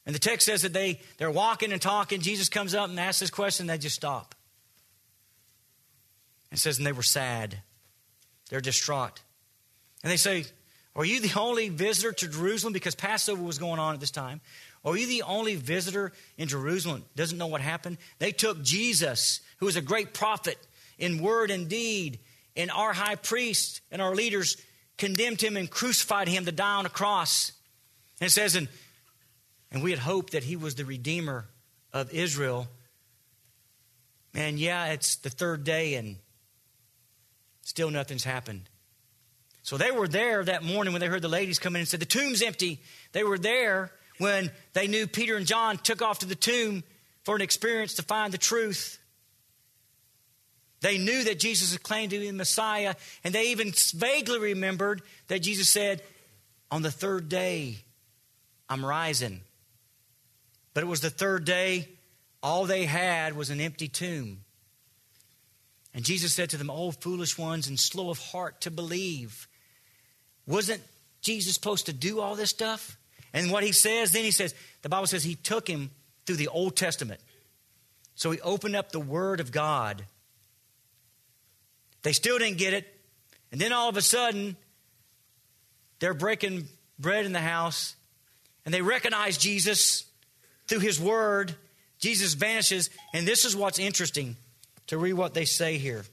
And 0.08 0.16
the 0.16 0.20
text 0.20 0.46
says 0.46 0.62
that 0.62 0.72
they, 0.72 1.02
they're 1.18 1.30
walking 1.30 1.74
and 1.74 1.82
talking. 1.82 2.22
Jesus 2.22 2.48
comes 2.48 2.74
up 2.74 2.90
and 2.90 2.98
asks 2.98 3.20
this 3.20 3.30
question, 3.30 3.68
they 3.68 3.78
just 3.78 3.98
stop. 3.98 4.34
It 6.50 6.60
says, 6.60 6.78
and 6.78 6.88
they 6.88 6.94
were 6.94 7.04
sad. 7.04 7.60
They're 8.50 8.62
distraught. 8.62 9.20
And 10.02 10.12
they 10.12 10.16
say, 10.16 10.46
Are 10.96 11.04
you 11.04 11.20
the 11.20 11.38
only 11.38 11.68
visitor 11.68 12.14
to 12.14 12.28
Jerusalem? 12.30 12.72
Because 12.72 12.96
Passover 12.96 13.44
was 13.44 13.58
going 13.58 13.80
on 13.82 13.94
at 13.94 14.00
this 14.00 14.10
time. 14.10 14.40
Are 14.86 14.96
you 14.96 15.08
the 15.08 15.24
only 15.24 15.56
visitor 15.56 16.14
in 16.38 16.48
Jerusalem 16.48 17.04
doesn't 17.18 17.38
know 17.38 17.48
what 17.48 17.60
happened? 17.60 17.98
They 18.20 18.32
took 18.32 18.64
Jesus, 18.64 19.42
who 19.58 19.66
was 19.66 19.76
a 19.76 19.82
great 19.82 20.14
prophet 20.14 20.58
in 20.98 21.22
word 21.22 21.52
and 21.52 21.68
deed, 21.68 22.20
and 22.56 22.72
our 22.72 22.94
high 22.94 23.16
priest 23.16 23.82
and 23.92 24.02
our 24.02 24.16
leaders 24.16 24.56
condemned 24.98 25.42
him 25.42 25.58
and 25.58 25.70
crucified 25.70 26.30
him 26.30 26.46
to 26.46 26.54
die 26.54 26.76
on 26.76 26.86
a 26.86 26.90
cross. 26.90 27.52
And 28.22 28.28
it 28.28 28.32
says, 28.32 28.56
and 28.56 28.70
and 29.72 29.84
we 29.84 29.92
had 29.92 30.00
hoped 30.00 30.34
that 30.34 30.44
he 30.44 30.56
was 30.56 30.76
the 30.76 30.86
Redeemer 30.86 31.46
of 31.94 32.14
Israel. 32.14 32.68
And 34.34 34.60
yeah, 34.60 34.88
it's 34.88 35.18
the 35.18 35.30
third 35.30 35.64
day 35.64 35.96
and 35.96 36.18
still 37.62 37.90
nothing's 37.90 38.24
happened. 38.24 38.70
So 39.64 39.78
they 39.78 39.92
were 39.92 40.08
there 40.08 40.46
that 40.46 40.64
morning 40.64 40.94
when 40.94 41.02
they 41.02 41.08
heard 41.08 41.22
the 41.22 41.28
ladies 41.28 41.60
come 41.60 41.76
in 41.76 41.82
and 41.82 41.88
said, 41.88 42.00
The 42.00 42.06
tomb's 42.06 42.42
empty. 42.42 42.80
They 43.12 43.24
were 43.24 43.38
there 43.38 43.92
when 44.18 44.50
they 44.74 44.88
knew 44.88 45.08
Peter 45.08 45.36
and 45.36 45.46
John 45.46 45.78
took 45.78 46.02
off 46.02 46.20
to 46.20 46.26
the 46.26 46.36
tomb 46.36 46.84
for 47.26 47.36
an 47.36 47.42
experience 47.42 47.96
to 47.96 48.04
find 48.04 48.34
the 48.34 48.38
truth. 48.38 48.98
They 50.80 50.98
knew 50.98 51.26
that 51.26 51.40
Jesus 51.40 51.74
had 51.74 51.84
claimed 51.84 52.12
to 52.12 52.20
be 52.20 52.28
the 52.28 52.34
Messiah, 52.34 52.96
and 53.24 53.34
they 53.34 53.48
even 53.48 53.74
vaguely 53.96 54.40
remembered 54.40 55.02
that 55.28 55.40
Jesus 55.40 55.70
said, 55.70 56.02
On 56.72 56.82
the 56.82 56.92
third 56.92 57.28
day, 57.28 57.78
I'm 58.70 58.86
rising. 58.86 59.42
But 60.78 60.84
it 60.84 60.88
was 60.90 61.02
the 61.02 61.10
third 61.10 61.44
day, 61.44 61.90
all 62.44 62.66
they 62.66 62.86
had 62.86 63.36
was 63.36 63.50
an 63.50 63.60
empty 63.60 63.88
tomb. 63.88 64.44
And 65.92 66.06
Jesus 66.06 66.36
said 66.36 66.52
to 66.52 66.58
them, 66.58 66.70
Oh, 66.70 66.92
foolish 66.92 67.36
ones 67.36 67.68
and 67.68 67.80
slow 67.80 68.12
of 68.12 68.20
heart 68.20 68.62
to 68.62 68.70
believe. 68.70 69.48
Wasn't 70.46 70.84
Jesus 71.20 71.56
supposed 71.56 71.88
to 71.88 71.94
do 71.94 72.20
all 72.20 72.36
this 72.36 72.52
stuff? 72.52 72.96
And 73.34 73.50
what 73.50 73.64
he 73.64 73.72
says, 73.72 74.12
then 74.12 74.24
he 74.24 74.30
says, 74.30 74.54
the 74.84 74.90
Bible 74.90 75.08
says 75.08 75.24
he 75.24 75.34
took 75.34 75.68
him 75.68 75.90
through 76.28 76.36
the 76.36 76.50
Old 76.50 76.76
Testament. 76.76 77.22
So 78.14 78.30
he 78.30 78.40
opened 78.42 78.76
up 78.76 78.92
the 78.92 79.00
Word 79.00 79.40
of 79.40 79.52
God. 79.52 80.06
They 82.04 82.14
still 82.14 82.38
didn't 82.38 82.60
get 82.60 82.76
it. 82.76 82.86
And 83.52 83.60
then 83.60 83.74
all 83.74 83.90
of 83.90 83.98
a 83.98 84.04
sudden, 84.04 84.56
they're 85.98 86.14
breaking 86.14 86.68
bread 87.00 87.26
in 87.26 87.32
the 87.32 87.40
house 87.40 87.96
and 88.64 88.72
they 88.72 88.84
recognize 88.84 89.40
Jesus 89.40 90.04
through 90.68 90.80
his 90.80 91.00
word. 91.00 91.56
Jesus 92.00 92.34
vanishes. 92.34 92.90
And 93.14 93.28
this 93.28 93.46
is 93.46 93.56
what's 93.56 93.80
interesting 93.80 94.36
to 94.88 94.98
read 94.98 95.14
what 95.14 95.34
they 95.34 95.46
say 95.46 95.78
here. 95.78 96.06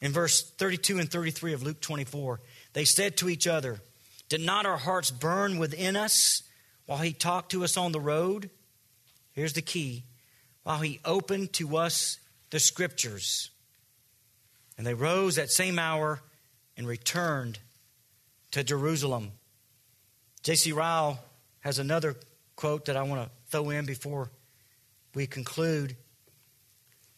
In 0.00 0.12
verse 0.12 0.42
32 0.42 0.98
and 0.98 1.10
33 1.10 1.54
of 1.54 1.62
Luke 1.62 1.80
24, 1.80 2.40
they 2.74 2.84
said 2.84 3.16
to 3.18 3.28
each 3.28 3.46
other, 3.46 3.80
Did 4.28 4.42
not 4.42 4.66
our 4.66 4.76
hearts 4.76 5.10
burn 5.10 5.58
within 5.58 5.96
us 5.96 6.42
while 6.86 6.98
he 6.98 7.12
talked 7.12 7.52
to 7.52 7.64
us 7.64 7.76
on 7.76 7.92
the 7.92 8.00
road? 8.00 8.50
Here's 9.32 9.54
the 9.54 9.62
key 9.62 10.04
while 10.62 10.78
he 10.78 11.00
opened 11.04 11.52
to 11.54 11.76
us 11.76 12.18
the 12.50 12.60
scriptures. 12.60 13.50
And 14.76 14.86
they 14.86 14.94
rose 14.94 15.36
that 15.36 15.50
same 15.50 15.78
hour 15.78 16.20
and 16.76 16.86
returned 16.86 17.58
to 18.50 18.64
Jerusalem. 18.64 19.32
J.C. 20.42 20.72
Ryle 20.72 21.18
has 21.60 21.78
another 21.78 22.16
quote 22.56 22.86
that 22.86 22.96
I 22.96 23.02
want 23.02 23.24
to 23.24 23.30
throw 23.48 23.70
in 23.70 23.86
before 23.86 24.30
we 25.14 25.26
conclude. 25.26 25.92
It 25.92 25.96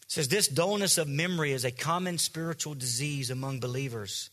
says, 0.09 0.28
This 0.28 0.49
dullness 0.49 0.99
of 0.99 1.09
memory 1.09 1.53
is 1.53 1.64
a 1.64 1.70
common 1.70 2.18
spiritual 2.18 2.74
disease 2.74 3.30
among 3.30 3.61
believers. 3.61 4.30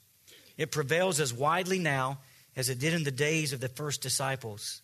It 0.57 0.71
prevails 0.71 1.19
as 1.19 1.33
widely 1.33 1.79
now 1.79 2.19
as 2.55 2.69
it 2.69 2.79
did 2.79 2.93
in 2.93 3.03
the 3.03 3.11
days 3.11 3.53
of 3.53 3.59
the 3.59 3.69
first 3.69 4.01
disciples. 4.01 4.81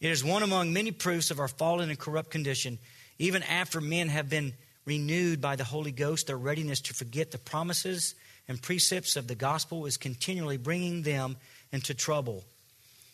It 0.00 0.10
is 0.10 0.24
one 0.24 0.42
among 0.42 0.72
many 0.72 0.90
proofs 0.90 1.30
of 1.30 1.38
our 1.38 1.48
fallen 1.48 1.90
and 1.90 1.98
corrupt 1.98 2.30
condition. 2.30 2.78
Even 3.18 3.42
after 3.42 3.80
men 3.80 4.08
have 4.08 4.28
been 4.28 4.54
renewed 4.84 5.40
by 5.40 5.56
the 5.56 5.64
Holy 5.64 5.92
Ghost, 5.92 6.26
their 6.26 6.36
readiness 6.36 6.80
to 6.80 6.94
forget 6.94 7.30
the 7.30 7.38
promises 7.38 8.14
and 8.48 8.60
precepts 8.60 9.16
of 9.16 9.28
the 9.28 9.34
gospel 9.34 9.86
is 9.86 9.96
continually 9.96 10.56
bringing 10.56 11.02
them 11.02 11.36
into 11.70 11.94
trouble. 11.94 12.44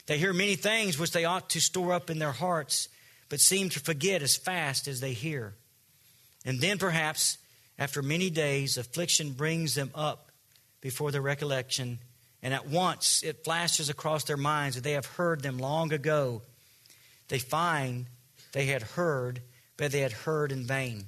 They 0.09 0.19
hear 0.19 0.33
many 0.33 0.57
things 0.57 0.99
which 0.99 1.13
they 1.13 1.25
ought 1.25 1.51
to 1.51 1.61
store 1.61 1.93
up 1.93 2.11
in 2.11 2.19
their 2.19 2.33
hearts, 2.33 2.89
but 3.29 3.41
seem 3.41 3.69
to 3.69 3.81
forget 3.81 4.23
as 4.23 4.37
fast 4.37 4.89
as 4.89 5.01
they 5.01 5.13
hear. 5.13 5.55
And 6.45 6.61
then 6.61 6.79
perhaps, 6.79 7.39
after 7.79 8.03
many 8.03 8.31
days, 8.31 8.77
affliction 8.77 9.33
brings 9.33 9.75
them 9.77 9.91
up 9.95 10.33
before 10.81 11.13
their 11.13 11.23
recollection, 11.23 12.01
and 12.43 12.53
at 12.53 12.67
once 12.67 13.23
it 13.23 13.45
flashes 13.45 13.89
across 13.89 14.25
their 14.25 14.37
minds 14.37 14.75
that 14.75 14.83
they 14.83 14.93
have 14.93 15.07
heard 15.07 15.43
them 15.43 15.59
long 15.59 15.93
ago 15.93 16.43
they 17.29 17.39
find 17.39 18.07
they 18.53 18.67
had 18.67 18.83
heard, 18.83 19.41
but 19.77 19.93
they 19.93 20.01
had 20.01 20.13
heard 20.13 20.51
in 20.51 20.65
vain. 20.65 21.05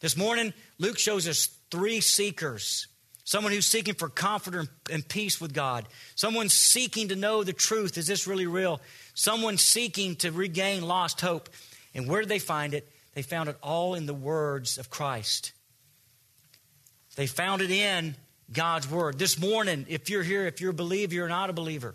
This 0.00 0.16
morning, 0.16 0.54
Luke 0.78 0.98
shows 0.98 1.28
us 1.28 1.48
three 1.70 2.00
seekers 2.00 2.86
someone 3.30 3.52
who's 3.52 3.66
seeking 3.66 3.94
for 3.94 4.08
comfort 4.08 4.68
and 4.90 5.08
peace 5.08 5.40
with 5.40 5.52
God, 5.52 5.86
someone 6.14 6.48
seeking 6.48 7.08
to 7.08 7.16
know 7.16 7.44
the 7.44 7.52
truth 7.52 7.98
is 7.98 8.06
this 8.06 8.26
really 8.26 8.46
real? 8.46 8.80
Someone 9.14 9.56
seeking 9.56 10.16
to 10.16 10.30
regain 10.30 10.82
lost 10.82 11.20
hope. 11.20 11.48
And 11.94 12.08
where 12.08 12.20
did 12.20 12.28
they 12.28 12.38
find 12.38 12.74
it? 12.74 12.88
They 13.14 13.22
found 13.22 13.48
it 13.48 13.56
all 13.62 13.94
in 13.94 14.06
the 14.06 14.14
words 14.14 14.78
of 14.78 14.90
Christ. 14.90 15.52
They 17.16 17.26
found 17.26 17.62
it 17.62 17.70
in 17.70 18.16
God's 18.52 18.90
word. 18.90 19.18
This 19.18 19.38
morning, 19.38 19.86
if 19.88 20.10
you're 20.10 20.22
here, 20.22 20.46
if 20.46 20.60
you're 20.60 20.70
a 20.70 20.74
believer, 20.74 21.14
you're 21.14 21.28
not 21.28 21.50
a 21.50 21.52
believer. 21.52 21.94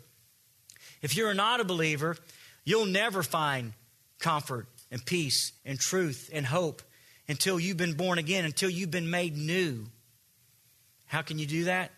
If 1.02 1.16
you're 1.16 1.34
not 1.34 1.60
a 1.60 1.64
believer, 1.66 2.18
You'll 2.66 2.88
never 2.88 3.22
find 3.22 3.74
comfort 4.20 4.68
and 4.92 5.06
peace 5.06 5.54
and 5.64 5.80
truth 5.80 6.32
and 6.34 6.46
hope 6.46 6.82
until 7.28 7.60
you've 7.60 7.78
been 7.78 7.94
born 7.94 8.18
again, 8.18 8.44
until 8.44 8.70
you've 8.70 8.92
been 8.92 9.10
made 9.10 9.38
new. 9.38 9.86
How 11.08 11.22
can 11.22 11.40
you 11.40 11.46
do 11.46 11.64
that? 11.66 11.92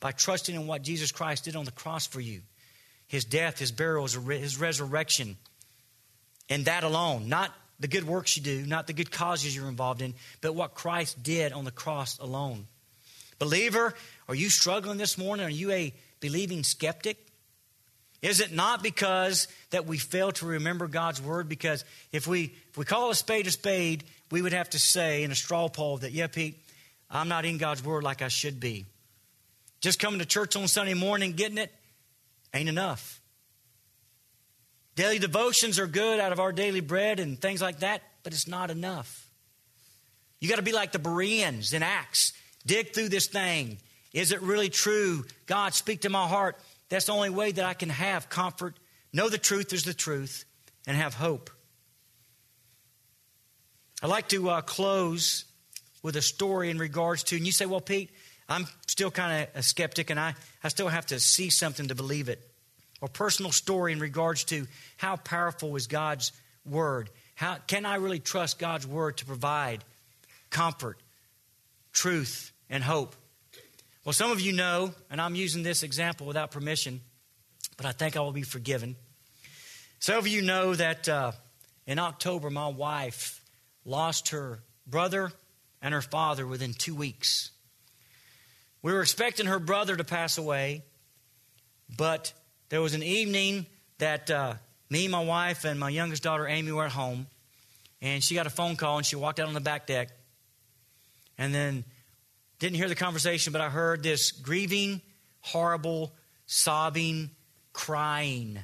By 0.00 0.12
trusting 0.12 0.54
in 0.54 0.66
what 0.66 0.82
Jesus 0.82 1.12
Christ 1.12 1.44
did 1.44 1.56
on 1.56 1.64
the 1.64 1.70
cross 1.72 2.06
for 2.06 2.20
you 2.20 2.42
his 3.06 3.24
death, 3.26 3.58
his 3.58 3.70
burial, 3.70 4.06
his 4.06 4.58
resurrection, 4.58 5.36
and 6.48 6.64
that 6.64 6.82
alone. 6.82 7.28
Not 7.28 7.52
the 7.78 7.88
good 7.88 8.04
works 8.04 8.38
you 8.38 8.42
do, 8.42 8.64
not 8.64 8.86
the 8.86 8.94
good 8.94 9.10
causes 9.10 9.54
you're 9.54 9.68
involved 9.68 10.00
in, 10.00 10.14
but 10.40 10.54
what 10.54 10.74
Christ 10.74 11.22
did 11.22 11.52
on 11.52 11.64
the 11.64 11.70
cross 11.70 12.18
alone. 12.18 12.66
Believer, 13.38 13.92
are 14.28 14.34
you 14.34 14.48
struggling 14.48 14.96
this 14.96 15.18
morning? 15.18 15.44
Are 15.44 15.50
you 15.50 15.70
a 15.72 15.92
believing 16.20 16.62
skeptic? 16.62 17.18
Is 18.22 18.40
it 18.40 18.52
not 18.52 18.84
because 18.84 19.48
that 19.70 19.84
we 19.84 19.98
fail 19.98 20.30
to 20.32 20.46
remember 20.46 20.86
God's 20.86 21.20
word? 21.20 21.48
Because 21.48 21.84
if 22.12 22.26
we 22.26 22.54
if 22.70 22.78
we 22.78 22.84
call 22.84 23.10
a 23.10 23.14
spade 23.16 23.48
a 23.48 23.50
spade, 23.50 24.04
we 24.30 24.40
would 24.40 24.52
have 24.52 24.70
to 24.70 24.78
say 24.78 25.24
in 25.24 25.32
a 25.32 25.34
straw 25.34 25.68
poll 25.68 25.98
that, 25.98 26.12
yeah, 26.12 26.28
Pete, 26.28 26.61
I'm 27.12 27.28
not 27.28 27.44
in 27.44 27.58
God's 27.58 27.84
word 27.84 28.02
like 28.02 28.22
I 28.22 28.28
should 28.28 28.58
be. 28.58 28.86
Just 29.80 29.98
coming 29.98 30.20
to 30.20 30.26
church 30.26 30.56
on 30.56 30.66
Sunday 30.66 30.94
morning, 30.94 31.32
getting 31.32 31.58
it, 31.58 31.70
ain't 32.54 32.70
enough. 32.70 33.20
Daily 34.94 35.18
devotions 35.18 35.78
are 35.78 35.86
good 35.86 36.20
out 36.20 36.32
of 36.32 36.40
our 36.40 36.52
daily 36.52 36.80
bread 36.80 37.20
and 37.20 37.40
things 37.40 37.60
like 37.60 37.80
that, 37.80 38.02
but 38.22 38.32
it's 38.32 38.48
not 38.48 38.70
enough. 38.70 39.28
You 40.40 40.48
got 40.48 40.56
to 40.56 40.62
be 40.62 40.72
like 40.72 40.92
the 40.92 40.98
Bereans 40.98 41.72
in 41.72 41.82
Acts. 41.82 42.32
Dig 42.66 42.94
through 42.94 43.10
this 43.10 43.26
thing. 43.26 43.78
Is 44.12 44.32
it 44.32 44.42
really 44.42 44.68
true? 44.68 45.24
God, 45.46 45.74
speak 45.74 46.02
to 46.02 46.08
my 46.08 46.26
heart. 46.26 46.58
That's 46.88 47.06
the 47.06 47.12
only 47.12 47.30
way 47.30 47.52
that 47.52 47.64
I 47.64 47.74
can 47.74 47.88
have 47.88 48.28
comfort, 48.28 48.76
know 49.12 49.28
the 49.28 49.38
truth 49.38 49.72
is 49.72 49.84
the 49.84 49.94
truth, 49.94 50.44
and 50.86 50.96
have 50.96 51.14
hope. 51.14 51.50
I'd 54.02 54.08
like 54.08 54.28
to 54.28 54.50
uh, 54.50 54.60
close 54.62 55.44
with 56.02 56.16
a 56.16 56.22
story 56.22 56.70
in 56.70 56.78
regards 56.78 57.22
to, 57.24 57.36
and 57.36 57.46
you 57.46 57.52
say, 57.52 57.66
well, 57.66 57.80
Pete, 57.80 58.10
I'm 58.48 58.66
still 58.86 59.10
kind 59.10 59.42
of 59.42 59.56
a 59.56 59.62
skeptic 59.62 60.10
and 60.10 60.18
I, 60.18 60.34
I 60.62 60.68
still 60.68 60.88
have 60.88 61.06
to 61.06 61.20
see 61.20 61.50
something 61.50 61.88
to 61.88 61.94
believe 61.94 62.28
it. 62.28 62.40
Or 63.00 63.08
personal 63.08 63.50
story 63.50 63.92
in 63.92 63.98
regards 63.98 64.44
to 64.44 64.66
how 64.96 65.16
powerful 65.16 65.74
is 65.76 65.86
God's 65.86 66.32
word? 66.64 67.10
How 67.34 67.56
can 67.66 67.84
I 67.86 67.96
really 67.96 68.20
trust 68.20 68.58
God's 68.58 68.86
word 68.86 69.16
to 69.18 69.26
provide 69.26 69.84
comfort, 70.50 70.98
truth, 71.92 72.52
and 72.70 72.84
hope? 72.84 73.16
Well, 74.04 74.12
some 74.12 74.30
of 74.30 74.40
you 74.40 74.52
know, 74.52 74.92
and 75.10 75.20
I'm 75.20 75.34
using 75.34 75.62
this 75.62 75.82
example 75.82 76.26
without 76.26 76.50
permission, 76.50 77.00
but 77.76 77.86
I 77.86 77.92
think 77.92 78.16
I 78.16 78.20
will 78.20 78.32
be 78.32 78.42
forgiven. 78.42 78.96
Some 79.98 80.18
of 80.18 80.26
you 80.26 80.42
know 80.42 80.74
that 80.74 81.08
uh, 81.08 81.32
in 81.86 81.98
October, 81.98 82.50
my 82.50 82.68
wife 82.68 83.40
lost 83.84 84.30
her 84.30 84.60
brother 84.86 85.32
and 85.82 85.92
her 85.92 86.00
father 86.00 86.46
within 86.46 86.72
two 86.72 86.94
weeks. 86.94 87.50
We 88.80 88.92
were 88.92 89.02
expecting 89.02 89.46
her 89.46 89.58
brother 89.58 89.96
to 89.96 90.04
pass 90.04 90.38
away, 90.38 90.84
but 91.96 92.32
there 92.68 92.80
was 92.80 92.94
an 92.94 93.02
evening 93.02 93.66
that 93.98 94.30
uh, 94.30 94.54
me, 94.88 95.08
my 95.08 95.22
wife, 95.22 95.64
and 95.64 95.78
my 95.78 95.90
youngest 95.90 96.22
daughter, 96.22 96.46
Amy, 96.46 96.72
were 96.72 96.84
at 96.84 96.92
home, 96.92 97.26
and 98.00 98.22
she 98.22 98.34
got 98.34 98.46
a 98.46 98.50
phone 98.50 98.76
call 98.76 98.96
and 98.96 99.06
she 99.06 99.16
walked 99.16 99.40
out 99.40 99.48
on 99.48 99.54
the 99.54 99.60
back 99.60 99.86
deck. 99.86 100.08
And 101.38 101.54
then 101.54 101.84
didn't 102.58 102.76
hear 102.76 102.88
the 102.88 102.94
conversation, 102.94 103.52
but 103.52 103.60
I 103.60 103.68
heard 103.68 104.02
this 104.02 104.30
grieving, 104.30 105.00
horrible, 105.40 106.12
sobbing, 106.46 107.30
crying. 107.72 108.58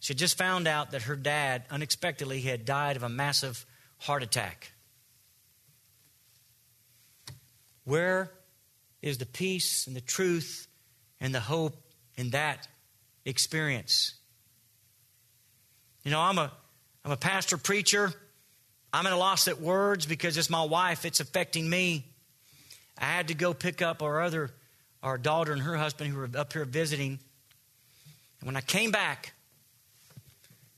She 0.00 0.12
had 0.12 0.18
just 0.18 0.36
found 0.36 0.66
out 0.66 0.90
that 0.90 1.02
her 1.02 1.16
dad 1.16 1.64
unexpectedly 1.70 2.40
had 2.40 2.64
died 2.64 2.96
of 2.96 3.04
a 3.04 3.08
massive 3.08 3.64
heart 3.98 4.22
attack. 4.22 4.71
Where 7.84 8.30
is 9.00 9.18
the 9.18 9.26
peace 9.26 9.86
and 9.86 9.96
the 9.96 10.00
truth 10.00 10.68
and 11.20 11.34
the 11.34 11.40
hope 11.40 11.76
in 12.16 12.30
that 12.30 12.68
experience? 13.24 14.14
You 16.04 16.10
know, 16.10 16.20
I'm 16.20 16.38
a 16.38 16.52
I'm 17.04 17.12
a 17.12 17.16
pastor 17.16 17.56
preacher. 17.56 18.12
I'm 18.92 19.06
at 19.06 19.12
a 19.12 19.16
loss 19.16 19.48
at 19.48 19.60
words 19.60 20.06
because 20.06 20.36
it's 20.36 20.50
my 20.50 20.62
wife, 20.62 21.04
it's 21.04 21.20
affecting 21.20 21.68
me. 21.68 22.04
I 22.98 23.06
had 23.06 23.28
to 23.28 23.34
go 23.34 23.54
pick 23.54 23.80
up 23.80 24.02
our 24.02 24.20
other 24.20 24.50
our 25.02 25.18
daughter 25.18 25.52
and 25.52 25.62
her 25.62 25.76
husband 25.76 26.12
who 26.12 26.18
were 26.18 26.30
up 26.36 26.52
here 26.52 26.64
visiting. 26.64 27.18
And 28.40 28.46
when 28.46 28.56
I 28.56 28.60
came 28.60 28.92
back, 28.92 29.32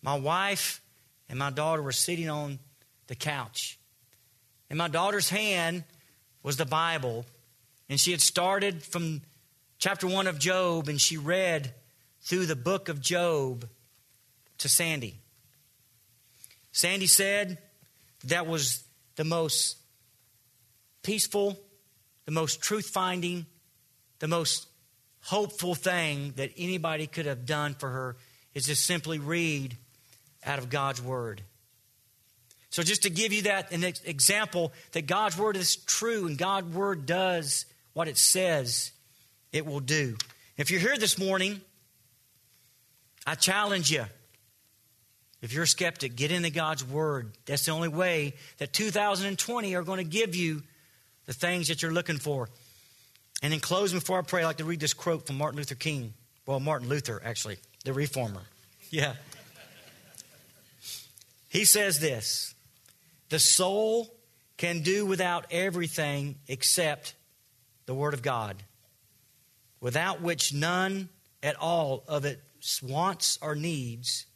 my 0.01 0.19
wife 0.19 0.81
and 1.29 1.39
my 1.39 1.51
daughter 1.51 1.83
were 1.83 1.93
sitting 1.93 2.31
on 2.31 2.59
the 3.07 3.15
couch. 3.15 3.79
And 4.71 4.79
my 4.79 4.89
daughter's 4.89 5.29
hand 5.29 5.85
was 6.45 6.57
the 6.57 6.67
Bible, 6.67 7.25
and 7.89 7.99
she 7.99 8.13
had 8.13 8.21
started 8.21 8.85
from 8.85 9.23
chapter 9.79 10.07
1 10.07 10.29
of 10.29 10.39
Job, 10.39 10.89
and 10.89 11.01
she 11.01 11.17
read 11.17 11.75
through 12.21 12.47
the 12.47 12.55
book 12.55 12.89
of 12.89 13.01
Job 13.01 13.69
to 14.59 14.69
Sandy. 14.69 15.19
Sandy 16.71 17.07
said 17.07 17.59
that 18.25 18.47
was 18.47 18.85
the 19.17 19.25
most 19.25 19.79
peaceful, 21.03 21.59
the 22.27 22.33
most 22.33 22.61
truth 22.61 22.87
finding, 22.87 23.47
the 24.19 24.29
most 24.29 24.69
hopeful 25.23 25.75
thing 25.75 26.35
that 26.37 26.51
anybody 26.57 27.07
could 27.07 27.27
have 27.27 27.47
done 27.47 27.75
for 27.75 27.89
her 27.89 28.17
is 28.55 28.67
to 28.67 28.77
simply 28.77 29.19
read 29.19 29.77
out 30.45 30.59
of 30.59 30.69
God's 30.69 31.01
Word. 31.01 31.43
So, 32.75 32.83
just 32.83 33.05
to 33.05 33.11
give 33.11 33.33
you 33.33 33.43
that 33.43 33.71
an 33.71 33.85
example 34.05 34.73
that 34.95 35.07
God's 35.07 35.39
Word 35.39 35.57
is 35.57 35.77
true 35.77 36.27
and 36.27 36.37
God's 36.37 36.75
Word 36.75 37.07
does 37.07 37.67
what 37.93 38.09
it 38.09 38.19
says 38.19 38.91
it 39.53 39.65
will 39.65 39.79
do. 39.79 40.17
If 40.57 40.73
you're 40.73 40.81
here 40.81 40.97
this 40.97 41.17
morning, 41.17 41.61
I 43.25 43.37
challenge 43.37 43.93
you. 43.93 44.07
If 45.41 45.53
you're 45.53 45.63
a 45.63 45.69
skeptic, 45.69 46.17
get 46.17 46.33
into 46.33 46.51
God's 46.51 46.85
Word. 46.85 47.37
That's 47.47 47.65
the 47.65 47.71
only 47.71 47.87
way 47.87 48.35
that 48.59 48.73
2020 48.73 49.77
are 49.77 49.85
going 49.85 49.99
to 49.99 50.11
give 50.11 50.35
you 50.35 50.65
the 51.27 51.33
things 51.33 51.69
that 51.69 51.81
you're 51.81 51.93
looking 51.93 52.19
for. 52.19 52.49
And 53.41 53.55
in 53.55 53.61
closing, 53.61 54.01
before 54.01 54.19
I 54.19 54.23
pray, 54.23 54.43
I'd 54.43 54.47
like 54.47 54.57
to 54.57 54.65
read 54.65 54.81
this 54.81 54.95
quote 54.95 55.29
from 55.29 55.39
Martin 55.39 55.59
Luther 55.59 55.77
King. 55.77 56.13
Well, 56.45 56.59
Martin 56.59 56.89
Luther, 56.89 57.23
actually, 57.25 57.59
the 57.85 57.93
reformer. 57.93 58.43
Yeah. 58.91 59.15
He 61.49 61.65
says 61.65 62.01
this 62.01 62.54
The 63.35 63.41
soul 63.41 64.15
can 64.59 64.83
do 64.83 65.05
without 65.05 65.47
everything 65.51 66.37
except 66.47 67.17
the 67.85 67.93
Word 67.93 68.15
of 68.15 68.23
God, 68.23 68.63
without 69.81 70.21
which 70.21 70.55
none 70.55 71.09
at 71.43 71.57
all 71.57 72.05
of 72.07 72.25
its 72.25 72.81
wants 72.81 73.37
or 73.43 73.57
needs 73.57 74.27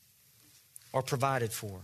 are 0.93 1.01
provided 1.01 1.53
for. 1.53 1.81